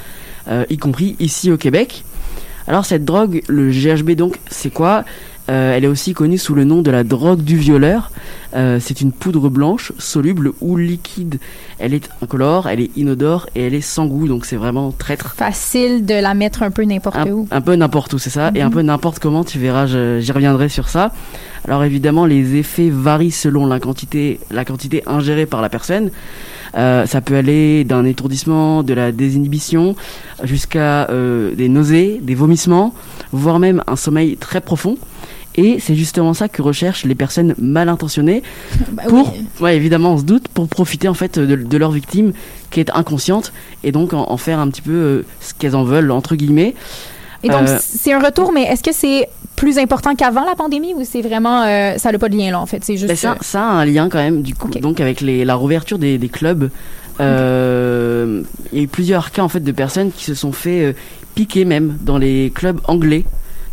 y 0.70 0.78
compris 0.78 1.16
ici 1.20 1.52
au 1.52 1.58
Québec. 1.58 2.02
Alors, 2.66 2.86
cette 2.86 3.04
drogue, 3.04 3.42
le 3.46 3.70
GHB 3.70 4.12
donc, 4.12 4.40
c'est 4.50 4.72
quoi? 4.72 5.04
Elle 5.48 5.84
est 5.84 5.88
aussi 5.88 6.12
connue 6.14 6.38
sous 6.38 6.54
le 6.54 6.64
nom 6.64 6.82
de 6.82 6.90
la 6.90 7.04
drogue 7.04 7.42
du 7.42 7.56
violeur. 7.56 8.10
Euh, 8.54 8.78
c'est 8.80 9.00
une 9.00 9.12
poudre 9.12 9.48
blanche, 9.50 9.92
soluble 9.98 10.52
ou 10.60 10.76
liquide. 10.76 11.38
Elle 11.78 11.92
est 11.94 12.08
incolore, 12.22 12.68
elle 12.68 12.80
est 12.80 12.90
inodore 12.96 13.48
et 13.54 13.66
elle 13.66 13.74
est 13.74 13.80
sans 13.80 14.06
goût, 14.06 14.26
donc 14.28 14.46
c'est 14.46 14.56
vraiment 14.56 14.92
traître. 14.92 15.34
Facile 15.36 16.06
de 16.06 16.14
la 16.14 16.32
mettre 16.34 16.62
un 16.62 16.70
peu 16.70 16.82
n'importe 16.84 17.18
où. 17.30 17.46
un 17.50 17.60
peu 17.60 17.74
n'importe 17.74 18.12
où, 18.14 18.18
c'est 18.18 18.30
ça, 18.30 18.50
et 18.54 18.60
Mhm. 18.60 18.66
un 18.66 18.70
peu 18.70 18.82
n'importe 18.82 19.18
comment, 19.18 19.44
tu 19.44 19.58
verras, 19.58 19.86
j'y 19.86 20.32
reviendrai 20.32 20.68
sur 20.68 20.88
ça. 20.88 21.12
Alors 21.66 21.84
évidemment, 21.84 22.24
les 22.24 22.56
effets 22.56 22.88
varient 22.90 23.30
selon 23.30 23.66
la 23.66 23.78
quantité, 23.80 24.40
la 24.50 24.64
quantité 24.64 25.02
ingérée 25.06 25.46
par 25.46 25.60
la 25.60 25.68
personne. 25.68 26.10
Euh, 26.76 27.06
ça 27.06 27.20
peut 27.20 27.36
aller 27.36 27.84
d'un 27.84 28.04
étourdissement, 28.04 28.82
de 28.82 28.94
la 28.94 29.10
désinhibition, 29.12 29.96
jusqu'à 30.44 31.08
euh, 31.10 31.54
des 31.54 31.68
nausées, 31.68 32.20
des 32.22 32.34
vomissements, 32.34 32.94
voire 33.32 33.58
même 33.58 33.82
un 33.86 33.96
sommeil 33.96 34.36
très 34.36 34.60
profond. 34.60 34.96
Et 35.58 35.78
c'est 35.80 35.94
justement 35.94 36.34
ça 36.34 36.48
que 36.48 36.60
recherchent 36.62 37.04
les 37.04 37.14
personnes 37.14 37.54
mal 37.58 37.88
intentionnées 37.88 38.42
Bah 38.92 39.04
pour, 39.08 39.32
oui. 39.32 39.44
ouais, 39.60 39.76
évidemment, 39.76 40.12
on 40.14 40.18
se 40.18 40.24
doute, 40.24 40.48
pour 40.48 40.68
profiter 40.68 41.08
en 41.08 41.14
fait 41.14 41.38
de, 41.38 41.56
de 41.56 41.76
leur 41.78 41.90
victime 41.92 42.32
qui 42.70 42.80
est 42.80 42.90
inconsciente 42.90 43.52
et 43.84 43.92
donc 43.92 44.12
en, 44.12 44.30
en 44.30 44.36
faire 44.36 44.58
un 44.58 44.68
petit 44.68 44.82
peu 44.82 44.92
euh, 44.92 45.24
ce 45.40 45.54
qu'elles 45.54 45.76
en 45.76 45.84
veulent 45.84 46.10
entre 46.10 46.36
guillemets. 46.36 46.74
Et 47.42 47.48
donc, 47.48 47.68
Euh, 47.68 47.78
c'est 47.80 48.12
un 48.12 48.18
retour, 48.20 48.52
mais 48.52 48.62
est-ce 48.64 48.82
que 48.82 48.92
c'est 48.92 49.28
plus 49.56 49.78
important 49.78 50.14
qu'avant 50.14 50.44
la 50.44 50.54
pandémie 50.56 50.94
ou 50.94 51.02
c'est 51.04 51.22
vraiment. 51.22 51.62
euh, 51.62 51.96
ça 51.98 52.10
n'a 52.12 52.18
pas 52.18 52.28
de 52.28 52.36
lien 52.36 52.50
là, 52.50 52.60
en 52.60 52.66
fait? 52.66 52.82
C'est 52.84 52.96
juste. 52.96 53.08
Ben, 53.08 53.16
ça, 53.16 53.36
ça 53.40 53.60
a 53.62 53.70
un 53.72 53.84
lien 53.84 54.08
quand 54.08 54.18
même, 54.18 54.42
du 54.42 54.54
coup, 54.54 54.68
donc 54.80 55.00
avec 55.00 55.20
les, 55.20 55.44
la 55.44 55.54
rouverture 55.54 55.98
des, 55.98 56.18
des 56.18 56.28
clubs. 56.28 56.70
euh, 57.20 58.42
Il 58.72 58.78
y 58.78 58.80
a 58.80 58.84
eu 58.84 58.88
plusieurs 58.88 59.30
cas 59.30 59.42
en 59.42 59.48
fait 59.48 59.60
de 59.60 59.72
personnes 59.72 60.10
qui 60.12 60.24
se 60.24 60.34
sont 60.34 60.52
fait 60.52 60.82
euh, 60.84 60.92
piquer 61.34 61.64
même 61.64 61.96
dans 62.02 62.18
les 62.18 62.50
clubs 62.54 62.80
anglais, 62.88 63.24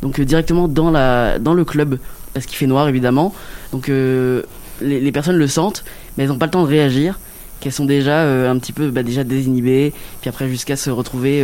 donc 0.03 0.19
euh, 0.19 0.25
directement 0.25 0.67
dans 0.67 1.53
le 1.53 1.65
club 1.65 1.97
parce 2.33 2.45
qu'il 2.45 2.57
fait 2.57 2.67
noir 2.67 2.87
évidemment. 2.87 3.33
Donc 3.71 3.89
euh, 3.89 4.43
les, 4.81 5.11
personnes 5.11 5.37
le 5.37 5.47
sentent, 5.47 5.83
mais 6.17 6.25
elles 6.25 6.29
n'ont 6.29 6.37
pas 6.37 6.47
le 6.47 6.51
temps 6.51 6.63
de 6.63 6.67
réagir, 6.67 7.19
qu'elles 7.59 7.71
sont 7.71 7.85
déjà 7.85 8.17
euh, 8.17 8.51
un 8.51 8.59
petit 8.59 8.73
peu 8.73 8.89
bah, 8.89 9.01
déjà 9.01 9.23
désinhibées, 9.23 9.93
puis 10.19 10.29
après 10.29 10.49
jusqu'à 10.49 10.75
se 10.75 10.89
retrouver 10.89 11.43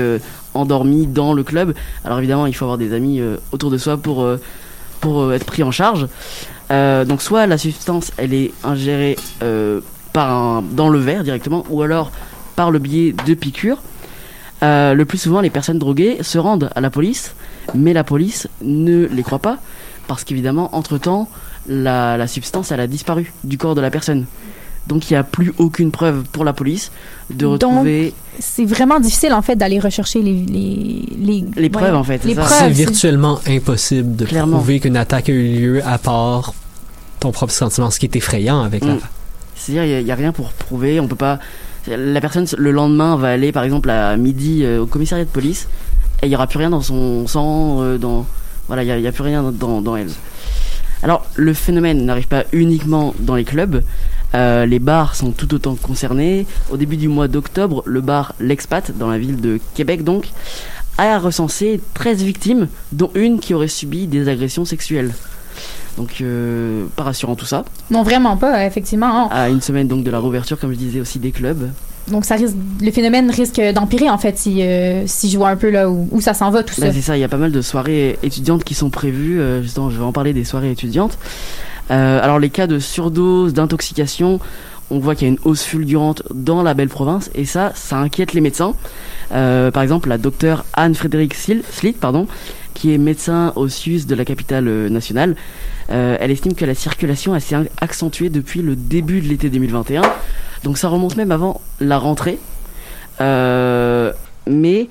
endormies 0.53 1.07
dans 1.07 1.33
le 1.33 1.43
club. 1.43 1.73
Alors 2.03 2.19
évidemment, 2.19 2.45
il 2.45 2.53
faut 2.53 2.65
avoir 2.65 2.77
des 2.77 2.93
amis 2.93 3.21
autour 3.51 3.71
de 3.71 3.77
soi 3.77 3.97
pour 3.97 5.33
être 5.33 5.45
pris 5.45 5.63
en 5.63 5.71
charge. 5.71 6.07
Donc 6.69 7.21
soit 7.21 7.47
la 7.47 7.57
substance 7.57 8.11
elle 8.17 8.33
est 8.33 8.51
ingérée 8.63 9.15
dans 9.41 10.89
le 10.89 10.99
verre 10.99 11.23
directement 11.23 11.65
ou 11.69 11.81
alors 11.81 12.11
par 12.57 12.71
le 12.71 12.79
biais 12.79 13.15
de 13.25 13.33
piqûres. 13.35 13.81
Euh, 14.61 14.93
le 14.93 15.05
plus 15.05 15.17
souvent 15.17 15.39
les 15.41 15.49
personnes 15.49 15.79
droguées 15.79 16.17
se 16.21 16.37
rendent 16.37 16.69
à 16.75 16.81
la 16.81 16.89
police 16.89 17.33
mais 17.75 17.93
la 17.93 18.03
police 18.03 18.47
ne 18.61 19.05
les 19.05 19.23
croit 19.23 19.39
pas 19.39 19.57
parce 20.07 20.25
qu'évidemment 20.25 20.75
entre 20.75 20.97
temps 20.97 21.29
la, 21.67 22.17
la 22.17 22.27
substance 22.27 22.71
elle 22.73 22.81
a 22.81 22.87
disparu 22.87 23.31
du 23.45 23.57
corps 23.57 23.75
de 23.75 23.81
la 23.81 23.89
personne. 23.91 24.25
Donc 24.87 25.09
il 25.09 25.13
n'y 25.13 25.17
a 25.17 25.23
plus 25.23 25.53
aucune 25.59 25.91
preuve 25.91 26.23
pour 26.31 26.43
la 26.43 26.51
police 26.53 26.91
de 27.29 27.45
Donc, 27.45 27.61
retrouver 27.61 28.13
C'est 28.39 28.65
vraiment 28.65 28.99
difficile, 28.99 29.33
en 29.33 29.41
fait, 29.43 29.55
d'aller 29.55 29.77
rechercher 29.79 30.21
les. 30.23 30.33
Les, 30.33 31.05
les, 31.19 31.45
Les 31.57 31.69
preuves, 31.69 31.93
en 31.93 32.03
fait, 32.03 32.19
c'est 32.23 32.29
Les 32.29 32.33
ça. 32.35 32.41
preuves. 32.41 32.57
C'est 32.57 32.63
c'est- 32.65 32.69
virtuellement 32.85 33.39
impossible 33.45 34.15
de 34.15 34.25
Clairement. 34.25 34.57
prouver 34.57 34.79
qu'une 34.79 34.97
attaque 34.97 35.29
a 35.29 35.33
eu 35.33 35.59
lieu 35.59 35.85
à 35.85 35.99
part 35.99 36.53
ton 37.19 37.31
propre 37.31 37.53
sentiment, 37.53 37.91
ce 37.91 37.99
qui 37.99 38.07
est 38.07 38.15
effrayant 38.15 38.61
avec 38.63 38.83
la 38.83 38.93
Mm. 38.95 38.99
C'est-à-dire, 39.55 39.99
il 39.99 40.05
n'y 40.05 40.11
a, 40.11 40.15
rien 40.15 40.31
pour 40.31 40.53
prouver. 40.53 40.99
On 40.99 41.07
peut 41.07 41.15
pas. 41.17 41.37
La 41.87 42.21
personne, 42.21 42.45
le 42.57 42.71
lendemain, 42.71 43.15
va 43.15 43.29
aller, 43.29 43.51
par 43.51 43.63
exemple, 43.63 43.89
à 43.89 44.15
midi 44.17 44.63
euh, 44.63 44.81
au 44.81 44.85
commissariat 44.85 45.25
de 45.25 45.29
police 45.29 45.67
et 46.21 46.25
il 46.25 46.29
n'y 46.29 46.35
aura 46.35 46.47
plus 46.47 46.59
rien 46.59 46.69
dans 46.69 46.81
son 46.81 47.27
sang, 47.27 47.81
euh, 47.81 47.97
dans. 47.97 48.25
Il 48.71 48.83
n'y 48.83 49.07
a, 49.07 49.11
plus 49.11 49.23
rien 49.23 49.51
dans, 49.51 49.81
dans 49.81 49.95
elle. 49.95 50.11
Alors, 51.01 51.25
le 51.35 51.53
phénomène 51.55 52.05
n'arrive 52.05 52.27
pas 52.27 52.43
uniquement 52.51 53.15
dans 53.19 53.35
les 53.35 53.43
clubs. 53.43 53.81
Euh, 54.35 54.67
les 54.67 54.77
bars 54.77 55.15
sont 55.15 55.31
tout 55.31 55.51
autant 55.55 55.73
concernés. 55.73 56.45
Au 56.69 56.77
début 56.77 56.97
du 56.97 57.07
mois 57.07 57.27
d'octobre, 57.27 57.81
le 57.87 58.01
bar 58.01 58.35
L'Expat, 58.39 58.95
dans 58.95 59.09
la 59.09 59.17
ville 59.17 59.41
de 59.41 59.59
Québec 59.73 60.03
donc, 60.03 60.29
a 60.99 61.17
recensé 61.17 61.81
13 61.95 62.21
victimes, 62.21 62.67
dont 62.91 63.09
une 63.15 63.39
qui 63.39 63.55
aurait 63.55 63.69
subi 63.69 64.05
des 64.05 64.27
agressions 64.27 64.65
sexuelles. 64.65 65.13
Donc, 65.99 66.21
euh, 66.21 66.85
pas 66.95 67.03
rassurant 67.03 67.35
tout 67.35 67.45
ça. 67.45 67.65
Non, 67.91 68.03
vraiment 68.03 68.37
pas, 68.37 68.65
effectivement. 68.65 69.25
hein. 69.25 69.29
À 69.31 69.49
une 69.49 69.61
semaine 69.61 69.87
donc 69.87 70.03
de 70.05 70.09
la 70.09 70.19
réouverture, 70.19 70.57
comme 70.57 70.71
je 70.71 70.77
disais 70.77 71.01
aussi, 71.01 71.19
des 71.19 71.31
clubs. 71.31 71.69
Donc, 72.07 72.23
ça 72.25 72.35
risque, 72.35 72.55
le 72.81 72.89
phénomène 72.91 73.29
risque 73.29 73.61
d'empirer, 73.75 74.09
en 74.09 74.17
fait, 74.17 74.37
si, 74.37 74.63
euh, 74.63 75.03
si 75.05 75.29
je 75.29 75.37
vois 75.37 75.49
un 75.49 75.57
peu 75.57 75.69
là 75.69 75.89
où, 75.91 76.07
où 76.11 76.21
ça 76.21 76.33
s'en 76.33 76.49
va, 76.51 76.63
tout 76.63 76.73
ça. 76.73 76.87
Bah, 76.87 76.91
c'est 76.93 77.01
ça, 77.01 77.17
il 77.17 77.19
y 77.19 77.23
a 77.25 77.27
pas 77.27 77.37
mal 77.37 77.51
de 77.51 77.61
soirées 77.61 78.17
étudiantes 78.23 78.63
qui 78.63 78.73
sont 78.73 78.89
prévues. 78.89 79.39
euh, 79.41 79.61
justement, 79.61 79.89
je 79.89 79.97
vais 79.97 80.03
en 80.05 80.13
parler 80.13 80.33
des 80.33 80.45
soirées 80.45 80.71
étudiantes. 80.71 81.17
Alors, 81.89 82.39
les 82.39 82.49
cas 82.49 82.65
de 82.67 82.79
surdose, 82.79 83.53
d'intoxication, 83.53 84.39
on 84.91 84.99
voit 84.99 85.15
qu'il 85.15 85.27
y 85.27 85.31
a 85.31 85.33
une 85.33 85.39
hausse 85.43 85.63
fulgurante 85.63 86.23
dans 86.33 86.63
la 86.63 86.73
belle 86.73 86.89
province, 86.89 87.29
et 87.35 87.45
ça, 87.45 87.71
ça 87.75 87.97
inquiète 87.97 88.33
les 88.33 88.41
médecins. 88.41 88.73
Euh, 89.33 89.69
par 89.69 89.83
exemple, 89.83 90.07
la 90.09 90.17
docteure 90.17 90.65
Anne-Frédéric 90.73 91.33
Slit, 91.35 91.93
pardon, 91.99 92.27
qui 92.73 92.93
est 92.93 92.97
médecin 92.97 93.53
au 93.55 93.67
SUS 93.67 94.05
de 94.07 94.15
la 94.15 94.23
capitale 94.23 94.65
nationale, 94.89 95.35
euh, 95.91 96.17
elle 96.19 96.31
estime 96.31 96.53
que 96.53 96.65
la 96.65 96.75
circulation 96.75 97.39
s'est 97.39 97.55
accentuée 97.81 98.29
depuis 98.29 98.61
le 98.61 98.75
début 98.75 99.21
de 99.21 99.27
l'été 99.27 99.49
2021. 99.49 100.01
Donc 100.63 100.77
ça 100.77 100.87
remonte 100.87 101.17
même 101.17 101.31
avant 101.31 101.61
la 101.79 101.97
rentrée. 101.97 102.37
Euh, 103.21 104.13
mais 104.47 104.87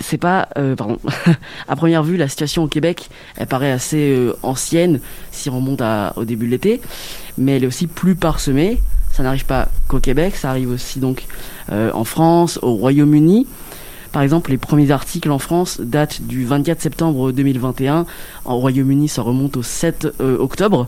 c'est 0.00 0.18
pas 0.18 0.48
euh, 0.56 0.74
pardon 0.76 0.98
à 1.68 1.76
première 1.76 2.02
vue 2.02 2.16
la 2.16 2.26
situation 2.26 2.62
au 2.62 2.68
Québec 2.68 3.10
elle 3.36 3.46
paraît 3.46 3.70
assez 3.70 4.30
ancienne 4.42 5.00
si 5.30 5.50
on 5.50 5.56
remonte 5.56 5.82
au 6.16 6.24
début 6.24 6.46
de 6.46 6.52
l'été 6.52 6.80
mais 7.36 7.56
elle 7.56 7.64
est 7.64 7.66
aussi 7.66 7.86
plus 7.86 8.14
parsemée 8.14 8.80
ça 9.12 9.22
n'arrive 9.22 9.44
pas 9.44 9.68
qu'au 9.88 10.00
Québec 10.00 10.36
ça 10.36 10.48
arrive 10.48 10.70
aussi 10.70 11.00
donc 11.00 11.26
en 11.70 12.04
France 12.04 12.58
au 12.62 12.72
Royaume-Uni 12.76 13.46
par 14.12 14.22
exemple 14.22 14.50
les 14.50 14.58
premiers 14.58 14.90
articles 14.90 15.30
en 15.30 15.38
France 15.38 15.80
datent 15.80 16.22
du 16.22 16.44
24 16.44 16.80
septembre 16.80 17.32
2021 17.32 18.06
en 18.44 18.56
Royaume-Uni 18.56 19.08
ça 19.08 19.22
remonte 19.22 19.56
au 19.56 19.62
7 19.62 20.08
euh, 20.20 20.38
octobre 20.38 20.86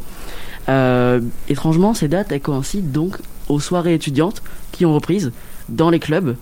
Euh, 0.68 1.20
étrangement 1.48 1.92
ces 1.92 2.06
dates 2.06 2.30
elles 2.30 2.40
coïncident 2.40 2.86
donc 2.88 3.16
aux 3.48 3.58
soirées 3.58 3.94
étudiantes 3.94 4.44
qui 4.70 4.86
ont 4.86 4.94
reprise 4.94 5.32
dans 5.68 5.90
les 5.90 5.98
clubs 5.98 6.36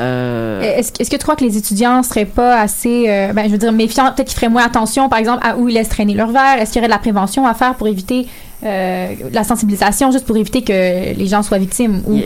euh, 0.00 0.62
Est-ce 0.62 1.10
que 1.10 1.16
tu 1.16 1.22
crois 1.22 1.36
que 1.36 1.44
les 1.44 1.56
étudiants 1.56 2.02
seraient 2.02 2.24
pas 2.24 2.60
assez, 2.60 3.06
euh, 3.08 3.32
ben, 3.32 3.44
je 3.46 3.50
veux 3.50 3.58
dire, 3.58 3.72
méfiants, 3.72 4.12
peut-être 4.14 4.28
qu'ils 4.28 4.36
feraient 4.36 4.48
moins 4.48 4.64
attention, 4.64 5.08
par 5.08 5.18
exemple, 5.18 5.44
à 5.44 5.56
où 5.56 5.68
ils 5.68 5.74
laissent 5.74 5.88
traîner 5.88 6.14
leur 6.14 6.30
verre? 6.30 6.58
Est-ce 6.58 6.72
qu'il 6.72 6.80
y 6.80 6.80
aurait 6.80 6.88
de 6.88 6.92
la 6.92 6.98
prévention 6.98 7.46
à 7.46 7.54
faire 7.54 7.74
pour 7.74 7.88
éviter 7.88 8.26
euh, 8.64 9.14
la 9.32 9.44
sensibilisation, 9.44 10.12
juste 10.12 10.26
pour 10.26 10.36
éviter 10.36 10.62
que 10.62 10.72
les 10.72 11.26
gens 11.26 11.42
soient 11.42 11.58
victimes? 11.58 12.02
Ou... 12.06 12.20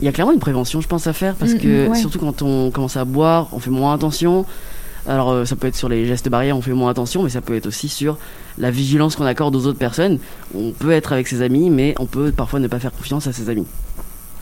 il 0.00 0.04
y 0.04 0.08
a 0.08 0.12
clairement 0.12 0.32
une 0.32 0.38
prévention, 0.38 0.80
je 0.80 0.88
pense, 0.88 1.06
à 1.06 1.12
faire 1.12 1.34
parce 1.34 1.52
Mm, 1.54 1.58
que 1.58 1.86
mm, 1.86 1.90
ouais. 1.90 1.96
surtout 1.98 2.18
quand 2.18 2.42
on 2.42 2.70
commence 2.70 2.96
à 2.96 3.04
boire, 3.04 3.48
on 3.52 3.58
fait 3.58 3.70
moins 3.70 3.94
attention. 3.94 4.44
Alors 5.08 5.30
euh, 5.30 5.44
ça 5.44 5.54
peut 5.54 5.68
être 5.68 5.76
sur 5.76 5.88
les 5.88 6.04
gestes 6.06 6.28
barrières, 6.28 6.56
on 6.56 6.62
fait 6.62 6.72
moins 6.72 6.90
attention, 6.90 7.22
mais 7.22 7.30
ça 7.30 7.40
peut 7.40 7.54
être 7.54 7.66
aussi 7.66 7.88
sur 7.88 8.18
la 8.58 8.70
vigilance 8.72 9.14
qu'on 9.14 9.24
accorde 9.26 9.54
aux 9.54 9.66
autres 9.66 9.78
personnes. 9.78 10.18
On 10.54 10.72
peut 10.72 10.90
être 10.90 11.12
avec 11.12 11.28
ses 11.28 11.42
amis, 11.42 11.70
mais 11.70 11.94
on 12.00 12.06
peut 12.06 12.32
parfois 12.32 12.58
ne 12.58 12.66
pas 12.68 12.80
faire 12.80 12.92
confiance 12.92 13.26
à 13.28 13.32
ses 13.32 13.48
amis. 13.48 13.66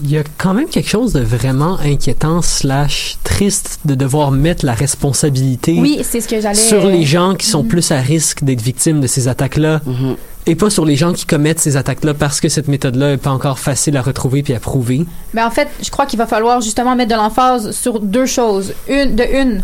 Il 0.02 0.10
y 0.10 0.18
a 0.18 0.24
quand 0.38 0.54
même 0.54 0.68
quelque 0.68 0.88
chose 0.88 1.12
de 1.12 1.20
vraiment 1.20 1.78
inquiétant 1.78 2.42
slash 2.42 3.16
triste 3.22 3.78
de 3.84 3.94
devoir 3.94 4.32
mettre 4.32 4.66
la 4.66 4.72
responsabilité 4.74 5.76
Oui, 5.80 6.00
c'est 6.02 6.20
ce 6.20 6.26
que 6.28 6.40
j'allais. 6.40 6.54
sur 6.54 6.84
les 6.86 7.04
gens 7.04 7.34
qui 7.36 7.46
sont 7.46 7.62
Mhm. 7.62 7.68
plus 7.68 7.90
à 7.92 7.98
risque 8.00 8.42
d'être 8.42 8.60
victimes 8.60 9.00
de 9.00 9.06
ces 9.06 9.28
attaques-là 9.28 9.80
Mhm. 9.86 10.16
et 10.46 10.56
pas 10.56 10.68
sur 10.68 10.84
les 10.84 10.96
gens 10.96 11.12
qui 11.12 11.26
commettent 11.26 11.60
ces 11.60 11.76
attaques-là 11.76 12.12
parce 12.14 12.40
que 12.40 12.48
cette 12.48 12.66
méthode-là 12.68 13.12
est 13.12 13.16
pas 13.18 13.30
encore 13.30 13.58
facile 13.60 13.96
à 13.96 14.02
retrouver 14.02 14.42
puis 14.42 14.52
à 14.54 14.58
prouver. 14.60 15.04
Mais 15.32 15.42
en 15.42 15.50
fait, 15.50 15.68
je 15.82 15.90
crois 15.90 16.06
qu'il 16.06 16.18
va 16.18 16.26
falloir 16.26 16.60
justement 16.60 16.96
mettre 16.96 17.10
de 17.12 17.16
l'emphase 17.16 17.70
sur 17.70 18.00
deux 18.00 18.26
choses. 18.26 18.72
Une, 18.88 19.14
de 19.14 19.22
une, 19.24 19.62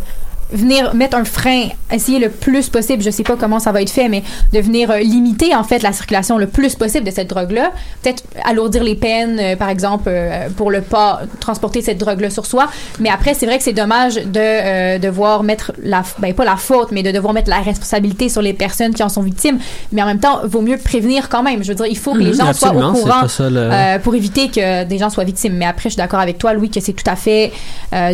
venir 0.53 0.95
mettre 0.95 1.17
un 1.17 1.25
frein, 1.25 1.69
essayer 1.93 2.19
le 2.19 2.29
plus 2.31 2.69
possible, 2.69 3.03
je 3.03 3.11
sais 3.11 3.23
pas 3.23 3.37
comment 3.37 3.59
ça 3.59 3.73
va 3.73 3.83
être 3.83 3.91
fait, 3.91 4.09
mais 4.09 4.23
de 4.53 4.61
venir 4.61 4.91
euh, 4.91 4.99
limiter 4.99 5.55
en 5.55 5.65
fait 5.65 5.83
la 5.83 5.93
circulation 5.93 6.39
le 6.39 6.47
plus 6.47 6.75
possible 6.75 7.05
de 7.07 7.11
cette 7.11 7.29
drogue-là. 7.31 7.73
Peut-être 8.03 8.23
alourdir 8.45 8.83
les 8.85 8.95
peines, 8.95 9.39
euh, 9.41 9.57
par 9.57 9.69
exemple, 9.69 10.05
euh, 10.09 10.49
pour 10.57 10.71
le 10.71 10.81
pas 10.81 11.21
transporter 11.41 11.83
cette 11.83 11.99
drogue-là 11.99 12.31
sur 12.31 12.47
soi. 12.47 12.69
Mais 12.99 13.09
après, 13.11 13.35
c'est 13.35 13.47
vrai 13.47 13.59
que 13.59 13.65
c'est 13.65 13.73
dommage 13.73 14.15
de 14.17 14.99
devoir 14.99 15.43
mettre 15.43 15.73
la, 15.83 16.03
ben 16.19 16.33
pas 16.35 16.45
la 16.45 16.57
faute, 16.57 16.89
mais 16.93 17.03
de 17.03 17.11
devoir 17.11 17.33
mettre 17.35 17.51
la 17.51 17.61
responsabilité 17.61 18.29
sur 18.29 18.43
les 18.43 18.53
personnes 18.53 18.95
qui 18.95 19.03
en 19.03 19.09
sont 19.09 19.23
victimes. 19.23 19.59
Mais 19.93 20.03
en 20.03 20.07
même 20.07 20.21
temps, 20.21 20.41
vaut 20.45 20.61
mieux 20.63 20.79
prévenir 20.79 21.29
quand 21.29 21.43
même. 21.43 21.63
Je 21.63 21.69
veux 21.69 21.75
dire, 21.75 21.87
il 21.87 21.99
faut 21.99 22.13
que 22.13 22.19
les 22.19 22.31
Mhm, 22.31 22.35
gens 22.37 22.53
soient 22.53 22.69
au 22.71 22.81
courant 22.93 23.21
le- 23.51 23.99
pour 23.99 24.15
éviter 24.15 24.49
que 24.49 24.85
des 24.85 24.99
gens 24.99 25.11
soient 25.11 25.25
victimes. 25.25 25.55
Mais 25.55 25.67
après, 25.67 25.85
je 25.85 25.91
suis 25.91 25.97
d'accord 25.99 26.21
avec 26.21 26.39
toi, 26.39 26.55
Louis, 26.55 26.71
que 26.71 26.81
c'est 26.81 26.93
tout 26.93 27.09
à 27.09 27.17
fait 27.17 27.53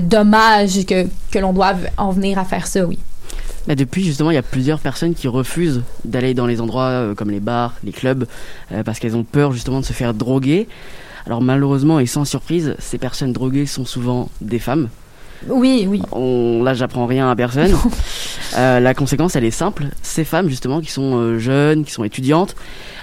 dommage 0.02 0.84
que, 0.86 1.06
que 1.30 1.38
l'on 1.38 1.52
doive 1.52 1.88
en 1.96 2.10
venir 2.10 2.25
à 2.34 2.44
faire 2.44 2.66
ça, 2.66 2.84
oui. 2.84 2.98
Bah, 3.66 3.74
depuis, 3.74 4.04
justement, 4.04 4.30
il 4.30 4.34
y 4.34 4.38
a 4.38 4.42
plusieurs 4.42 4.78
personnes 4.78 5.14
qui 5.14 5.26
refusent 5.26 5.82
d'aller 6.04 6.34
dans 6.34 6.46
les 6.46 6.60
endroits 6.60 6.84
euh, 6.84 7.14
comme 7.14 7.30
les 7.30 7.40
bars, 7.40 7.74
les 7.82 7.92
clubs, 7.92 8.26
euh, 8.72 8.82
parce 8.84 9.00
qu'elles 9.00 9.16
ont 9.16 9.24
peur 9.24 9.52
justement 9.52 9.80
de 9.80 9.84
se 9.84 9.92
faire 9.92 10.14
droguer. 10.14 10.68
Alors 11.26 11.42
malheureusement 11.42 11.98
et 11.98 12.06
sans 12.06 12.24
surprise, 12.24 12.76
ces 12.78 12.98
personnes 12.98 13.32
droguées 13.32 13.66
sont 13.66 13.84
souvent 13.84 14.28
des 14.40 14.60
femmes. 14.60 14.88
Oui, 15.48 15.86
oui. 15.88 16.00
On, 16.12 16.62
là, 16.62 16.74
j'apprends 16.74 17.06
rien 17.06 17.30
à 17.30 17.36
personne. 17.36 17.76
Euh, 18.56 18.80
la 18.80 18.94
conséquence, 18.94 19.36
elle 19.36 19.44
est 19.44 19.50
simple. 19.50 19.86
Ces 20.02 20.24
femmes, 20.24 20.48
justement, 20.48 20.80
qui 20.80 20.90
sont 20.90 21.36
jeunes, 21.38 21.84
qui 21.84 21.90
sont 21.90 22.04
étudiantes, 22.04 22.54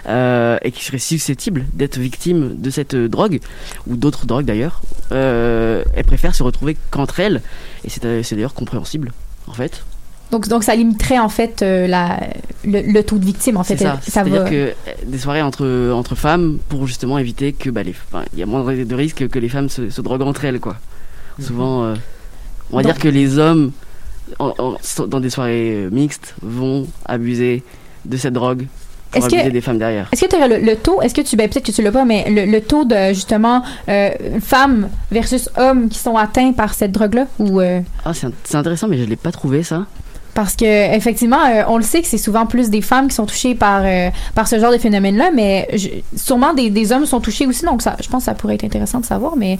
euh, 0.07 0.57
et 0.63 0.71
qui 0.71 0.83
seraient 0.83 0.97
susceptibles 0.97 1.65
d'être 1.73 1.97
victimes 1.97 2.55
de 2.59 2.69
cette 2.69 2.93
euh, 2.93 3.07
drogue, 3.07 3.39
ou 3.87 3.95
d'autres 3.95 4.25
drogues 4.25 4.45
d'ailleurs, 4.45 4.81
euh, 5.11 5.83
elles 5.95 6.05
préfèrent 6.05 6.35
se 6.35 6.43
retrouver 6.43 6.77
qu'entre 6.91 7.19
elles. 7.19 7.41
Et 7.85 7.89
c'est 7.89 8.03
euh, 8.05 8.23
c'est 8.23 8.35
d'ailleurs 8.35 8.53
compréhensible, 8.53 9.11
en 9.47 9.53
fait. 9.53 9.83
Donc, 10.31 10.47
donc 10.47 10.63
ça 10.63 10.75
limiterait 10.75 11.19
en 11.19 11.29
fait 11.29 11.61
euh, 11.61 11.85
la, 11.85 12.19
le, 12.65 12.81
le 12.81 13.03
taux 13.03 13.19
de 13.19 13.25
victimes. 13.25 13.57
En 13.57 13.63
fait, 13.63 13.77
C'est 13.77 13.83
ça. 13.83 13.99
C'est-à-dire 14.01 14.43
va. 14.43 14.49
que 14.49 14.73
des 15.05 15.19
soirées 15.19 15.43
entre, 15.43 15.91
entre 15.93 16.15
femmes 16.15 16.57
pour 16.69 16.87
justement 16.87 17.19
éviter 17.19 17.53
que 17.53 17.69
bah, 17.69 17.83
les, 17.83 17.93
il 18.33 18.39
y 18.39 18.43
a 18.43 18.45
moins 18.47 18.63
de 18.63 18.95
risques 18.95 19.27
que 19.27 19.37
les 19.39 19.49
femmes 19.49 19.69
se, 19.69 19.89
se 19.91 20.01
droguent 20.01 20.23
entre 20.23 20.45
elles, 20.45 20.59
quoi. 20.59 20.77
Souvent, 21.39 21.83
euh, 21.83 21.95
on 22.71 22.77
va 22.77 22.83
Donc- 22.83 22.93
dire 22.93 23.01
que 23.01 23.09
les 23.09 23.37
hommes, 23.37 23.71
en- 24.39 24.53
en- 24.57 25.05
dans 25.07 25.19
des 25.19 25.29
soirées 25.29 25.87
mixtes, 25.91 26.33
vont 26.41 26.87
abuser 27.05 27.61
de 28.05 28.17
cette 28.17 28.33
drogue 28.33 28.65
pour 29.19 29.27
que- 29.29 29.49
des 29.49 29.61
femmes 29.61 29.77
derrière. 29.77 30.09
Est-ce 30.11 30.25
que 30.25 30.29
tu 30.29 30.35
aurais 30.35 30.47
le, 30.47 30.57
le 30.65 30.75
taux, 30.75 31.01
est-ce 31.01 31.13
que 31.13 31.21
tu, 31.21 31.35
ben 31.35 31.49
peut-être 31.49 31.65
que 31.65 31.71
tu 31.71 31.81
l'as 31.81 31.91
pas, 31.91 32.05
mais 32.05 32.25
le, 32.29 32.45
le 32.51 32.61
taux 32.61 32.85
de 32.85 33.09
justement 33.13 33.61
euh, 33.89 34.09
femmes 34.41 34.89
versus 35.11 35.49
hommes 35.57 35.89
qui 35.89 35.99
sont 35.99 36.15
atteints 36.17 36.51
par 36.53 36.73
cette 36.73 36.91
drogue-là 36.91 37.25
ou 37.39 37.59
euh, 37.61 37.81
Ah, 38.05 38.13
c'est 38.13 38.27
c'est 38.43 38.55
intéressant, 38.57 38.87
mais 38.87 38.97
je 38.97 39.03
l'ai 39.05 39.15
pas 39.15 39.31
trouvé 39.31 39.63
ça. 39.63 39.85
parce 40.33 40.55
que 40.55 40.95
effectivement, 40.95 41.43
euh, 41.45 41.63
on 41.67 41.77
le 41.77 41.83
sait 41.83 42.01
que 42.01 42.07
c'est 42.07 42.17
souvent 42.17 42.45
plus 42.47 42.69
des 42.71 42.81
femmes 42.81 43.07
qui 43.07 43.15
sont 43.15 43.25
touchées 43.27 43.53
par 43.55 43.81
euh, 43.85 44.09
par 44.35 44.47
ce 44.47 44.59
genre 44.59 44.71
de 44.71 44.77
phénomène-là, 44.79 45.29
mais 45.33 45.67
je- 45.75 45.89
sûrement 46.15 46.53
des, 46.55 46.69
des 46.71 46.91
hommes 46.91 47.05
sont 47.05 47.19
touchés 47.19 47.45
aussi, 47.45 47.63
donc 47.65 47.81
ça, 47.83 47.95
je 48.01 48.07
pense 48.09 48.23
que 48.23 48.25
ça 48.25 48.33
pourrait 48.33 48.55
être 48.55 48.63
intéressant 48.63 48.99
de 48.99 49.05
savoir, 49.05 49.35
mais 49.37 49.59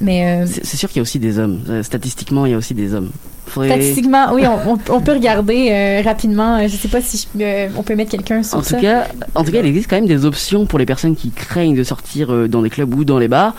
mais 0.00 0.42
euh, 0.44 0.46
C'est 0.46 0.76
sûr 0.76 0.88
qu'il 0.88 0.96
y 0.98 1.00
a 1.00 1.02
aussi 1.02 1.18
des 1.18 1.38
hommes. 1.38 1.60
Euh, 1.68 1.82
Statistiquement, 1.82 2.46
il 2.46 2.52
y 2.52 2.54
a 2.54 2.58
aussi 2.58 2.74
des 2.74 2.94
hommes. 2.94 3.10
Faudrait- 3.46 3.68
statistiquement, 3.70 4.32
oui, 4.34 4.42
on, 4.46 4.72
on- 4.72 4.78
on 4.96 5.00
peut 5.00 5.12
regarder 5.12 5.68
euh, 5.70 6.02
rapidement. 6.04 6.66
Je 6.66 6.76
sais 6.76 6.88
pas 6.88 7.00
si 7.00 7.26
je- 7.38 7.42
euh, 7.42 7.68
on 7.76 7.82
peut 7.82 7.94
mettre 7.94 8.10
quelqu'un 8.10 8.42
sur 8.42 8.58
En 8.58 8.62
ça. 8.62 8.74
tout, 8.76 8.82
cas, 8.82 9.06
en 9.34 9.44
tout 9.44 9.52
cas, 9.52 9.60
il 9.60 9.66
existe 9.66 9.88
quand 9.88 9.96
même 9.96 10.06
des 10.06 10.24
options 10.24 10.66
pour 10.66 10.78
les 10.78 10.86
personnes 10.86 11.14
qui 11.14 11.30
craignent 11.30 11.76
de 11.76 11.84
sortir 11.84 12.48
dans 12.48 12.62
des 12.62 12.70
clubs 12.70 12.92
ou 12.94 13.04
dans 13.04 13.18
les 13.18 13.28
bars, 13.28 13.54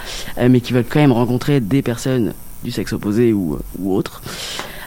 mais 0.50 0.60
qui 0.60 0.74
veulent 0.74 0.84
quand 0.88 1.00
même 1.00 1.14
rencontrer 1.14 1.60
des 1.62 1.82
personnes 1.82 2.34
du 2.64 2.72
sexe 2.72 2.92
opposé 2.94 3.32
ou, 3.34 3.58
ou 3.80 3.96
autre. 3.96 4.22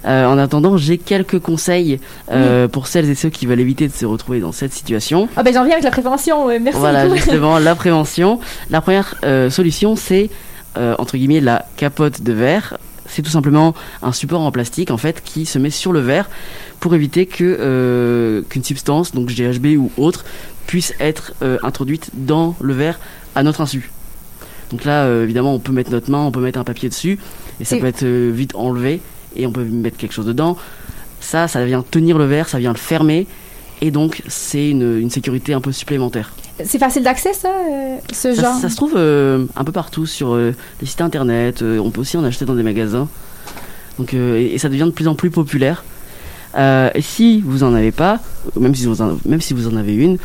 Euh, 0.07 0.25
en 0.27 0.39
attendant, 0.39 0.77
j'ai 0.79 0.97
quelques 0.99 1.39
conseils 1.39 2.01
euh, 2.31 2.69
pour 2.69 2.87
celles 2.87 3.09
et 3.11 3.15
ceux 3.15 3.29
qui 3.29 3.45
veulent 3.47 3.61
éviter 3.61 3.87
de 3.87 3.93
se 3.93 4.07
retrouver 4.07 4.41
dans 4.41 4.51
cette 4.53 4.73
situation. 4.73 5.29
Ah 5.37 5.43
ben 5.43 5.53
j'en 5.53 5.63
viens 5.65 5.73
avec 5.75 5.85
la 5.85 5.91
prévention. 5.91 6.47
merci. 6.59 6.79
Voilà, 6.79 7.09
justement, 7.15 7.59
la 7.59 7.75
prévention. 7.75 8.39
La 8.71 8.81
première 8.81 9.15
euh, 9.25 9.51
solution, 9.51 9.97
c'est, 9.97 10.31
euh, 10.77 10.95
entre 10.99 11.17
guillemets, 11.17 11.41
la 11.41 11.67
capote 11.77 12.23
de 12.23 12.33
verre. 12.33 12.79
C'est 13.07 13.23
tout 13.23 13.31
simplement 13.31 13.75
un 14.03 14.13
support 14.13 14.41
en 14.41 14.53
plastique, 14.53 14.91
en 14.91 14.97
fait, 14.97 15.23
qui 15.25 15.47
se 15.47 15.59
met 15.59 15.71
sur 15.71 15.93
le 15.93 16.01
verre 16.01 16.31
pour 16.79 16.95
éviter 16.95 17.27
que 17.27 17.57
euh, 17.59 18.43
qu'une 18.49 18.63
substance, 18.63 19.13
donc 19.13 19.29
GHB 19.29 19.77
ou 19.77 19.91
autre, 19.97 20.25
puisse 20.67 20.95
être 21.01 21.33
euh, 21.43 21.59
introduite 21.65 22.11
dans 22.15 22.55
le 22.61 22.73
verre 22.73 23.01
à 23.35 23.43
notre 23.43 23.61
insu. 23.61 23.91
Donc 24.71 24.85
là, 24.85 25.09
évidemment, 25.25 25.53
on 25.53 25.59
peut 25.59 25.73
mettre 25.73 25.91
notre 25.91 26.09
main, 26.13 26.21
on 26.21 26.31
peut 26.31 26.41
mettre 26.41 26.61
un 26.61 26.65
papier 26.65 26.89
dessus, 26.89 27.19
et 27.59 27.65
ça 27.65 27.77
peut 27.79 27.87
être 27.87 28.07
vite 28.07 28.55
enlevé, 28.55 29.01
et 29.35 29.45
on 29.45 29.51
peut 29.51 29.65
mettre 29.65 29.97
quelque 29.97 30.13
chose 30.13 30.27
dedans. 30.27 30.57
Ça, 31.19 31.49
ça 31.49 31.65
vient 31.65 31.83
tenir 31.83 32.19
le 32.19 32.25
verre, 32.27 32.49
ça 32.49 32.61
vient 32.61 32.71
le 32.71 32.79
fermer, 32.79 33.27
et 33.81 33.91
donc 33.91 34.23
c'est 34.29 34.71
une, 34.71 35.01
une 35.01 35.11
sécurité 35.11 35.55
un 35.55 35.61
peu 35.61 35.73
supplémentaire. 35.73 36.31
C'est 36.65 36.79
facile 36.79 37.03
d'accès 37.03 37.33
ça, 37.33 37.49
euh, 37.49 37.97
ce 38.13 38.35
Ça, 38.35 38.43
genre? 38.43 38.55
ça 38.61 38.69
se 38.69 38.77
trouve 38.77 38.95
euh, 38.97 39.47
un 39.57 39.65
peu 39.65 39.73
partout 39.73 40.07
sur 40.07 40.35
euh, 40.35 40.55
les 40.81 40.87
sites 40.87 41.01
internet. 41.01 41.63
on 41.63 41.91
peut 41.91 42.01
aussi 42.01 42.17
en 42.17 42.25
acheter 42.25 42.45
dans 42.45 42.55
des 42.55 42.63
magasins. 42.63 43.09
Donc, 43.99 44.15
euh, 44.15 44.39
et, 44.39 44.55
et 44.55 44.59
ça 44.59 44.69
devient 44.69 44.85
de 44.87 44.91
plus 44.91 45.09
en 45.09 45.15
plus 45.15 45.31
populaire. 45.31 45.85
Euh, 46.57 46.91
si 47.01 47.41
vous 47.43 47.63
en 47.63 47.75
avez 47.75 47.93
pas, 47.93 48.19
même 48.59 48.75
si 48.75 48.87
vous 48.87 49.03
en, 49.03 49.19
même 49.25 49.41
si 49.41 49.55
vous 49.55 49.69
en 49.69 49.77
avez 49.77 49.95
une, 49.95 50.19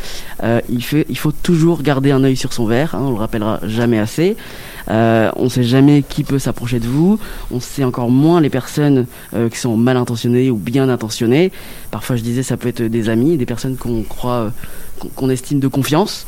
euh, 0.44 0.60
il, 0.70 0.84
fait, 0.84 1.06
il 1.10 1.18
faut 1.18 1.32
toujours 1.32 1.84
garder 1.84 2.12
un 2.12 2.24
œil 2.24 2.36
sur 2.36 2.52
son 2.52 2.66
verre. 2.66 2.96
hein, 2.96 3.02
on 3.04 3.12
le 3.12 3.18
rappellera 3.18 3.60
jamais 3.64 4.00
assez. 4.00 4.36
Euh, 4.90 5.32
on 5.36 5.50
sait 5.50 5.64
jamais 5.64 6.04
qui 6.08 6.24
peut 6.24 6.40
s'approcher 6.40 6.80
de 6.80 6.88
vous. 6.88 7.20
On 7.52 7.60
sait 7.60 7.84
encore 7.84 8.10
moins 8.10 8.40
les 8.42 8.50
personnes 8.50 9.06
euh, 9.36 9.50
qui 9.50 9.58
sont 9.58 9.78
mal 9.78 9.98
intentionnées 9.98 10.50
ou 10.52 10.58
bien 10.58 10.90
intentionnées. 10.90 11.52
Parfois, 11.92 12.16
je 12.16 12.22
disais, 12.24 12.44
ça 12.44 12.58
peut 12.58 12.70
être 12.70 12.82
des 12.84 13.10
amis, 13.10 13.38
des 13.38 13.46
personnes 13.48 13.78
qu'on 13.78 14.04
croit, 14.04 14.34
euh, 14.34 14.50
qu'on- 15.16 15.30
estime 15.30 15.60
de 15.60 15.68
confiance. 15.68 16.26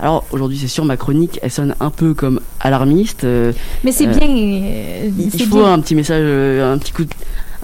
Alors 0.00 0.24
aujourd'hui, 0.32 0.58
c'est 0.58 0.66
sûr, 0.66 0.84
ma 0.84 0.96
chronique, 0.96 1.38
elle 1.40 1.50
sonne 1.52 1.74
un 1.78 1.90
peu 1.90 2.14
comme 2.14 2.40
alarmiste. 2.60 3.22
euh, 3.24 3.52
Mais 3.84 3.92
c'est 3.92 4.08
euh, 4.08 4.12
bien. 4.12 4.28
euh, 4.28 5.10
il 5.18 5.46
faut 5.46 5.58
bien. 5.58 5.72
un 5.74 5.78
petit 5.80 5.94
message, 5.94 6.22
euh, 6.24 6.72
un 6.74 6.78
petit 6.78 6.92
coup 6.92 7.04
de, 7.04 7.10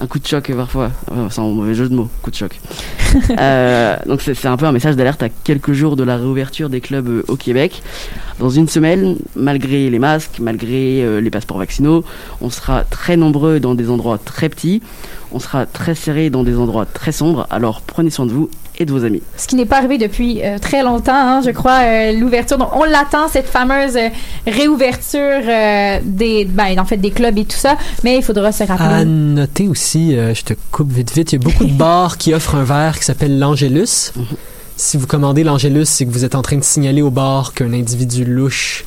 un 0.01 0.07
coup 0.07 0.17
de 0.17 0.25
choc 0.25 0.51
parfois, 0.55 0.91
sans 1.29 1.49
mauvais 1.51 1.75
jeu 1.75 1.87
de 1.87 1.93
mots, 1.93 2.09
coup 2.21 2.31
de 2.31 2.35
choc. 2.35 2.59
Euh, 3.39 3.97
donc 4.05 4.21
c'est 4.21 4.33
c'est 4.33 4.47
un 4.47 4.55
peu 4.55 4.65
un 4.65 4.71
message 4.71 4.95
d'alerte 4.95 5.21
à 5.21 5.27
quelques 5.27 5.73
jours 5.73 5.97
de 5.97 6.03
la 6.03 6.15
réouverture 6.15 6.69
des 6.69 6.79
clubs 6.79 7.07
euh, 7.09 7.25
au 7.27 7.35
Québec. 7.35 7.81
Dans 8.39 8.49
une 8.49 8.69
semaine, 8.69 9.17
malgré 9.35 9.89
les 9.89 9.99
masques, 9.99 10.39
malgré 10.39 11.03
euh, 11.03 11.19
les 11.19 11.29
passeports 11.29 11.57
vaccinaux, 11.57 12.05
on 12.39 12.49
sera 12.49 12.85
très 12.85 13.17
nombreux 13.17 13.59
dans 13.59 13.75
des 13.75 13.89
endroits 13.89 14.17
très 14.17 14.47
petits, 14.47 14.81
on 15.33 15.39
sera 15.39 15.65
très 15.65 15.93
serré 15.93 16.29
dans 16.29 16.43
des 16.43 16.57
endroits 16.57 16.85
très 16.85 17.11
sombres. 17.11 17.47
Alors 17.49 17.81
prenez 17.81 18.11
soin 18.11 18.25
de 18.25 18.31
vous 18.31 18.49
et 18.81 18.85
de 18.85 18.91
vos 18.91 19.05
amis. 19.05 19.21
Ce 19.37 19.47
qui 19.47 19.55
n'est 19.55 19.65
pas 19.65 19.77
arrivé 19.77 19.97
depuis 19.97 20.41
euh, 20.43 20.57
très 20.59 20.83
longtemps, 20.83 21.13
hein, 21.15 21.41
je 21.45 21.51
crois, 21.51 21.79
euh, 21.83 22.11
l'ouverture. 22.13 22.57
Donc, 22.57 22.75
on 22.75 22.83
l'attend, 22.83 23.27
cette 23.27 23.47
fameuse 23.47 23.95
euh, 23.95 24.09
réouverture 24.47 25.19
euh, 25.47 25.99
des, 26.03 26.45
ben, 26.45 26.79
en 26.79 26.85
fait, 26.85 26.97
des 26.97 27.11
clubs 27.11 27.37
et 27.37 27.45
tout 27.45 27.57
ça. 27.57 27.77
Mais 28.03 28.17
il 28.17 28.23
faudra 28.23 28.51
se 28.51 28.63
À 28.63 28.65
rappeler. 28.75 29.05
noter 29.05 29.67
aussi, 29.67 30.15
euh, 30.17 30.33
je 30.33 30.43
te 30.43 30.53
coupe 30.71 30.91
vite 30.91 31.11
vite, 31.13 31.31
il 31.33 31.35
y 31.35 31.41
a 31.41 31.49
beaucoup 31.49 31.65
de 31.65 31.73
bars 31.77 32.17
qui 32.17 32.33
offrent 32.33 32.55
un 32.55 32.63
verre 32.63 32.97
qui 32.99 33.05
s'appelle 33.05 33.37
l'Angélus. 33.39 34.11
Si 34.77 34.97
vous 34.97 35.07
commandez 35.07 35.43
l'Angélus, 35.43 35.85
c'est 35.85 36.05
que 36.05 36.11
vous 36.11 36.25
êtes 36.25 36.35
en 36.35 36.41
train 36.41 36.57
de 36.57 36.63
signaler 36.63 37.01
au 37.01 37.11
bar 37.11 37.53
qu'un 37.53 37.71
individu 37.73 38.25
louche 38.25 38.83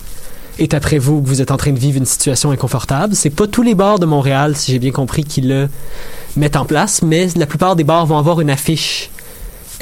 est 0.59 0.73
après 0.75 0.99
vous, 0.99 1.21
que 1.21 1.27
vous 1.29 1.41
êtes 1.43 1.51
en 1.51 1.57
train 1.57 1.73
de 1.73 1.79
vivre 1.79 1.99
une 1.99 2.05
situation 2.07 2.51
inconfortable. 2.53 3.15
C'est 3.15 3.31
pas 3.31 3.47
tous 3.47 3.63
les 3.63 3.75
bars 3.75 3.99
de 3.99 4.07
Montréal, 4.07 4.57
si 4.57 4.73
j'ai 4.73 4.79
bien 4.79 4.93
compris, 4.93 5.25
qui 5.25 5.41
le 5.41 5.69
mettent 6.37 6.57
en 6.57 6.65
place, 6.65 7.03
mais 7.03 7.29
la 7.37 7.47
plupart 7.47 7.77
des 7.77 7.85
bars 7.85 8.07
vont 8.07 8.19
avoir 8.19 8.41
une 8.41 8.51
affiche 8.51 9.11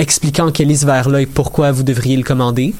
expliquant 0.03 0.51
quel 0.51 0.71
est 0.71 0.77
ce 0.77 0.87
verre-là 0.87 1.23
et 1.23 1.27
pourquoi 1.27 1.71
vous 1.73 1.85
devriez 1.85 2.17
le 2.17 2.25
commander. 2.25 2.75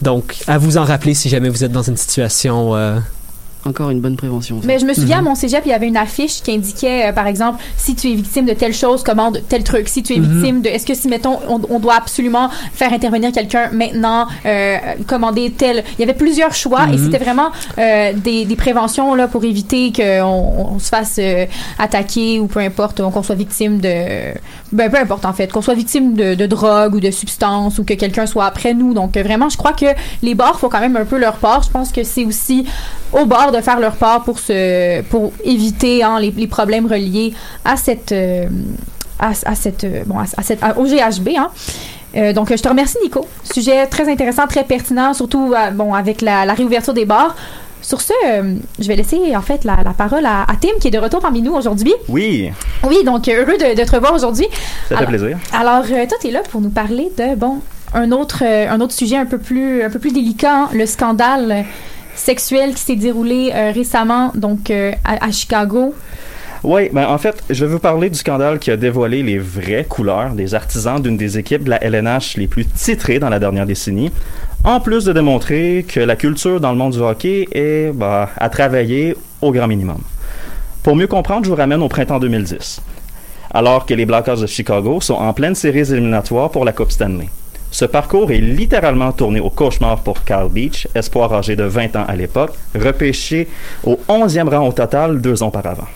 Donc, 0.00 0.38
à 0.48 0.58
vous 0.58 0.78
en 0.78 0.84
rappeler 0.84 1.14
si 1.14 1.28
jamais 1.28 1.48
vous 1.48 1.62
êtes 1.62 1.70
dans 1.70 1.82
une 1.82 1.96
situation 1.96 2.74
euh, 2.74 2.98
Encore 3.64 3.90
une 3.90 4.00
bonne 4.00 4.16
prévention. 4.16 4.60
ça. 4.60 4.66
Mais 4.66 4.78
je 4.80 4.84
me 4.84 4.92
souviens, 4.92 5.18
à 5.18 5.20
Mhm. 5.20 5.28
mon 5.28 5.34
cégep, 5.36 5.62
il 5.64 5.68
y 5.70 5.72
avait 5.72 5.86
une 5.86 5.96
affiche 5.96 6.42
qui 6.42 6.50
indiquait, 6.52 7.08
euh, 7.08 7.12
par 7.12 7.26
exemple, 7.28 7.62
si 7.76 7.94
tu 7.94 8.10
es 8.10 8.14
victime 8.14 8.44
de 8.44 8.54
telle 8.54 8.74
chose, 8.74 9.02
commande 9.04 9.40
tel 9.48 9.62
truc. 9.62 9.88
Si 9.88 10.02
tu 10.02 10.14
es 10.14 10.18
Mhm. 10.18 10.32
victime 10.40 10.62
de... 10.62 10.68
Est-ce 10.68 10.84
que 10.84 10.94
si, 10.94 11.06
mettons, 11.08 11.38
on, 11.48 11.60
on 11.70 11.78
doit 11.78 11.94
absolument 11.94 12.48
faire 12.74 12.92
intervenir 12.92 13.30
quelqu'un 13.30 13.70
maintenant, 13.72 14.26
euh, 14.46 14.78
commander 15.06 15.50
tel... 15.56 15.84
Il 15.96 16.00
y 16.00 16.02
avait 16.02 16.14
plusieurs 16.18 16.54
choix 16.54 16.86
et 16.92 16.96
Mhm. 16.96 17.04
c'était 17.04 17.22
vraiment 17.24 17.50
euh, 17.78 18.12
des, 18.14 18.44
des 18.46 18.56
préventions 18.56 19.14
là, 19.14 19.28
pour 19.28 19.44
éviter 19.44 19.92
qu'on 19.94 20.72
on 20.74 20.78
se 20.78 20.88
fasse 20.88 21.16
euh, 21.20 21.46
attaquer 21.78 22.40
ou 22.40 22.46
peu 22.48 22.58
importe, 22.60 23.00
qu'on 23.00 23.22
soit 23.22 23.34
victime 23.36 23.78
de... 23.78 24.32
Ben, 24.72 24.90
peu 24.90 24.98
importe, 24.98 25.24
en 25.24 25.32
fait. 25.34 25.52
Qu'on 25.52 25.62
soit 25.62 25.74
victime 25.74 26.14
de, 26.14 26.34
de 26.34 26.46
drogue 26.46 26.94
ou 26.96 27.00
de 27.00 27.10
substance 27.10 27.78
ou 27.78 27.84
que 27.84 27.94
quelqu'un 27.94 28.26
soit 28.26 28.46
après 28.46 28.74
nous. 28.74 28.92
Donc, 28.94 29.16
euh, 29.16 29.22
vraiment, 29.22 29.48
je 29.48 29.56
crois 29.56 29.72
que 29.72 29.86
les 30.22 30.34
bars 30.34 30.58
font 30.58 30.68
quand 30.68 30.80
même 30.80 30.96
un 30.96 31.04
peu 31.04 31.18
leur 31.18 31.34
part. 31.36 31.62
Je 31.62 31.70
pense 31.70 31.92
que 31.92 32.02
c'est 32.04 32.24
aussi 32.24 32.64
aux 33.12 33.26
bars 33.26 33.52
de 33.52 33.60
faire 33.60 33.78
leur 33.80 33.96
part 33.96 34.22
pour 34.24 34.38
se 34.38 35.02
pour 35.02 35.32
éviter 35.44 36.02
hein, 36.02 36.18
les, 36.20 36.30
les 36.30 36.46
problèmes 36.46 36.86
reliés 36.86 37.32
à 37.64 37.76
cette 37.76 38.12
euh, 38.12 38.46
à, 39.18 39.30
à 39.46 39.54
cette 39.54 39.84
euh, 39.84 40.02
bon 40.06 40.18
à, 40.18 40.24
à 40.36 40.42
cette 40.42 40.60
au 40.76 40.84
GHB 40.84 41.30
hein. 41.36 41.50
Euh, 42.14 42.34
donc, 42.34 42.50
je 42.54 42.60
te 42.62 42.68
remercie, 42.68 42.98
Nico. 43.02 43.26
Sujet 43.42 43.86
très 43.86 44.06
intéressant, 44.12 44.46
très 44.46 44.64
pertinent, 44.64 45.14
surtout 45.14 45.54
euh, 45.56 45.70
bon 45.70 45.94
avec 45.94 46.20
la, 46.20 46.44
la 46.44 46.52
réouverture 46.52 46.92
des 46.92 47.06
bars. 47.06 47.34
Sur 47.80 48.02
ce, 48.02 48.12
euh, 48.26 48.54
je 48.78 48.86
vais 48.86 48.96
laisser 48.96 49.34
en 49.34 49.40
fait 49.40 49.64
la, 49.64 49.78
la 49.82 49.92
parole 49.92 50.26
à, 50.26 50.42
à 50.42 50.54
Tim 50.60 50.68
qui 50.78 50.88
est 50.88 50.90
de 50.90 50.98
retour 50.98 51.20
parmi 51.20 51.40
nous 51.40 51.54
aujourd'hui. 51.54 51.94
Oui, 52.10 52.52
Oui, 52.86 52.98
donc 53.02 53.26
heureux 53.28 53.56
de, 53.56 53.74
de 53.80 53.84
te 53.84 53.92
revoir 53.92 54.12
aujourd'hui. 54.12 54.46
ça 54.52 54.88
fait 54.88 54.94
Alors- 54.96 55.08
plaisir. 55.08 55.38
Alors, 55.58 55.86
toi, 55.86 56.18
tu 56.20 56.28
es 56.28 56.30
là 56.32 56.40
pour 56.50 56.60
nous 56.60 56.68
parler 56.68 57.10
de, 57.16 57.34
bon, 57.34 57.60
un 57.94 58.12
autre, 58.12 58.42
un 58.44 58.78
autre 58.82 58.92
sujet 58.92 59.16
un 59.16 59.24
peu 59.26 59.38
plus, 59.38 59.82
un 59.82 59.88
peu 59.88 59.98
plus 59.98 60.12
délicat, 60.12 60.54
hein, 60.64 60.68
le 60.74 60.84
scandale 60.84 61.64
euh, 62.12 62.16
sexuel 62.16 62.74
qui 62.74 62.82
s'est 62.82 62.96
déroulé 62.96 63.50
euh, 63.54 63.72
récemment, 63.72 64.32
donc, 64.34 64.70
euh, 64.70 64.92
à, 65.04 65.30
Chicago. 65.30 65.94
Oui, 66.64 66.90
ben 66.92 67.08
en 67.08 67.18
fait, 67.18 67.42
je 67.50 67.64
vais 67.64 67.72
vous 67.72 67.80
parler 67.80 68.08
du 68.08 68.16
scandale 68.16 68.60
qui 68.60 68.70
a 68.70 68.76
dévoilé 68.76 69.22
les 69.22 69.38
vraies 69.38 69.84
couleurs 69.88 70.34
des 70.34 70.54
artisans 70.54 71.02
d'une 71.02 71.16
des 71.16 71.36
équipes 71.36 71.64
de 71.64 71.70
la 71.70 71.82
LNH 71.82 72.36
les 72.36 72.46
plus 72.46 72.64
titrées 72.66 73.18
dans 73.18 73.28
la 73.28 73.40
dernière 73.40 73.66
décennie, 73.66 74.12
en 74.62 74.78
plus 74.78 75.04
de 75.04 75.12
démontrer 75.12 75.84
que 75.88 75.98
la 75.98 76.14
culture 76.14 76.60
dans 76.60 76.70
le 76.70 76.78
monde 76.78 76.92
du 76.92 77.00
hockey 77.00 77.48
est 77.50 77.92
bah, 77.92 78.30
à 78.36 78.48
travailler 78.48 79.16
au 79.40 79.50
grand 79.50 79.66
minimum. 79.66 79.98
Pour 80.84 80.94
mieux 80.94 81.08
comprendre, 81.08 81.44
je 81.44 81.50
vous 81.50 81.56
ramène 81.56 81.82
au 81.82 81.88
printemps 81.88 82.20
2010, 82.20 82.80
alors 83.52 83.84
que 83.84 83.94
les 83.94 84.06
Blackhawks 84.06 84.40
de 84.40 84.46
Chicago 84.46 85.00
sont 85.00 85.14
en 85.14 85.32
pleine 85.32 85.56
série 85.56 85.80
éliminatoire 85.80 86.50
pour 86.50 86.64
la 86.64 86.72
Coupe 86.72 86.92
Stanley. 86.92 87.28
Ce 87.72 87.86
parcours 87.86 88.30
est 88.30 88.38
littéralement 88.38 89.12
tourné 89.12 89.40
au 89.40 89.48
cauchemar 89.48 90.02
pour 90.02 90.24
Carl 90.24 90.50
Beach, 90.50 90.86
espoir 90.94 91.32
âgé 91.32 91.56
de 91.56 91.64
20 91.64 91.96
ans 91.96 92.04
à 92.06 92.14
l'époque, 92.14 92.52
repêché 92.74 93.48
au 93.82 93.98
11e 94.10 94.46
rang 94.50 94.68
au 94.68 94.72
total 94.72 95.22
deux 95.22 95.42
ans 95.42 95.48
auparavant. 95.48 95.88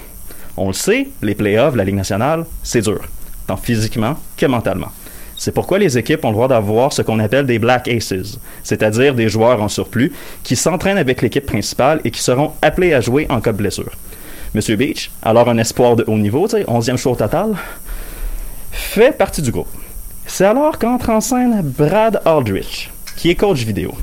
On 0.56 0.68
le 0.68 0.72
sait, 0.72 1.08
les 1.20 1.34
playoffs 1.34 1.76
la 1.76 1.84
Ligue 1.84 1.96
nationale, 1.96 2.46
c'est 2.62 2.80
dur. 2.80 3.02
tant 3.46 3.58
physiquement 3.58 4.16
que 4.38 4.46
mentalement. 4.46 4.88
C'est 5.36 5.52
pourquoi 5.52 5.78
les 5.78 5.98
équipes 5.98 6.24
ont 6.24 6.30
le 6.30 6.34
droit 6.34 6.48
d'avoir 6.48 6.94
ce 6.94 7.02
qu'on 7.02 7.18
appelle 7.18 7.44
des 7.44 7.58
Black 7.58 7.88
Aces, 7.88 8.38
c'est-à-dire 8.62 9.14
des 9.14 9.28
joueurs 9.28 9.60
en 9.60 9.68
surplus 9.68 10.14
qui 10.42 10.56
s'entraînent 10.56 10.96
avec 10.96 11.20
l'équipe 11.20 11.44
principale 11.44 12.00
et 12.04 12.10
qui 12.10 12.22
seront 12.22 12.52
appelés 12.62 12.94
à 12.94 13.02
jouer 13.02 13.26
en 13.28 13.42
cas 13.42 13.52
de 13.52 13.58
blessure. 13.58 13.92
Monsieur 14.54 14.76
Beach, 14.76 15.10
alors 15.22 15.50
un 15.50 15.58
espoir 15.58 15.94
de 15.94 16.04
haut 16.06 16.16
niveau, 16.16 16.48
tu 16.48 16.56
sais, 16.56 16.64
11e 16.64 16.96
choix 16.96 17.12
au 17.12 17.16
total, 17.16 17.54
fait 18.72 19.12
partie 19.12 19.42
du 19.42 19.50
groupe. 19.50 19.68
C'est 20.36 20.44
alors 20.44 20.78
qu'entre 20.78 21.08
en 21.08 21.22
scène 21.22 21.62
Brad 21.62 22.20
Aldrich, 22.26 22.90
qui 23.16 23.30
est 23.30 23.36
coach 23.36 23.64
vidéo. 23.64 23.94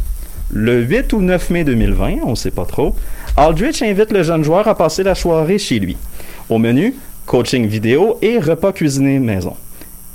Le 0.49 0.81
8 0.81 1.13
ou 1.13 1.21
9 1.21 1.51
mai 1.51 1.63
2020, 1.63 2.21
on 2.25 2.31
ne 2.31 2.35
sait 2.35 2.49
pas 2.49 2.65
trop, 2.65 2.95
Aldrich 3.37 3.83
invite 3.83 4.11
le 4.11 4.23
jeune 4.23 4.43
joueur 4.43 4.67
à 4.67 4.75
passer 4.75 5.03
la 5.03 5.13
soirée 5.13 5.59
chez 5.59 5.77
lui. 5.77 5.95
Au 6.49 6.57
menu, 6.57 6.95
coaching 7.27 7.67
vidéo 7.67 8.17
et 8.23 8.39
repas 8.39 8.71
cuisiné 8.71 9.19
maison. 9.19 9.55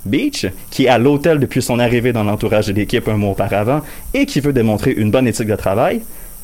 Beach, 0.04 0.46
qui 0.70 0.86
est 0.86 0.88
à 0.88 0.98
l'hôtel 0.98 1.38
depuis 1.38 1.62
son 1.62 1.78
arrivée 1.78 2.12
dans 2.12 2.24
l'entourage 2.24 2.66
de 2.66 2.72
l'équipe 2.72 3.06
un 3.06 3.16
mois 3.16 3.30
auparavant 3.30 3.82
et 4.12 4.26
qui 4.26 4.40
veut 4.40 4.52
démontrer 4.52 4.90
une 4.90 5.12
bonne 5.12 5.28
éthique 5.28 5.46
de 5.46 5.54
travail, 5.54 6.00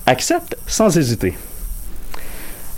accepte 0.06 0.56
sans 0.68 0.96
hésiter. 0.96 1.34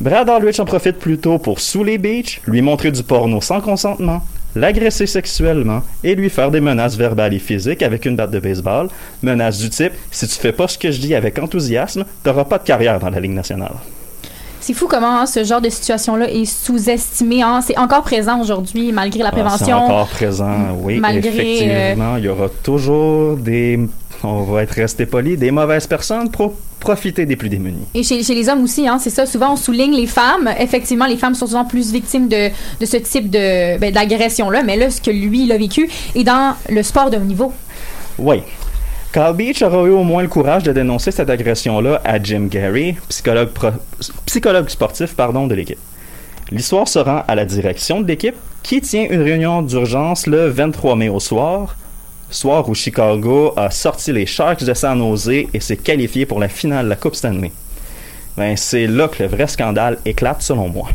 Brad 0.00 0.30
Aldrich 0.30 0.60
en 0.60 0.64
profite 0.64 0.96
plutôt 0.96 1.36
pour 1.38 1.60
saouler 1.60 1.98
Beach, 1.98 2.40
lui 2.46 2.62
montrer 2.62 2.90
du 2.90 3.02
porno 3.02 3.42
sans 3.42 3.60
consentement, 3.60 4.22
l'agresser 4.56 5.06
sexuellement 5.06 5.82
et 6.02 6.14
lui 6.14 6.30
faire 6.30 6.50
des 6.50 6.60
menaces 6.60 6.96
verbales 6.96 7.34
et 7.34 7.38
physiques 7.38 7.82
avec 7.82 8.04
une 8.06 8.16
batte 8.16 8.30
de 8.30 8.38
baseball, 8.40 8.88
menaces 9.22 9.58
du 9.58 9.70
type 9.70 9.92
si 10.10 10.26
tu 10.26 10.34
fais 10.34 10.52
pas 10.52 10.66
ce 10.68 10.76
que 10.78 10.90
je 10.90 11.00
dis 11.00 11.14
avec 11.14 11.38
enthousiasme, 11.38 12.04
t'auras 12.24 12.44
pas 12.44 12.58
de 12.58 12.64
carrière 12.64 12.98
dans 12.98 13.10
la 13.10 13.20
Ligue 13.20 13.32
nationale. 13.34 13.72
C'est 14.58 14.72
fou 14.74 14.88
comment 14.88 15.20
hein, 15.20 15.26
ce 15.26 15.44
genre 15.44 15.60
de 15.60 15.68
situation-là 15.68 16.28
est 16.28 16.44
sous-estimé. 16.44 17.42
hein. 17.42 17.60
C'est 17.60 17.78
encore 17.78 18.02
présent 18.02 18.40
aujourd'hui, 18.40 18.90
malgré 18.90 19.20
la 19.20 19.28
Ah, 19.28 19.32
C'est 19.36 19.40
prévention. 19.42 19.76
encore 19.76 20.08
présent, 20.08 20.76
oui. 20.80 20.98
Malgré, 20.98 21.28
effectivement, 21.28 22.16
il 22.16 22.24
y 22.24 22.28
aura 22.28 22.48
toujours 22.48 23.36
des, 23.36 23.78
on 24.24 24.42
va 24.42 24.62
être 24.64 24.72
resté 24.72 25.06
poli, 25.06 25.36
des 25.36 25.52
mauvaises 25.52 25.86
personnes 25.86 26.30
profiter 26.80 27.26
des 27.26 27.36
plus 27.36 27.48
démunis. 27.48 27.86
Et 27.94 28.02
chez, 28.02 28.22
chez 28.22 28.34
les 28.34 28.48
hommes 28.48 28.62
aussi, 28.62 28.86
hein, 28.86 28.98
c'est 28.98 29.10
ça. 29.10 29.26
Souvent, 29.26 29.52
on 29.54 29.56
souligne 29.56 29.94
les 29.94 30.06
femmes. 30.06 30.48
Effectivement, 30.58 31.06
les 31.06 31.16
femmes 31.16 31.34
sont 31.34 31.46
souvent 31.46 31.64
plus 31.64 31.92
victimes 31.92 32.28
de, 32.28 32.48
de 32.80 32.86
ce 32.86 32.96
type 32.98 33.30
de 33.30 33.78
ben, 33.78 33.92
d'agression-là. 33.92 34.62
Mais 34.62 34.76
là, 34.76 34.90
ce 34.90 35.00
que 35.00 35.10
lui, 35.10 35.44
il 35.44 35.52
a 35.52 35.58
vécu 35.58 35.88
est 36.14 36.24
dans 36.24 36.54
le 36.68 36.82
sport 36.82 37.10
de 37.10 37.16
haut 37.16 37.20
niveau. 37.20 37.52
Oui. 38.18 38.42
Carl 39.12 39.34
Beach 39.34 39.62
aura 39.62 39.78
eu 39.86 39.90
au 39.90 40.02
moins 40.02 40.22
le 40.22 40.28
courage 40.28 40.62
de 40.64 40.72
dénoncer 40.72 41.10
cette 41.10 41.30
agression-là 41.30 42.02
à 42.04 42.22
Jim 42.22 42.48
Gary, 42.50 42.96
psychologue, 43.08 43.48
pro- 43.48 43.68
psychologue 44.26 44.68
sportif 44.68 45.14
pardon, 45.14 45.46
de 45.46 45.54
l'équipe. 45.54 45.78
L'histoire 46.50 46.86
se 46.86 46.98
rend 46.98 47.22
à 47.26 47.34
la 47.34 47.44
direction 47.46 48.00
de 48.00 48.06
l'équipe 48.06 48.34
qui 48.62 48.80
tient 48.80 49.06
une 49.08 49.22
réunion 49.22 49.62
d'urgence 49.62 50.26
le 50.26 50.48
23 50.48 50.96
mai 50.96 51.08
au 51.08 51.18
soir, 51.20 51.76
soir 52.30 52.68
où 52.68 52.74
Chicago 52.74 53.52
a 53.56 53.70
sorti 53.70 54.12
les 54.12 54.26
Sharks 54.26 54.64
de 54.64 54.74
San 54.74 54.98
Jose 54.98 55.28
et 55.52 55.60
s'est 55.60 55.76
qualifié 55.76 56.26
pour 56.26 56.40
la 56.40 56.48
finale 56.48 56.84
de 56.84 56.90
la 56.90 56.96
Coupe 56.96 57.14
Stanley. 57.14 57.52
Ben, 58.36 58.56
c'est 58.56 58.86
là 58.86 59.08
que 59.08 59.22
le 59.22 59.28
vrai 59.28 59.46
scandale 59.46 59.98
éclate 60.04 60.42
selon 60.42 60.68
moi. 60.68 60.88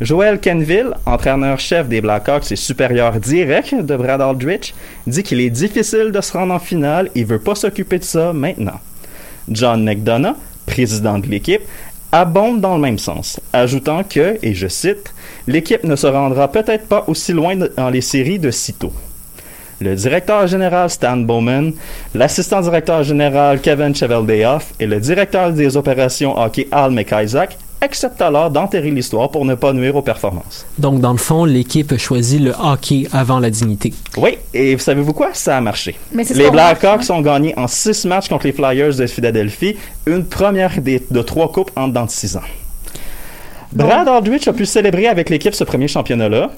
Joel 0.00 0.40
Kenville, 0.40 0.92
entraîneur-chef 1.06 1.88
des 1.88 2.02
Blackhawks 2.02 2.52
et 2.52 2.56
supérieur 2.56 3.18
direct 3.18 3.74
de 3.74 3.96
Brad 3.96 4.20
Aldrich, 4.20 4.74
dit 5.06 5.22
qu'il 5.22 5.40
est 5.40 5.48
difficile 5.48 6.12
de 6.12 6.20
se 6.20 6.32
rendre 6.34 6.52
en 6.52 6.58
finale 6.58 7.10
et 7.14 7.24
veut 7.24 7.38
pas 7.38 7.54
s'occuper 7.54 7.98
de 7.98 8.04
ça 8.04 8.34
maintenant. 8.34 8.78
John 9.48 9.82
McDonough, 9.82 10.36
président 10.66 11.18
de 11.18 11.26
l'équipe, 11.28 11.62
abonde 12.12 12.60
dans 12.60 12.74
le 12.74 12.82
même 12.82 12.98
sens, 12.98 13.40
ajoutant 13.54 14.04
que, 14.04 14.38
et 14.42 14.52
je 14.52 14.68
cite, 14.68 15.14
l'équipe 15.46 15.84
ne 15.84 15.96
se 15.96 16.06
rendra 16.06 16.52
peut-être 16.52 16.86
pas 16.86 17.04
aussi 17.06 17.32
loin 17.32 17.56
dans 17.56 17.88
les 17.88 18.02
séries 18.02 18.38
de 18.38 18.50
sitôt. 18.50 18.92
Le 19.80 19.94
directeur 19.94 20.46
général 20.46 20.88
Stan 20.88 21.16
Bowman, 21.18 21.72
l'assistant 22.14 22.60
directeur 22.62 23.02
général 23.02 23.60
Kevin 23.60 23.94
Cheveldayoff 23.94 24.72
et 24.80 24.86
le 24.86 24.98
directeur 25.00 25.52
des 25.52 25.76
opérations 25.76 26.38
hockey 26.38 26.66
Al 26.72 26.92
McIsaac 26.92 27.58
acceptent 27.82 28.22
alors 28.22 28.50
d'enterrer 28.50 28.90
l'histoire 28.90 29.30
pour 29.30 29.44
ne 29.44 29.54
pas 29.54 29.74
nuire 29.74 29.94
aux 29.96 30.00
performances. 30.02 30.64
Donc, 30.78 31.00
dans 31.00 31.12
le 31.12 31.18
fond, 31.18 31.44
l'équipe 31.44 31.92
a 31.92 31.98
choisi 31.98 32.38
le 32.38 32.52
hockey 32.58 33.06
avant 33.12 33.38
la 33.38 33.50
dignité. 33.50 33.92
Oui, 34.16 34.38
et 34.54 34.78
savez-vous 34.78 35.12
quoi? 35.12 35.28
Ça 35.34 35.58
a 35.58 35.60
marché. 35.60 35.94
Mais 36.10 36.24
les 36.34 36.50
Blackhawks 36.50 37.10
ont 37.10 37.20
gagné 37.20 37.52
en 37.58 37.66
six 37.66 38.06
matchs 38.06 38.30
contre 38.30 38.46
les 38.46 38.52
Flyers 38.52 38.94
de 38.96 39.06
Philadelphie, 39.06 39.76
une 40.06 40.24
première 40.24 40.80
des- 40.80 41.02
de 41.10 41.20
trois 41.20 41.52
coupes 41.52 41.70
en 41.76 41.88
dedans 41.88 42.06
de 42.06 42.10
six 42.10 42.34
ans. 42.38 42.40
Brad 43.72 44.08
Aldrich 44.08 44.48
a 44.48 44.54
pu 44.54 44.64
célébrer 44.64 45.06
avec 45.06 45.28
l'équipe 45.28 45.54
ce 45.54 45.64
premier 45.64 45.86
championnat-là. 45.88 46.50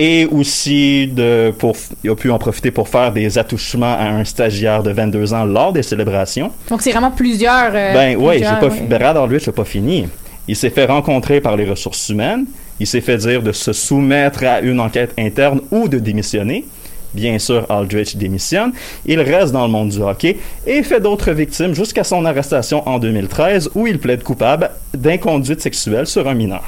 Et 0.00 0.26
aussi, 0.26 1.08
de, 1.08 1.52
pour, 1.58 1.76
il 2.04 2.10
a 2.10 2.14
pu 2.14 2.30
en 2.30 2.38
profiter 2.38 2.70
pour 2.70 2.88
faire 2.88 3.12
des 3.12 3.36
attouchements 3.36 3.94
à 3.98 4.04
un 4.04 4.24
stagiaire 4.24 4.82
de 4.84 4.92
22 4.92 5.34
ans 5.34 5.44
lors 5.44 5.72
des 5.72 5.82
célébrations. 5.82 6.52
Donc, 6.70 6.82
c'est 6.82 6.92
vraiment 6.92 7.10
plusieurs. 7.10 7.72
euh, 7.74 7.92
Ben 7.92 8.16
oui, 8.16 8.40
pas, 8.40 8.66
ouais. 8.68 8.82
Brad 8.88 9.16
Aldrich 9.16 9.46
n'a 9.48 9.52
pas 9.52 9.64
fini. 9.64 10.06
Il 10.46 10.54
s'est 10.54 10.70
fait 10.70 10.84
rencontrer 10.86 11.40
par 11.40 11.56
les 11.56 11.68
ressources 11.68 12.08
humaines. 12.10 12.44
Il 12.78 12.86
s'est 12.86 13.00
fait 13.00 13.16
dire 13.16 13.42
de 13.42 13.50
se 13.50 13.72
soumettre 13.72 14.44
à 14.44 14.60
une 14.60 14.78
enquête 14.78 15.12
interne 15.18 15.60
ou 15.72 15.88
de 15.88 15.98
démissionner. 15.98 16.64
Bien 17.12 17.38
sûr, 17.40 17.66
Aldrich 17.68 18.16
démissionne. 18.16 18.72
Il 19.04 19.20
reste 19.20 19.52
dans 19.52 19.66
le 19.66 19.72
monde 19.72 19.88
du 19.88 20.00
hockey 20.00 20.36
et 20.66 20.82
fait 20.84 21.00
d'autres 21.00 21.32
victimes 21.32 21.74
jusqu'à 21.74 22.04
son 22.04 22.24
arrestation 22.24 22.86
en 22.88 22.98
2013 23.00 23.70
où 23.74 23.86
il 23.88 23.98
plaide 23.98 24.22
coupable 24.22 24.70
d'inconduite 24.94 25.60
sexuelle 25.60 26.06
sur 26.06 26.28
un 26.28 26.34
mineur 26.34 26.62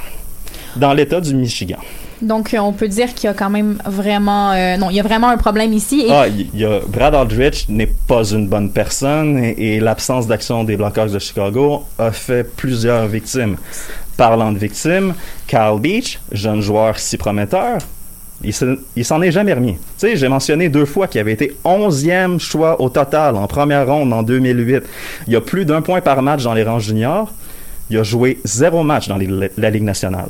dans 0.75 0.93
l'État 0.93 1.21
du 1.21 1.33
Michigan. 1.33 1.77
Donc, 2.21 2.53
euh, 2.53 2.59
on 2.59 2.71
peut 2.71 2.87
dire 2.87 3.13
qu'il 3.13 3.25
y 3.25 3.27
a 3.29 3.33
quand 3.33 3.49
même 3.49 3.77
vraiment. 3.85 4.51
euh, 4.51 4.77
non, 4.77 4.89
il 4.89 4.95
y 4.95 4.99
a 4.99 5.03
vraiment 5.03 5.29
un 5.29 5.37
problème 5.37 5.73
ici. 5.73 6.05
Ah, 6.09 6.25
Brad 6.87 7.15
Aldrich 7.15 7.65
n'est 7.69 7.91
pas 8.07 8.23
une 8.31 8.47
bonne 8.47 8.71
personne 8.71 9.37
et, 9.43 9.79
l'absence 9.79 10.27
d'action 10.27 10.63
des 10.63 10.77
Blackhawks 10.77 11.11
de 11.11 11.19
Chicago 11.19 11.83
a 11.97 12.11
fait 12.11 12.43
plusieurs 12.55 13.07
victimes. 13.07 13.57
Parlant 14.17 14.51
de 14.51 14.59
victimes, 14.59 15.13
Carl 15.47 15.79
Beach, 15.79 16.19
jeune 16.31 16.61
joueur 16.61 16.99
si 16.99 17.17
prometteur, 17.17 17.79
il 18.43 18.53
se- 18.53 18.79
il 18.95 19.03
s'en 19.05 19.21
est 19.21 19.31
jamais 19.31 19.53
remis. 19.53 19.73
Tu 19.73 19.79
sais, 19.97 20.15
j'ai 20.15 20.27
mentionné 20.27 20.69
deux 20.69 20.85
fois 20.85 21.07
qu'il 21.07 21.21
avait 21.21 21.33
été 21.33 21.55
11e 21.63 22.39
choix 22.39 22.79
au 22.81 22.89
total 22.89 23.35
en 23.35 23.47
première 23.47 23.87
ronde 23.87 24.13
en 24.13 24.21
2008. 24.21 24.83
Il 25.27 25.33
y 25.33 25.35
a 25.35 25.41
plus 25.41 25.65
d'un 25.65 25.81
point 25.81 26.01
par 26.01 26.21
match 26.21 26.43
dans 26.43 26.53
les 26.53 26.63
rangs 26.63 26.79
juniors. 26.79 27.31
Il 27.89 27.97
a 27.97 28.03
joué 28.03 28.39
zéro 28.43 28.83
match 28.83 29.07
dans 29.07 29.17
la 29.57 29.69
Ligue 29.69 29.83
nationale. 29.83 30.29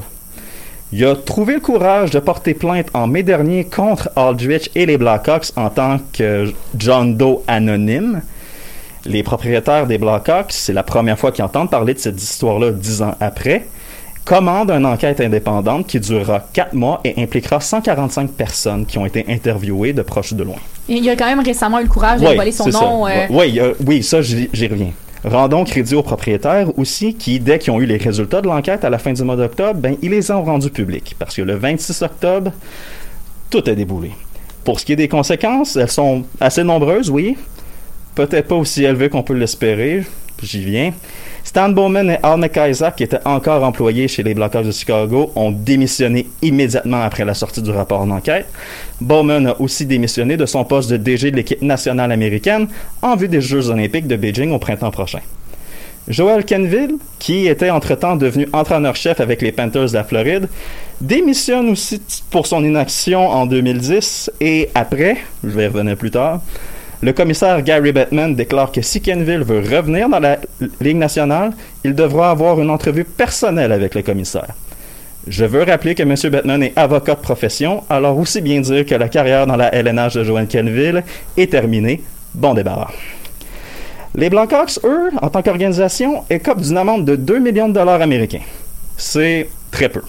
Il 0.94 1.06
a 1.06 1.16
trouvé 1.16 1.54
le 1.56 1.60
courage 1.62 2.12
de 2.12 2.20
porter 2.20 2.54
plainte 2.54 2.88
en 2.94 3.08
mai 3.08 3.24
dernier 3.24 3.64
contre 3.66 4.10
Aldrich 4.16 4.70
et 4.76 4.86
les 4.86 4.98
Blackhawks 4.98 5.52
en 5.56 5.70
tant 5.70 6.00
que 6.12 6.52
John 6.78 7.16
Doe 7.16 7.44
anonyme. 7.48 8.22
Les 9.06 9.24
propriétaires 9.24 9.88
des 9.88 9.98
Blackhawks, 9.98 10.52
c'est 10.52 10.74
la 10.74 10.84
première 10.84 11.18
fois 11.18 11.32
qu'ils 11.32 11.46
entendent 11.46 11.70
parler 11.72 11.94
de 11.94 12.00
cette 12.00 12.22
histoire-là 12.22 12.72
dix 12.72 13.02
ans 13.02 13.16
après, 13.22 13.66
commandent 14.26 14.70
une 14.70 14.86
enquête 14.86 15.22
indépendante 15.22 15.88
qui 15.88 16.00
durera 16.00 16.46
quatre 16.54 16.74
mois 16.74 17.00
et 17.04 17.20
impliquera 17.24 17.60
145 17.62 18.30
personnes 18.32 18.86
qui 18.86 18.98
ont 19.00 19.06
été 19.06 19.26
interviewées 19.30 19.94
de 19.94 20.02
proche 20.04 20.34
ou 20.34 20.36
de 20.36 20.44
loin. 20.44 20.58
il 20.89 21.10
a 21.10 21.16
quand 21.16 21.26
même 21.26 21.39
récemment 21.39 21.80
eu 21.80 21.84
le 21.84 21.89
courage 21.89 22.20
de 22.22 22.28
Oui, 22.28 22.36
voler 22.36 22.52
son 22.52 22.68
nom. 22.70 23.08
euh, 23.08 23.26
Oui, 23.32 23.60
euh, 23.60 23.74
oui, 23.88 24.04
ça, 24.04 24.22
j'y 24.22 24.50
reviens. 24.68 24.92
Rendons 25.24 25.66
crédit 25.66 25.94
aux 25.94 26.02
propriétaires 26.02 26.78
aussi 26.80 27.14
qui, 27.14 27.40
dès 27.40 27.60
qu'ils 27.60 27.72
ont 27.72 27.80
eu 27.80 27.86
les 27.86 27.98
résultats 27.98 28.42
de 28.42 28.48
l'enquête 28.48 28.84
à 28.84 28.90
la 28.90 28.98
fin 28.98 29.14
du 29.14 29.24
mois 29.24 29.36
d'octobre, 29.36 29.80
ben, 29.80 29.96
ils 30.02 30.10
les 30.10 30.32
ont 30.32 30.44
rendus 30.44 30.72
publics. 30.72 31.16
Parce 31.20 31.36
que 31.36 31.44
le 31.44 31.56
26 31.56 32.02
octobre, 32.02 32.52
tout 33.50 33.64
a 33.68 33.74
déboulé. 33.74 34.12
Pour 34.64 34.80
ce 34.80 34.86
qui 34.86 34.94
est 34.94 34.96
des 34.96 35.08
conséquences, 35.08 35.76
elles 35.76 35.92
sont 35.92 36.24
assez 36.40 36.64
nombreuses, 36.64 37.10
oui. 37.10 37.38
Peut-être 38.16 38.48
pas 38.48 38.56
aussi 38.56 38.84
élevées 38.84 39.10
qu'on 39.10 39.24
peut 39.24 39.34
l'espérer. 39.34 40.04
J'y 40.42 40.64
viens. 40.64 40.94
Stan 41.44 41.70
Bowman 41.70 42.10
et 42.10 42.18
Al 42.24 42.39
McIsaac, 42.39 42.96
qui 42.96 43.04
étaient 43.04 43.20
encore 43.26 43.64
employés 43.64 44.08
chez 44.08 44.24
les 44.24 44.34
Blackhawks 44.34 44.66
de 44.66 44.72
Chicago, 44.72 45.32
ont 45.36 45.52
démissionné 45.52 46.28
immédiatement 46.42 47.02
après 47.02 47.26
la 47.26 47.34
sortie 47.34 47.62
du 47.62 47.72
rapport 47.72 48.06
d'enquête. 48.06 48.48
Bowman 49.00 49.48
a 49.48 49.60
aussi 49.60 49.86
démissionné 49.86 50.38
de 50.38 50.46
son 50.46 50.64
poste 50.64 50.89
de 50.92 50.98
DG 50.98 51.32
de 51.32 51.36
l'équipe 51.36 51.62
nationale 51.62 52.12
américaine 52.12 52.68
en 53.02 53.16
vue 53.16 53.28
des 53.28 53.42
Jeux 53.42 53.70
olympiques 53.70 54.08
de 54.08 54.16
Beijing 54.16 54.52
au 54.52 54.60
printemps 54.60 54.92
prochain. 54.92 55.20
Joel 56.08 56.46
Kenville, 56.46 56.96
qui 57.20 57.48
était 57.48 57.70
entre-temps 57.70 58.16
devenu 58.16 58.48
entraîneur-chef 58.54 59.20
avec 59.20 59.42
les 59.42 59.52
Panthers 59.52 59.89
de 59.89 59.94
la 59.94 60.04
Floride, 60.04 60.50
démissionne 61.00 61.70
aussi 61.70 62.02
pour 62.32 62.48
son 62.48 62.64
inaction 62.64 63.28
en 63.30 63.46
2010 63.46 64.32
et 64.42 64.70
après, 64.74 65.18
je 65.44 65.50
vais 65.50 65.66
y 65.66 65.68
revenir 65.68 65.96
plus 65.96 66.12
tard, 66.12 66.42
le 67.02 67.14
commissaire 67.14 67.62
Gary 67.64 67.91
Bettman 67.91 68.36
déclare 68.36 68.72
que 68.72 68.82
si 68.82 69.02
Kenville 69.02 69.43
veut 69.43 69.60
revenir 69.60 70.08
dans 70.08 70.20
la 70.20 70.38
Ligue 70.80 70.97
nationale, 70.97 71.52
il 71.84 71.95
devra 71.95 72.30
avoir 72.30 72.62
une 72.62 72.70
entrevue 72.70 73.06
personnelle 73.06 73.72
avec 73.72 73.95
le 73.95 74.04
commissaire. 74.04 74.54
Je 75.28 75.45
veux 75.45 75.64
rappeler 75.64 75.95
que 75.95 76.04
M. 76.04 76.16
Bettman 76.32 76.64
est 76.64 76.74
avocat 76.76 77.16
de 77.16 77.22
profession, 77.22 77.84
alors 77.89 78.18
aussi 78.18 78.41
bien 78.41 78.62
dire 78.62 78.86
que 78.86 78.95
la 78.95 79.08
carrière 79.08 79.47
dans 79.47 79.56
la 79.56 79.74
LNH 79.74 80.16
de 80.16 80.24
Joel 80.24 80.47
Kenville 80.47 81.04
est 81.38 81.52
terminée. 81.52 82.02
Bon 82.34 82.54
débarras. 82.54 82.91
Les 84.14 84.30
Blackhawks, 84.30 84.80
eux, 84.84 85.10
en 85.22 85.30
tant 85.30 85.41
qu'organisation, 85.41 86.24
écopent 86.30 86.62
d'une 86.62 86.78
amende 86.78 87.06
de 87.06 87.16
2 87.16 87.39
millions 87.39 87.70
de 87.70 87.74
dollars 87.74 88.02
américains. 88.02 88.41
C'est 88.97 89.47
très 89.72 89.89
peu. 89.89 90.02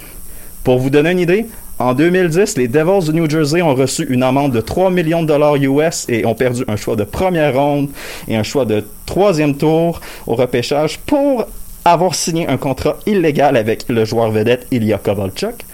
Pour 0.64 0.78
vous 0.78 0.90
donner 0.90 1.12
une 1.12 1.20
idée, 1.20 1.46
En 1.78 1.94
2010, 1.94 2.58
les 2.58 2.68
Devils 2.68 3.06
de 3.08 3.12
New 3.12 3.28
Jersey 3.28 3.62
ont 3.62 3.74
reçu 3.74 4.06
une 4.08 4.22
amende 4.22 4.52
de 4.52 4.60
3 4.60 4.90
millions 4.90 5.22
de 5.22 5.28
dollars 5.28 5.56
US 5.56 6.06
et 6.08 6.24
ont 6.26 6.34
perdu 6.34 6.64
un 6.68 6.76
choix 6.76 6.96
de 6.96 7.04
première 7.04 7.54
ronde 7.54 7.88
et 8.28 8.36
un 8.36 8.42
choix 8.42 8.64
de 8.64 8.84
troisième 9.06 9.56
tour 9.56 10.00
au 10.26 10.34
repêchage 10.34 10.98
pour 11.00 11.46
avoir 11.84 12.14
signé 12.14 12.46
un 12.46 12.56
contrat 12.56 12.96
illégal 13.06 13.56
avec 13.56 13.88
le 13.88 14.04
joueur 14.04 14.30
vedette 14.30 14.66
Ilya 14.70 14.98
Kovalchuk. 14.98 15.64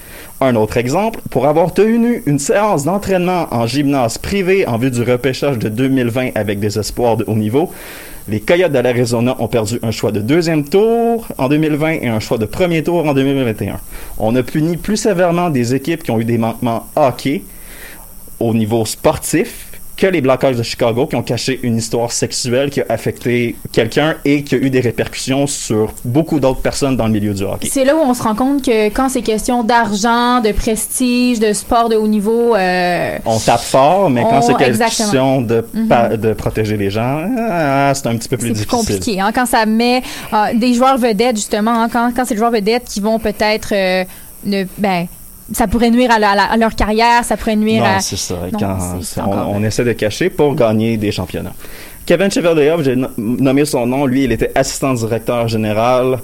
Un 0.40 0.54
autre 0.54 0.76
exemple, 0.76 1.20
pour 1.30 1.46
avoir 1.46 1.74
tenu 1.74 2.22
une 2.26 2.38
séance 2.38 2.84
d'entraînement 2.84 3.48
en 3.50 3.66
gymnase 3.66 4.18
privé 4.18 4.66
en 4.66 4.78
vue 4.78 4.90
du 4.90 5.02
repêchage 5.02 5.58
de 5.58 5.68
2020 5.68 6.30
avec 6.36 6.60
des 6.60 6.78
espoirs 6.78 7.16
de 7.16 7.24
haut 7.26 7.34
niveau, 7.34 7.72
les 8.28 8.40
Coyotes 8.40 8.72
de 8.72 8.78
l'Arizona 8.78 9.36
ont 9.38 9.48
perdu 9.48 9.78
un 9.82 9.90
choix 9.90 10.12
de 10.12 10.20
deuxième 10.20 10.64
tour 10.68 11.26
en 11.38 11.48
2020 11.48 11.90
et 12.02 12.08
un 12.08 12.20
choix 12.20 12.36
de 12.36 12.44
premier 12.44 12.82
tour 12.82 13.06
en 13.06 13.14
2021. 13.14 13.80
On 14.18 14.36
a 14.36 14.42
puni 14.42 14.76
plus 14.76 14.98
sévèrement 14.98 15.50
des 15.50 15.74
équipes 15.74 16.02
qui 16.02 16.10
ont 16.10 16.20
eu 16.20 16.24
des 16.24 16.38
manquements 16.38 16.86
hockey 16.94 17.42
au 18.38 18.52
niveau 18.54 18.84
sportif 18.84 19.67
que 19.98 20.06
les 20.06 20.20
Blackhawks 20.20 20.56
de 20.56 20.62
Chicago 20.62 21.06
qui 21.08 21.16
ont 21.16 21.22
caché 21.24 21.58
une 21.64 21.76
histoire 21.76 22.12
sexuelle 22.12 22.70
qui 22.70 22.80
a 22.80 22.86
affecté 22.88 23.56
quelqu'un 23.72 24.14
et 24.24 24.44
qui 24.44 24.54
a 24.54 24.58
eu 24.58 24.70
des 24.70 24.78
répercussions 24.80 25.46
sur 25.48 25.92
beaucoup 26.04 26.38
d'autres 26.38 26.60
personnes 26.60 26.96
dans 26.96 27.06
le 27.06 27.12
milieu 27.12 27.34
du 27.34 27.42
hockey. 27.42 27.68
C'est 27.70 27.84
là 27.84 27.96
où 27.96 27.98
on 27.98 28.14
se 28.14 28.22
rend 28.22 28.36
compte 28.36 28.64
que 28.64 28.86
quand 28.90 29.08
c'est 29.08 29.22
question 29.22 29.64
d'argent, 29.64 30.40
de 30.40 30.52
prestige, 30.52 31.40
de 31.40 31.52
sport 31.52 31.88
de 31.88 31.96
haut 31.96 32.06
niveau, 32.06 32.54
euh, 32.54 33.18
On 33.26 33.38
tape 33.40 33.60
fort, 33.60 34.08
mais 34.08 34.22
quand 34.22 34.40
c'est 34.40 34.54
question 34.56 35.42
de, 35.42 35.66
Mhm. 35.74 36.16
de 36.16 36.32
protéger 36.32 36.76
les 36.76 36.90
gens, 36.90 37.24
ah, 37.50 37.92
c'est 37.94 38.06
un 38.06 38.16
petit 38.16 38.28
peu 38.28 38.36
plus 38.36 38.48
c'est 38.48 38.52
difficile. 38.54 38.70
compliqué. 38.78 39.20
hein, 39.20 39.32
quand 39.34 39.46
ça 39.46 39.66
met 39.66 40.02
euh, 40.32 40.36
des 40.54 40.74
joueurs 40.74 40.96
vedettes, 40.98 41.36
justement, 41.36 41.72
hein, 41.82 41.88
quand, 41.92 42.12
quand 42.14 42.24
c'est 42.24 42.34
des 42.34 42.38
joueurs 42.38 42.52
vedettes 42.52 42.84
qui 42.84 43.00
vont 43.00 43.18
peut-être 43.18 43.70
euh, 43.74 44.04
ne, 44.44 44.62
ben, 44.78 45.06
ça 45.52 45.66
pourrait 45.66 45.90
nuire 45.90 46.10
à, 46.10 46.18
la- 46.18 46.56
leur 46.58 46.74
carrière, 46.74 47.24
ça 47.24 47.36
pourrait 47.36 47.56
nuire 47.56 47.82
Non, 47.82 47.88
à. 47.96 48.00
c'est 48.00 48.16
ça. 48.16 48.34
Non, 48.52 48.58
Quand 48.58 48.78
on, 49.16 49.22
encore- 49.32 49.50
on 49.54 49.62
essaie 49.64 49.84
de 49.84 49.92
cacher 49.92 50.30
pour 50.30 50.54
gagner 50.54 50.96
des 50.96 51.10
championnats. 51.12 51.54
Kevin 52.06 52.30
Cheveldayoff, 52.30 52.82
j'ai 52.82 52.96
no- 52.96 53.08
nommé 53.18 53.64
son 53.64 53.86
nom. 53.86 54.06
Lui, 54.06 54.24
il 54.24 54.32
était 54.32 54.50
assistant 54.54 54.94
directeur 54.94 55.46
général. 55.48 56.18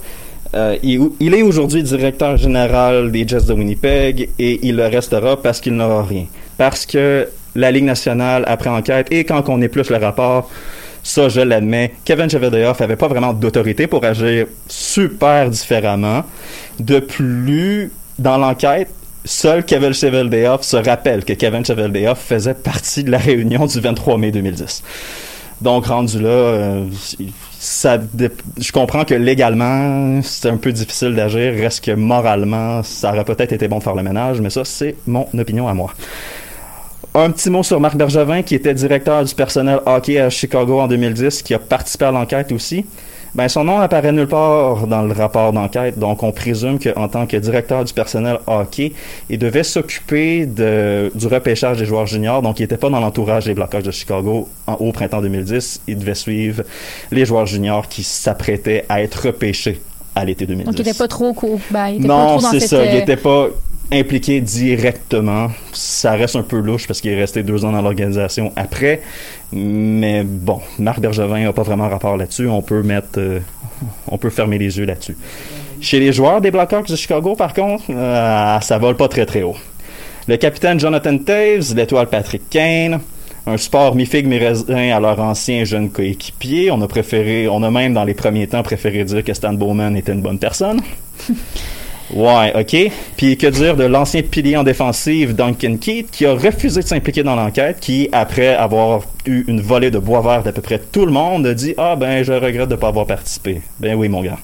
Euh, 0.55 0.77
il, 0.83 1.11
il 1.20 1.35
est 1.35 1.43
aujourd'hui 1.43 1.83
directeur 1.83 2.37
général 2.37 3.11
des 3.11 3.27
Jets 3.27 3.43
de 3.49 3.53
Winnipeg 3.55 4.31
et 4.39 4.61
il 4.66 4.77
le 4.77 4.87
restera 4.87 5.41
parce 5.41 5.61
qu'il 5.61 5.75
n'aura 5.75 6.03
rien. 6.05 6.27
Parce 6.57 6.87
que 6.87 7.29
la 7.57 7.70
Ligue 7.70 7.85
nationale, 7.85 8.45
après 8.47 8.70
enquête, 8.70 9.09
et 9.11 9.25
quand 9.25 9.49
on 9.49 9.61
épluche 9.62 9.91
le 9.91 9.97
rapport, 9.97 10.49
ça, 11.03 11.29
je 11.29 11.41
l'admets, 11.41 11.93
Kevin 12.05 12.31
Cheveldayoff 12.31 12.81
avait 12.81 12.97
pas 12.97 13.09
vraiment 13.09 13.33
d'autorité 13.33 13.87
pour 13.87 14.05
agir 14.05 14.47
super 14.68 15.51
différemment. 15.51 16.22
De 16.81 16.99
plus, 17.01 17.91
dans 18.18 18.39
l'enquête, 18.39 18.89
seul 19.25 19.64
Kevin 19.64 19.93
Cheveldayoff 19.93 20.62
se 20.62 20.77
rappelle 20.77 21.25
que 21.25 21.33
Kevin 21.33 21.64
Cheveldayoff 21.64 22.18
faisait 22.18 22.55
partie 22.55 23.05
de 23.05 23.11
la 23.11 23.18
réunion 23.18 23.66
du 23.66 23.81
23 23.81 24.18
mai 24.18 24.31
2010. 24.31 24.83
Donc, 25.61 25.87
rendu 25.87 26.20
là, 26.20 26.29
euh, 26.29 26.85
je 27.61 28.72
comprends 28.72 29.05
que 29.05 29.14
légalement, 29.14 30.20
c'est 30.22 30.51
un 30.51 30.57
peu 30.57 30.72
difficile 30.72 31.14
d'agir. 31.14 31.55
Reste 31.55 31.85
que 31.85 31.93
moralement, 31.93 32.83
ça 32.83 33.12
aurait 33.12 33.25
peut-être 33.25 33.53
été 33.53 33.68
bon 33.68 33.79
de 33.79 33.83
faire 33.83 33.95
le 33.95 34.03
ménage, 34.03 34.41
mais 34.41 34.51
ça, 34.51 34.64
c'est 34.64 34.97
mon 35.07 35.27
opinion 35.39 35.68
à 35.68 35.75
moi. 35.75 35.93
Un 37.14 37.31
petit 37.31 37.49
mot 37.49 37.62
sur 37.62 37.81
Marc 37.81 37.97
Bergevin, 37.97 38.43
qui 38.43 38.57
était 38.57 38.75
directeur 38.75 39.25
du 39.25 39.35
personnel 39.35 39.81
hockey 39.87 40.18
à 40.18 40.31
Chicago 40.31 40.81
en 40.81 40.89
2010, 40.89 41.43
qui 41.43 41.55
a 41.55 41.61
participé 41.61 42.07
à 42.07 42.11
l'enquête 42.11 42.51
aussi. 42.51 42.85
Ben, 43.35 43.49
son 43.49 43.64
nom 43.64 43.80
apparaît 43.80 44.12
nulle 44.12 44.28
part 44.28 44.87
dans 44.87 45.03
le 45.03 45.12
rapport 45.12 45.53
d'enquête, 45.53 45.99
donc 45.99 46.22
on 46.22 46.30
présume 46.30 46.78
qu'en 46.78 47.09
tant 47.09 47.26
que 47.26 47.37
directeur 47.37 47.85
du 47.85 47.93
personnel 47.93 48.39
hockey, 48.47 48.93
il 49.28 49.39
devait 49.39 49.64
s'occuper 49.64 50.47
de, 50.47 51.11
du 51.16 51.26
repêchage 51.26 51.78
des 51.78 51.85
joueurs 51.85 52.07
juniors, 52.07 52.43
donc 52.43 52.61
il 52.61 52.62
n'était 52.62 52.76
pas 52.76 52.91
dans 52.91 53.01
l'entourage 53.01 53.47
des 53.47 53.55
Blackhawks 53.55 53.82
de 53.82 53.91
Chicago 53.91 54.49
en, 54.68 54.74
au 54.74 54.93
printemps 54.93 55.20
2010. 55.20 55.80
Il 55.89 55.99
devait 55.99 56.14
suivre 56.14 56.62
les 57.11 57.24
joueurs 57.24 57.47
juniors 57.47 57.89
qui 57.89 58.05
s'apprêtaient 58.05 58.85
à 58.89 59.03
être 59.03 59.26
repêchés 59.26 59.80
à 60.14 60.24
l'été 60.24 60.47
2010. 60.47 60.66
Donc, 60.66 60.78
il 60.78 60.85
n'était 60.85 60.97
pas 60.97 61.09
trop 61.09 61.32
cool. 61.32 61.59
Ben, 61.70 61.89
il 61.89 61.97
était 61.97 62.07
Non, 62.07 62.39
c'est 62.39 62.61
cette, 62.61 62.68
ça. 62.68 62.85
Il 62.85 62.91
euh, 62.91 63.01
n'était 63.01 63.16
pas 63.16 63.49
impliqué 63.93 64.41
directement. 64.41 65.49
Ça 65.72 66.12
reste 66.12 66.37
un 66.37 66.43
peu 66.43 66.59
louche 66.59 66.87
parce 66.87 67.01
qu'il 67.01 67.11
est 67.11 67.20
resté 67.20 67.43
deux 67.43 67.64
ans 67.64 67.72
dans 67.72 67.82
l'organisation 67.82 68.53
après. 68.57 69.03
Mais 69.57 70.24
bon, 70.24 70.61
Marc 70.80 70.98
Bergevin 70.98 71.44
n'a 71.44 71.52
pas 71.52 71.62
vraiment 71.62 71.88
rapport 71.88 72.16
là-dessus. 72.16 72.48
On 72.48 72.61
peut 72.61 72.82
mettre, 72.82 73.18
euh, 73.18 73.38
on 74.09 74.18
peut 74.18 74.30
fermer 74.30 74.59
les 74.59 74.78
yeux 74.78 74.84
là-dessus. 74.84 75.16
Chez 75.80 76.00
les 76.00 76.12
joueurs 76.12 76.40
des 76.40 76.50
Blackhawks 76.50 76.88
de 76.88 76.96
Chicago, 76.96 77.36
par 77.36 77.55
contre, 77.55 77.84
euh, 77.90 78.61
ça 78.61 78.78
vole 78.78 78.96
pas 78.96 79.07
très 79.07 79.26
très 79.26 79.42
haut. 79.42 79.55
Le 80.26 80.36
capitaine 80.38 80.80
Jonathan 80.80 81.16
Taves, 81.18 81.72
l'étoile 81.76 82.09
Patrick 82.09 82.50
Kane, 82.50 82.98
un 83.46 83.57
sport 83.57 83.94
mi-figue 83.94 84.26
mi-raisin 84.26 84.90
à 84.90 84.98
leur 84.98 85.20
ancien 85.20 85.64
jeune 85.64 85.88
coéquipier. 85.90 86.72
On 86.72 86.82
a 86.82 86.88
on 87.50 87.62
a 87.62 87.70
même 87.70 87.94
dans 87.94 88.05
les 88.05 88.14
premiers 88.14 88.48
temps 88.48 88.62
préféré 88.64 89.05
dire 89.05 89.22
que 89.22 89.34
Stan 89.34 89.52
Bowman 89.52 89.96
était 89.96 90.12
une 90.12 90.22
bonne 90.22 90.40
personne. 90.40 90.80
Ouais, 92.12 92.52
ok. 92.55 92.92
Puis 93.16 93.36
que 93.36 93.46
dire 93.46 93.76
de 93.76 93.84
l'ancien 93.84 94.22
pilier 94.22 94.57
en 94.57 94.62
défensive 94.62 95.34
Duncan 95.34 95.76
Keith 95.76 96.11
qui 96.11 96.26
a 96.26 96.34
refusé 96.34 96.82
de 96.82 96.86
s'impliquer 96.86 97.22
dans 97.22 97.34
l'enquête, 97.34 97.80
qui 97.80 98.09
après 98.12 98.55
avoir 98.55 99.02
eu 99.26 99.44
une 99.48 99.61
volée 99.61 99.90
de 99.90 99.98
bois 99.98 100.20
vert 100.20 100.42
d'à 100.42 100.52
peu 100.52 100.61
près 100.61 100.78
tout 100.78 101.07
le 101.07 101.12
monde 101.12 101.46
a 101.46 101.55
dit 101.55 101.74
ah 101.78 101.96
ben 101.96 102.22
je 102.22 102.32
regrette 102.32 102.68
de 102.68 102.76
pas 102.76 102.88
avoir 102.88 103.07
participé. 103.07 103.62
Ben 103.80 103.94
oui 103.94 104.09
mon 104.09 104.22
gars. 104.22 104.38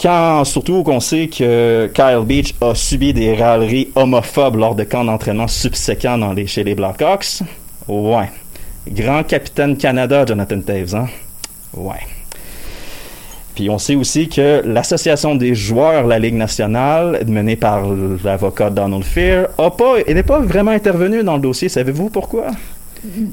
Quand 0.00 0.44
surtout 0.44 0.82
qu'on 0.82 1.00
sait 1.00 1.28
que 1.28 1.90
Kyle 1.94 2.24
Beach 2.24 2.54
a 2.60 2.74
subi 2.74 3.12
des 3.12 3.34
râleries 3.34 3.90
homophobes 3.94 4.56
lors 4.56 4.74
de 4.74 4.84
camps 4.84 5.04
d'entraînement 5.04 5.48
subséquents 5.48 6.18
dans 6.18 6.32
les, 6.32 6.46
chez 6.46 6.64
les 6.64 6.74
Blackhawks. 6.74 7.42
Ouais. 7.86 8.30
Grand 8.88 9.22
capitaine 9.22 9.76
Canada, 9.76 10.24
Jonathan 10.26 10.60
Taves, 10.60 10.96
hein? 10.96 11.06
Ouais. 11.74 12.00
Puis 13.54 13.68
on 13.68 13.78
sait 13.78 13.94
aussi 13.94 14.28
que 14.28 14.62
l'association 14.64 15.34
des 15.34 15.54
joueurs 15.54 16.04
de 16.04 16.08
la 16.08 16.18
Ligue 16.18 16.34
nationale, 16.36 17.22
menée 17.26 17.56
par 17.56 17.82
l'avocat 18.24 18.70
Donald 18.70 19.04
Fear, 19.04 19.48
a 19.58 19.70
pas, 19.70 19.96
elle 20.06 20.14
n'est 20.14 20.22
pas 20.22 20.40
vraiment 20.40 20.70
intervenue 20.70 21.22
dans 21.22 21.34
le 21.34 21.42
dossier. 21.42 21.68
Savez-vous 21.68 22.08
pourquoi? 22.08 22.46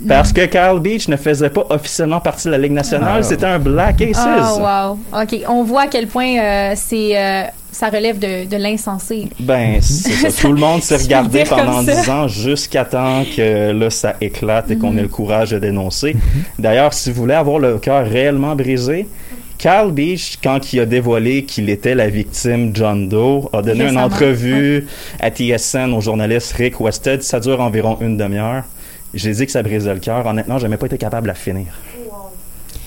Parce 0.08 0.34
que 0.34 0.46
Kyle 0.48 0.80
Beach 0.82 1.08
ne 1.10 1.16
faisait 1.16 1.52
pas 1.52 1.64
officiellement 1.70 2.20
partie 2.20 2.48
de 2.48 2.52
la 2.52 2.58
Ligue 2.58 2.72
nationale, 2.72 3.20
Ah. 3.20 3.24
c'était 3.24 3.46
un 3.46 3.60
Black 3.60 4.02
Aces. 4.02 4.18
Ah, 4.20 4.96
wow. 5.14 5.22
OK. 5.22 5.40
On 5.48 5.64
voit 5.64 5.84
à 5.84 5.88
quel 5.88 6.08
point 6.08 6.40
euh, 6.40 6.74
c'est, 6.76 7.16
euh, 7.16 7.44
ça 7.72 7.90
relève 7.90 8.18
de, 8.18 8.50
de 8.50 8.58
l'insensé. 8.58 9.28
Ben, 9.40 9.78
c'est 9.80 10.32
ça. 10.32 10.42
Tout 10.48 10.54
le 10.54 10.60
monde 10.60 10.82
s'est 10.82 10.96
regardé 11.04 11.44
pendant. 11.48 11.84
10 11.84 12.10
ans 12.10 12.28
jusqu'à 12.28 12.84
temps 12.84 13.24
que 13.38 13.72
là, 13.72 13.90
ça 13.92 14.16
éclate 14.20 14.72
et 14.72 14.76
qu'on 14.78 14.90
Mhm. 14.92 14.98
ait 15.00 15.04
le 15.04 15.08
courage 15.08 15.52
de 15.52 15.60
dénoncer. 15.60 16.16
D'ailleurs, 16.58 16.94
si 16.96 17.12
vous 17.12 17.22
voulez 17.22 17.36
avoir 17.36 17.60
le 17.60 17.78
cœur 17.78 18.08
réellement 18.08 18.56
brisé, 18.56 19.08
Carl 19.60 19.92
Beach, 19.92 20.40
quand 20.42 20.72
il 20.74 20.80
a 20.80 20.86
dévoilé 20.86 21.44
qu'il 21.44 21.70
était 21.70 21.94
la 21.94 22.08
victime 22.08 22.72
John 22.74 23.10
Doe, 23.10 23.50
a 23.52 23.62
donné 23.62 23.90
une 23.90 23.98
entrevue 23.98 24.88
à 25.20 25.30
TSN 25.30 25.94
au 25.94 26.00
journaliste 26.02 26.54
Rick 26.54 26.80
Wested. 26.80 27.22
Ça 27.24 27.40
dure 27.42 27.60
environ 27.60 27.98
une 28.00 28.16
demi-heure. 28.18 28.64
J'ai 29.14 29.32
dit 29.34 29.46
que 29.46 29.52
ça 29.52 29.62
brisait 29.62 29.94
le 29.94 30.00
cœur. 30.00 30.26
Honnêtement, 30.26 30.60
j'ai 30.60 30.70
même 30.70 30.80
pas 30.80 30.86
été 30.86 30.98
capable 30.98 31.24
de 31.24 31.28
la 31.30 31.34
finir. 31.36 31.66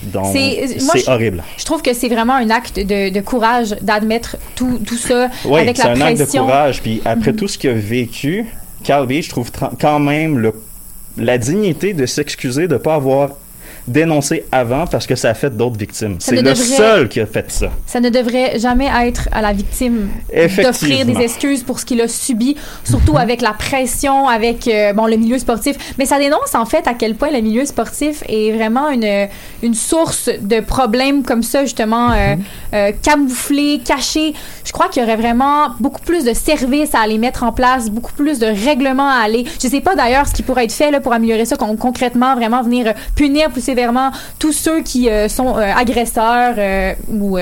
Donc, 0.03 0.25
C'est- 0.33 0.79
c'est 0.79 0.99
je- 1.05 1.09
horrible. 1.11 1.43
Je 1.57 1.63
trouve 1.63 1.81
que 1.83 1.93
c'est 1.93 2.09
vraiment 2.09 2.33
un 2.33 2.49
acte 2.49 2.77
de, 2.77 3.09
de 3.13 3.21
courage 3.21 3.75
d'admettre 3.81 4.37
tout, 4.55 4.79
tout 4.85 4.97
ça 4.97 5.29
Oui, 5.45 5.61
avec 5.61 5.77
c'est 5.77 5.83
la 5.83 5.91
un 5.91 6.01
acte 6.01 6.17
de 6.19 6.23
pression. 6.23 6.43
courage. 6.45 6.81
Puis 6.81 7.01
après 7.05 7.31
Mhm. 7.31 7.37
tout 7.37 7.47
ce 7.47 7.57
qu'il 7.57 7.69
a 7.69 7.73
vécu, 7.73 8.45
Carl 8.83 9.05
Beach 9.07 9.29
trouve 9.29 9.49
quand 9.79 9.99
même 9.99 10.39
le, 10.39 10.53
la 11.17 11.37
dignité 11.37 11.93
de 11.93 12.05
s'excuser 12.05 12.67
de 12.67 12.73
ne 12.73 12.79
pas 12.79 12.95
avoir 12.95 13.29
dénoncé 13.87 14.45
avant 14.51 14.85
parce 14.87 15.05
que 15.07 15.15
ça 15.15 15.29
a 15.29 15.33
fait 15.33 15.49
d'autres 15.55 15.77
victimes. 15.77 16.15
C'est 16.19 16.35
ne 16.35 16.41
le 16.41 16.49
devrait- 16.53 16.63
seul 16.77 17.09
qui 17.09 17.19
a 17.19 17.25
fait 17.25 17.51
ça. 17.51 17.67
Ça 17.85 17.99
ne 17.99 18.09
devrait 18.09 18.57
jamais 18.59 18.89
être 19.07 19.27
à 19.31 19.41
la 19.41 19.53
victime 19.53 20.09
d'offrir 20.63 21.05
des 21.05 21.17
excuses 21.21 21.63
pour 21.63 21.79
ce 21.79 21.85
qu'il 21.85 22.01
a 22.01 22.07
subi, 22.07 22.55
surtout 22.83 23.17
avec 23.17 23.41
la 23.41 23.51
pression, 23.53 24.27
avec 24.27 24.67
euh, 24.67 24.93
bon 24.93 25.05
le 25.05 25.17
milieu 25.17 25.37
sportif. 25.37 25.75
Mais 25.97 26.05
ça 26.05 26.17
dénonce 26.19 26.55
en 26.55 26.65
fait 26.65 26.87
à 26.87 26.93
quel 26.93 27.15
point 27.15 27.31
le 27.31 27.41
milieu 27.41 27.65
sportif 27.65 28.23
est 28.27 28.51
vraiment 28.51 28.89
une, 28.89 29.27
une 29.61 29.73
source 29.73 30.29
de 30.41 30.59
problèmes 30.59 31.23
comme 31.23 31.43
ça 31.43 31.63
justement 31.63 32.11
euh, 32.11 32.35
euh, 32.73 32.91
camouflés, 33.01 33.81
cachés. 33.83 34.33
Je 34.65 34.71
crois 34.71 34.87
qu'il 34.87 35.01
y 35.01 35.05
aurait 35.05 35.15
vraiment 35.17 35.69
beaucoup 35.79 36.01
plus 36.01 36.23
de 36.25 36.33
services 36.33 36.95
à 36.95 36.99
aller 37.01 37.17
mettre 37.17 37.43
en 37.43 37.51
place, 37.51 37.89
beaucoup 37.89 38.13
plus 38.13 38.39
de 38.39 38.47
règlements 38.47 39.09
à 39.09 39.23
aller. 39.23 39.45
Je 39.61 39.67
sais 39.67 39.81
pas 39.81 39.95
d'ailleurs 39.95 40.27
ce 40.27 40.33
qui 40.33 40.43
pourrait 40.43 40.65
être 40.65 40.71
fait 40.73 40.91
là, 40.91 40.99
pour 40.99 41.13
améliorer 41.13 41.45
ça 41.45 41.55
con- 41.57 41.75
concrètement, 41.75 42.35
vraiment 42.35 42.63
venir 42.63 42.87
euh, 42.87 42.93
punir 43.15 43.49
plus 43.49 43.61
sévèrement 43.73 44.11
tous 44.37 44.51
ceux 44.51 44.83
qui 44.83 45.09
euh, 45.09 45.27
sont 45.27 45.57
euh, 45.57 45.61
agresseurs 45.75 46.53
euh, 46.57 46.93
ou 47.09 47.37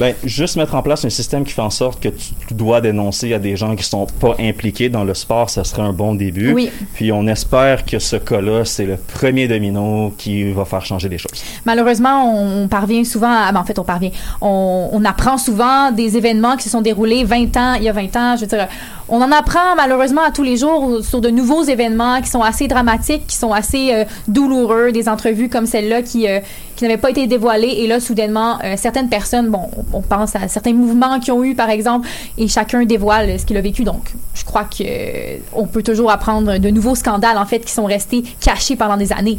Ben, 0.00 0.14
juste 0.24 0.56
mettre 0.56 0.74
en 0.74 0.82
place 0.82 1.04
un 1.04 1.10
système 1.10 1.44
qui 1.44 1.52
fait 1.52 1.62
en 1.62 1.70
sorte 1.70 2.02
que 2.02 2.08
tu, 2.08 2.34
tu 2.48 2.54
dois 2.54 2.80
dénoncer 2.80 3.32
à 3.32 3.38
des 3.38 3.56
gens 3.56 3.76
qui 3.76 3.84
sont 3.84 4.06
pas 4.06 4.34
impliqués 4.40 4.88
dans 4.88 5.04
le 5.04 5.14
sport, 5.14 5.48
ça 5.48 5.62
serait 5.62 5.82
un 5.82 5.92
bon 5.92 6.16
début. 6.16 6.52
Oui. 6.52 6.70
Puis 6.94 7.12
on 7.12 7.28
espère 7.28 7.84
que 7.84 8.00
ce 8.00 8.16
cas-là, 8.16 8.64
c'est 8.64 8.84
le 8.84 8.96
premier 8.96 9.46
domino 9.46 10.12
qui 10.18 10.50
va 10.52 10.64
faire 10.64 10.84
changer 10.84 11.08
les 11.08 11.18
choses. 11.18 11.44
Malheureusement, 11.64 12.34
on, 12.34 12.64
on 12.64 12.68
parvient 12.68 13.04
souvent, 13.04 13.32
à, 13.32 13.52
ben, 13.52 13.60
en 13.60 13.64
fait, 13.64 13.78
on 13.78 13.84
parvient, 13.84 14.10
on, 14.40 14.88
on 14.92 15.04
apprend 15.04 15.38
souvent 15.38 15.92
des 15.92 16.16
événements 16.16 16.56
qui 16.56 16.64
se 16.64 16.70
sont 16.70 16.82
déroulés 16.82 17.22
20 17.22 17.56
ans, 17.56 17.74
il 17.74 17.84
y 17.84 17.88
a 17.88 17.92
20 17.92 18.16
ans, 18.16 18.36
je 18.36 18.40
veux 18.40 18.46
dire, 18.48 18.66
on 19.08 19.22
en 19.22 19.30
apprend 19.30 19.76
malheureusement 19.76 20.22
à 20.22 20.30
tous 20.30 20.42
les 20.42 20.56
jours 20.56 21.04
sur 21.04 21.20
de 21.20 21.28
nouveaux 21.28 21.62
événements 21.62 22.20
qui 22.20 22.28
sont 22.28 22.42
assez 22.42 22.66
dramatiques, 22.66 23.26
qui 23.26 23.36
sont 23.36 23.52
assez 23.52 23.92
euh, 23.92 24.04
douloureux, 24.26 24.90
des 24.92 25.08
entrevues 25.08 25.48
comme 25.48 25.66
celle-là 25.66 26.02
qui, 26.02 26.28
euh, 26.28 26.40
qui 26.76 26.84
n'avaient 26.84 26.96
pas 26.98 27.10
été 27.10 27.26
dévoilées. 27.26 27.74
Et 27.78 27.86
là, 27.86 27.98
soudainement, 28.00 28.58
euh, 28.62 28.74
certaines 28.76 29.08
personnes, 29.08 29.48
bon, 29.48 29.68
on 29.92 30.02
pense 30.02 30.36
à 30.36 30.46
certains 30.48 30.74
mouvements 30.74 31.18
qui 31.18 31.32
ont 31.32 31.42
eu, 31.42 31.54
par 31.54 31.70
exemple, 31.70 32.08
et 32.38 32.46
chacun 32.48 32.84
dévoile 32.84 33.40
ce 33.40 33.46
qu'il 33.46 33.56
a 33.56 33.60
vécu. 33.60 33.84
Donc, 33.84 34.12
je 34.34 34.44
crois 34.44 34.64
que 34.64 34.82
euh, 34.82 35.38
on 35.52 35.66
peut 35.66 35.82
toujours 35.82 36.10
apprendre 36.10 36.58
de 36.58 36.68
nouveaux 36.70 36.94
scandales, 36.94 37.38
en 37.38 37.46
fait, 37.46 37.60
qui 37.60 37.72
sont 37.72 37.86
restés 37.86 38.22
cachés 38.40 38.76
pendant 38.76 38.96
des 38.96 39.12
années. 39.12 39.38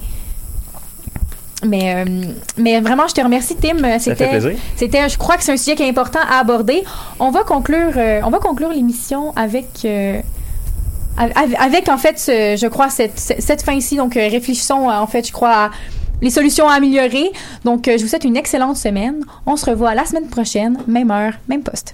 Mais, 1.66 1.95
euh, 1.95 2.05
mais 2.58 2.80
vraiment, 2.82 3.08
je 3.08 3.14
te 3.16 3.22
remercie, 3.22 3.55
Tim. 3.55 3.78
C'était, 3.99 4.28
plaisir. 4.30 4.51
c'était, 4.76 5.10
je 5.10 5.18
crois 5.18 5.38
que 5.38 5.43
c'est 5.43 5.53
un 5.53 5.58
sujet 5.58 5.76
qui 5.76 5.84
est 5.84 5.89
important 5.89 6.20
à 6.30 6.39
aborder. 6.39 6.84
On 7.20 7.32
va 7.32 7.43
conclure, 7.43 7.93
euh, 7.97 8.22
on 8.24 8.30
va 8.30 8.38
conclure 8.39 8.70
l'émission 8.70 9.34
avec, 9.36 9.68
euh, 9.86 10.20
av- 11.18 11.32
av- 11.36 11.55
avec 11.60 11.89
en 11.89 11.97
fait, 11.97 12.20
ce- 12.20 12.55
je 12.60 12.68
crois 12.68 12.89
cette, 12.89 13.18
cette 13.18 13.64
fin 13.64 13.80
ci 13.80 13.95
Donc, 13.95 14.14
réfléchissons 14.14 14.88
en 14.88 15.08
fait, 15.08 15.26
je 15.28 15.32
crois 15.34 15.49
à 15.66 15.72
les 16.22 16.30
solutions 16.30 16.68
à 16.70 16.74
améliorer. 16.76 17.32
Donc, 17.64 17.86
je 17.88 18.01
vous 18.01 18.08
souhaite 18.08 18.24
une 18.24 18.38
excellente 18.38 18.78
semaine. 18.78 19.22
On 19.47 19.55
se 19.55 19.66
revoit 19.70 19.95
la 19.95 20.05
semaine 20.05 20.28
prochaine, 20.28 20.78
même 20.88 21.10
heure, 21.12 21.34
même 21.47 21.64
poste. 21.64 21.93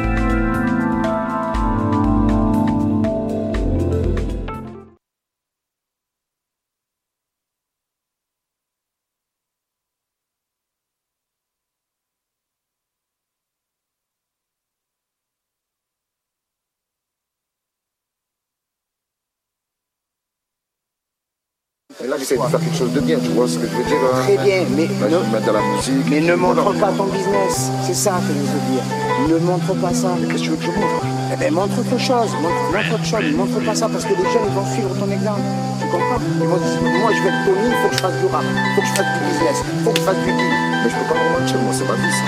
j'essaie 22.35 22.43
de 22.43 22.49
faire 22.49 22.59
quelque 22.59 22.77
chose 22.77 22.91
de 22.93 22.99
bien, 23.01 23.17
tu 23.19 23.29
vois 23.31 23.47
ce 23.47 23.57
que 23.57 23.67
je 23.67 23.75
veux 23.75 23.83
dire 23.83 23.97
hein 24.13 24.21
Très 24.23 24.37
bien, 24.43 24.63
mais 24.75 24.87
Là, 24.87 25.17
je 25.25 25.31
mettre 25.35 25.51
la 25.53 25.61
musique. 25.61 26.05
Mais 26.09 26.21
ne 26.21 26.35
montre 26.35 26.61
Voilà. 26.63 26.79
pas 26.79 26.91
ton 26.97 27.05
business, 27.05 27.71
c'est 27.85 27.93
ça 27.95 28.19
que 28.27 28.33
je 28.33 28.39
veux 28.39 28.63
dire. 28.71 28.83
Ne 29.29 29.37
montre 29.45 29.73
pas 29.75 29.93
ça. 29.93 30.09
Qu'est-ce 30.29 30.33
que 30.33 30.43
tu 30.43 30.49
veux 30.51 30.55
que 30.57 30.63
je 30.65 30.69
montre? 30.71 31.05
Eh 31.33 31.37
ben 31.37 31.53
montre 31.53 31.79
autre 31.79 31.97
chose, 31.97 32.31
montre, 32.43 32.61
montre 32.75 32.93
autre 32.95 33.05
chose, 33.05 33.23
montre 33.37 33.59
pas 33.65 33.75
ça 33.75 33.87
parce 33.87 34.03
que 34.03 34.09
les 34.09 34.27
gens 34.33 34.43
ils 34.45 34.53
vont 34.53 34.65
suivre 34.73 34.89
ton 34.99 35.09
exemple. 35.09 35.39
Tu 35.79 35.85
comprends? 35.87 36.19
Ils 36.41 36.47
vont 36.47 36.57
dire, 36.57 36.81
moi 36.99 37.11
je 37.15 37.21
vais 37.23 37.29
être 37.29 37.45
Tony, 37.45 37.67
il 37.71 37.77
faut 37.81 37.87
que 37.89 37.95
je 37.95 38.01
fasse 38.01 38.17
du 38.19 38.25
rap, 38.27 38.43
il 38.43 38.75
faut 38.75 38.81
que 38.81 38.87
je 38.87 38.93
fasse 38.99 39.11
du 39.15 39.19
business, 39.31 39.57
il 39.63 39.83
faut 39.85 39.91
que 39.91 39.99
je 39.99 40.03
fasse 40.03 40.17
du 40.27 40.31
deal. 40.31 40.51
Mais 40.83 40.89
je 40.91 40.95
peux 40.99 41.07
pas 41.07 41.19
me 41.23 41.39
mentir, 41.39 41.57
moi 41.63 41.71
c'est 41.71 41.87
ma 41.87 41.95
vie 41.95 42.11
ça. 42.11 42.27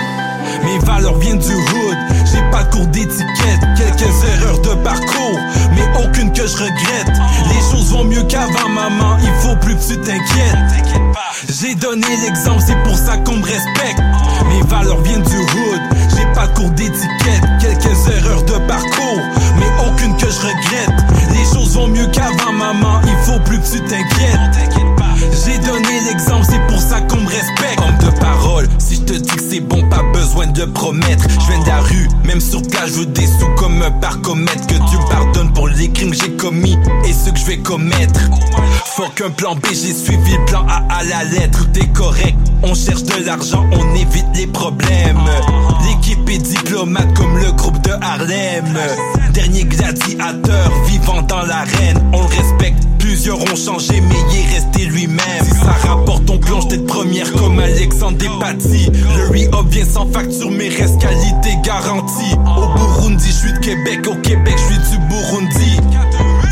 Mes 0.64 0.78
valeurs 0.86 1.18
viennent 1.18 1.38
du 1.38 1.52
hood, 1.54 1.98
pas 2.54 2.62
de 2.62 2.70
cours 2.70 2.86
d'étiquette, 2.86 3.60
quelques 3.76 4.24
erreurs 4.38 4.60
de 4.60 4.74
parcours, 4.84 5.40
mais 5.74 6.04
aucune 6.04 6.32
que 6.32 6.46
je 6.46 6.56
regrette. 6.56 7.10
Les 7.48 7.60
choses 7.72 7.90
vont 7.90 8.04
mieux 8.04 8.22
qu'avant, 8.22 8.68
maman, 8.68 9.16
il 9.20 9.32
faut 9.42 9.56
plus 9.56 9.74
que 9.74 9.80
tu 9.80 10.00
t'inquiètes. 10.00 10.94
J'ai 11.48 11.74
donné 11.74 12.06
l'exemple, 12.22 12.62
c'est 12.64 12.80
pour 12.84 12.96
ça 12.96 13.16
qu'on 13.16 13.38
me 13.38 13.44
respecte. 13.44 14.00
Mes 14.48 14.62
valeurs 14.68 15.00
viennent 15.02 15.24
du 15.24 15.36
hood, 15.36 15.80
j'ai 16.16 16.26
pas 16.32 16.46
cours 16.46 16.70
d'étiquette, 16.70 17.42
quelques 17.60 18.08
erreurs 18.08 18.44
de 18.44 18.58
parcours, 18.68 19.22
mais 19.58 19.88
aucune 19.88 20.16
que 20.16 20.30
je 20.30 20.46
regrette. 20.46 21.04
Les 21.32 21.44
choses 21.52 21.74
vont 21.74 21.88
mieux 21.88 22.06
qu'avant, 22.06 22.52
maman, 22.52 23.00
il 23.04 23.16
faut 23.24 23.40
plus 23.40 23.58
que 23.58 23.66
tu 23.66 23.80
t'inquiètes. 23.80 24.94
J'ai 25.44 25.58
donné 25.58 26.00
l'exemple, 26.06 26.46
c'est 26.48 26.64
pour 26.68 26.80
ça 26.80 27.00
qu'on 27.00 27.16
me 27.16 27.28
respecte. 27.28 27.80
Te 29.18 29.22
dis 29.22 29.36
que 29.36 29.42
c'est 29.42 29.60
bon, 29.60 29.82
pas 29.88 30.02
besoin 30.12 30.46
de 30.46 30.64
promettre. 30.64 31.24
Je 31.28 31.46
viens 31.46 31.62
de 31.62 31.66
la 31.66 31.80
rue, 31.80 32.08
même 32.24 32.40
sur 32.40 32.62
place, 32.62 32.88
je 32.88 33.00
veux 33.00 33.06
des 33.06 33.26
sous 33.26 33.48
comme 33.56 33.80
un 33.82 33.90
parcomètre. 33.90 34.66
Que 34.66 34.74
Dieu 34.74 34.98
pardonne 35.08 35.52
pour 35.52 35.68
les 35.68 35.90
crimes 35.90 36.10
que 36.10 36.16
j'ai 36.16 36.32
commis 36.32 36.76
et 37.04 37.12
ceux 37.12 37.32
que 37.32 37.38
je 37.38 37.44
vais 37.46 37.58
commettre. 37.58 38.20
Faut 38.96 39.08
qu'un 39.14 39.30
plan 39.30 39.54
B, 39.54 39.66
j'ai 39.68 39.94
suivi 39.94 40.36
le 40.36 40.44
plan 40.46 40.66
A 40.68 40.82
à 40.92 41.04
la 41.04 41.24
lettre. 41.24 41.66
T'es 41.72 41.86
correct, 41.88 42.36
on 42.62 42.74
cherche 42.74 43.04
de 43.04 43.24
l'argent, 43.24 43.64
on 43.72 43.94
évite 43.94 44.26
les 44.34 44.46
problèmes. 44.46 45.20
L'équipe 45.86 46.28
est 46.28 46.38
diplomate 46.38 47.12
comme 47.14 47.38
le 47.38 47.52
groupe 47.52 47.80
de 47.82 47.92
Harlem. 48.00 48.78
Dernier 49.32 49.64
gladiateur 49.64 50.72
vivant 50.86 51.22
dans 51.22 51.42
l'arène, 51.42 52.02
on 52.12 52.20
le 52.20 52.26
respecte. 52.26 52.82
Plusieurs 53.04 53.38
ont 53.38 53.54
changé, 53.54 54.00
mais 54.00 54.14
il 54.32 54.40
est 54.40 54.54
resté 54.54 54.86
lui-même. 54.86 55.44
Si 55.44 55.50
ça 55.50 55.88
rapporte, 55.88 56.22
on 56.30 56.38
plonge 56.38 56.68
tête 56.68 56.86
première 56.86 57.30
comme 57.34 57.58
Alexandre 57.58 58.16
Despatie. 58.16 58.90
Le 59.14 59.26
re-up 59.28 59.66
vient 59.68 59.84
sans 59.84 60.10
facture, 60.10 60.50
mais 60.50 60.70
reste 60.70 60.98
qualité 61.02 61.50
garantie. 61.62 62.34
Au 62.46 62.72
Burundi, 62.74 63.26
je 63.26 63.32
suis 63.32 63.52
de 63.52 63.58
Québec. 63.58 64.06
Au 64.06 64.14
Québec, 64.22 64.54
je 64.56 64.72
suis 64.72 64.96
du 64.96 64.98
Burundi. 65.06 65.80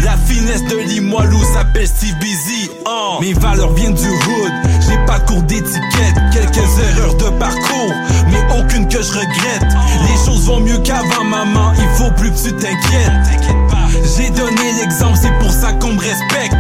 La 0.05 0.19
finesse 0.19 0.63
de 0.65 0.77
Limoilou 0.77 1.43
s'appelle 1.55 1.87
Steve 1.87 2.19
Busy. 2.21 2.71
Oh. 2.85 3.17
Mes 3.23 3.33
valeurs 3.33 3.73
viennent 3.73 3.95
du 3.95 4.11
hood. 4.11 4.53
J'ai 4.87 4.99
pas 5.07 5.21
cours 5.21 5.43
d'étiquette, 5.45 6.21
quelques 6.35 6.79
erreurs 6.99 7.15
de 7.15 7.31
parcours, 7.39 7.95
mais 8.31 8.61
aucune 8.61 8.87
que 8.89 9.01
je 9.01 9.13
regrette. 9.13 9.73
Les 10.03 10.27
choses 10.27 10.45
vont 10.49 10.61
mieux 10.61 10.79
qu'avant, 10.85 11.25
maman. 11.25 11.73
Il 11.79 11.89
faut 11.97 12.11
plus 12.11 12.31
que 12.31 12.49
tu 12.49 12.53
t'inquiètes. 12.57 13.82
J'ai 14.05 14.31
donné 14.31 14.73
l'exemple, 14.81 15.19
c'est 15.21 15.37
pour 15.39 15.51
ça 15.51 15.73
qu'on 15.73 15.95
me 15.95 16.01
respecte. 16.01 16.55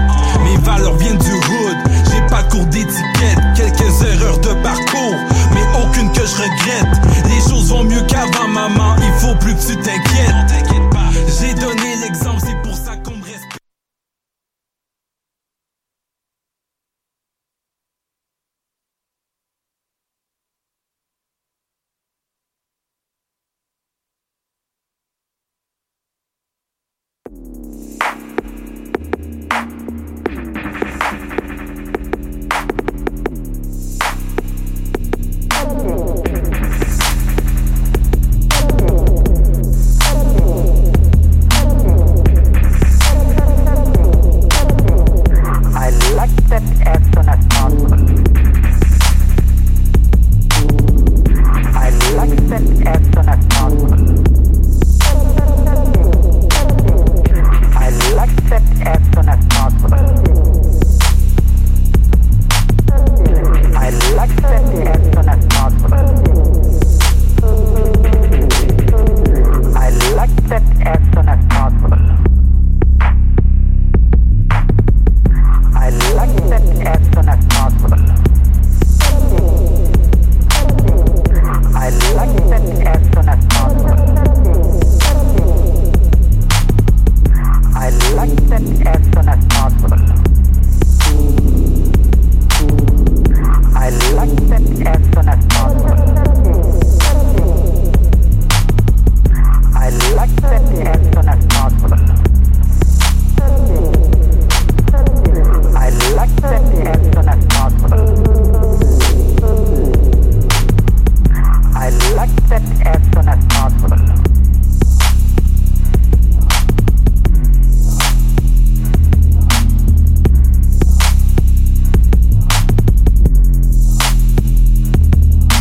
Mes 0.44 0.56
valeurs 0.58 0.96
viennent 0.96 1.18
du 1.18 1.32
hood, 1.32 1.76
j'ai 2.10 2.20
pas 2.28 2.42
cours 2.44 2.66
d'étiquette. 2.66 3.38
Quelques 3.56 4.02
erreurs 4.02 4.38
de 4.38 4.54
parcours, 4.62 5.16
mais 5.52 5.62
aucune 5.82 6.10
que 6.12 6.24
je 6.26 6.36
regrette. 6.36 7.26
Les 7.28 7.40
choses 7.50 7.70
vont 7.70 7.84
mieux 7.84 8.02
qu'avant, 8.02 8.48
maman, 8.48 8.96
il 8.98 9.12
faut 9.20 9.34
plus 9.36 9.54
que 9.54 9.60
tu 9.60 9.76
t'inquiètes. 9.76 10.52
J'ai 11.40 11.54
donné 11.54 11.96
l'exemple, 12.02 12.40
c'est 12.40 12.61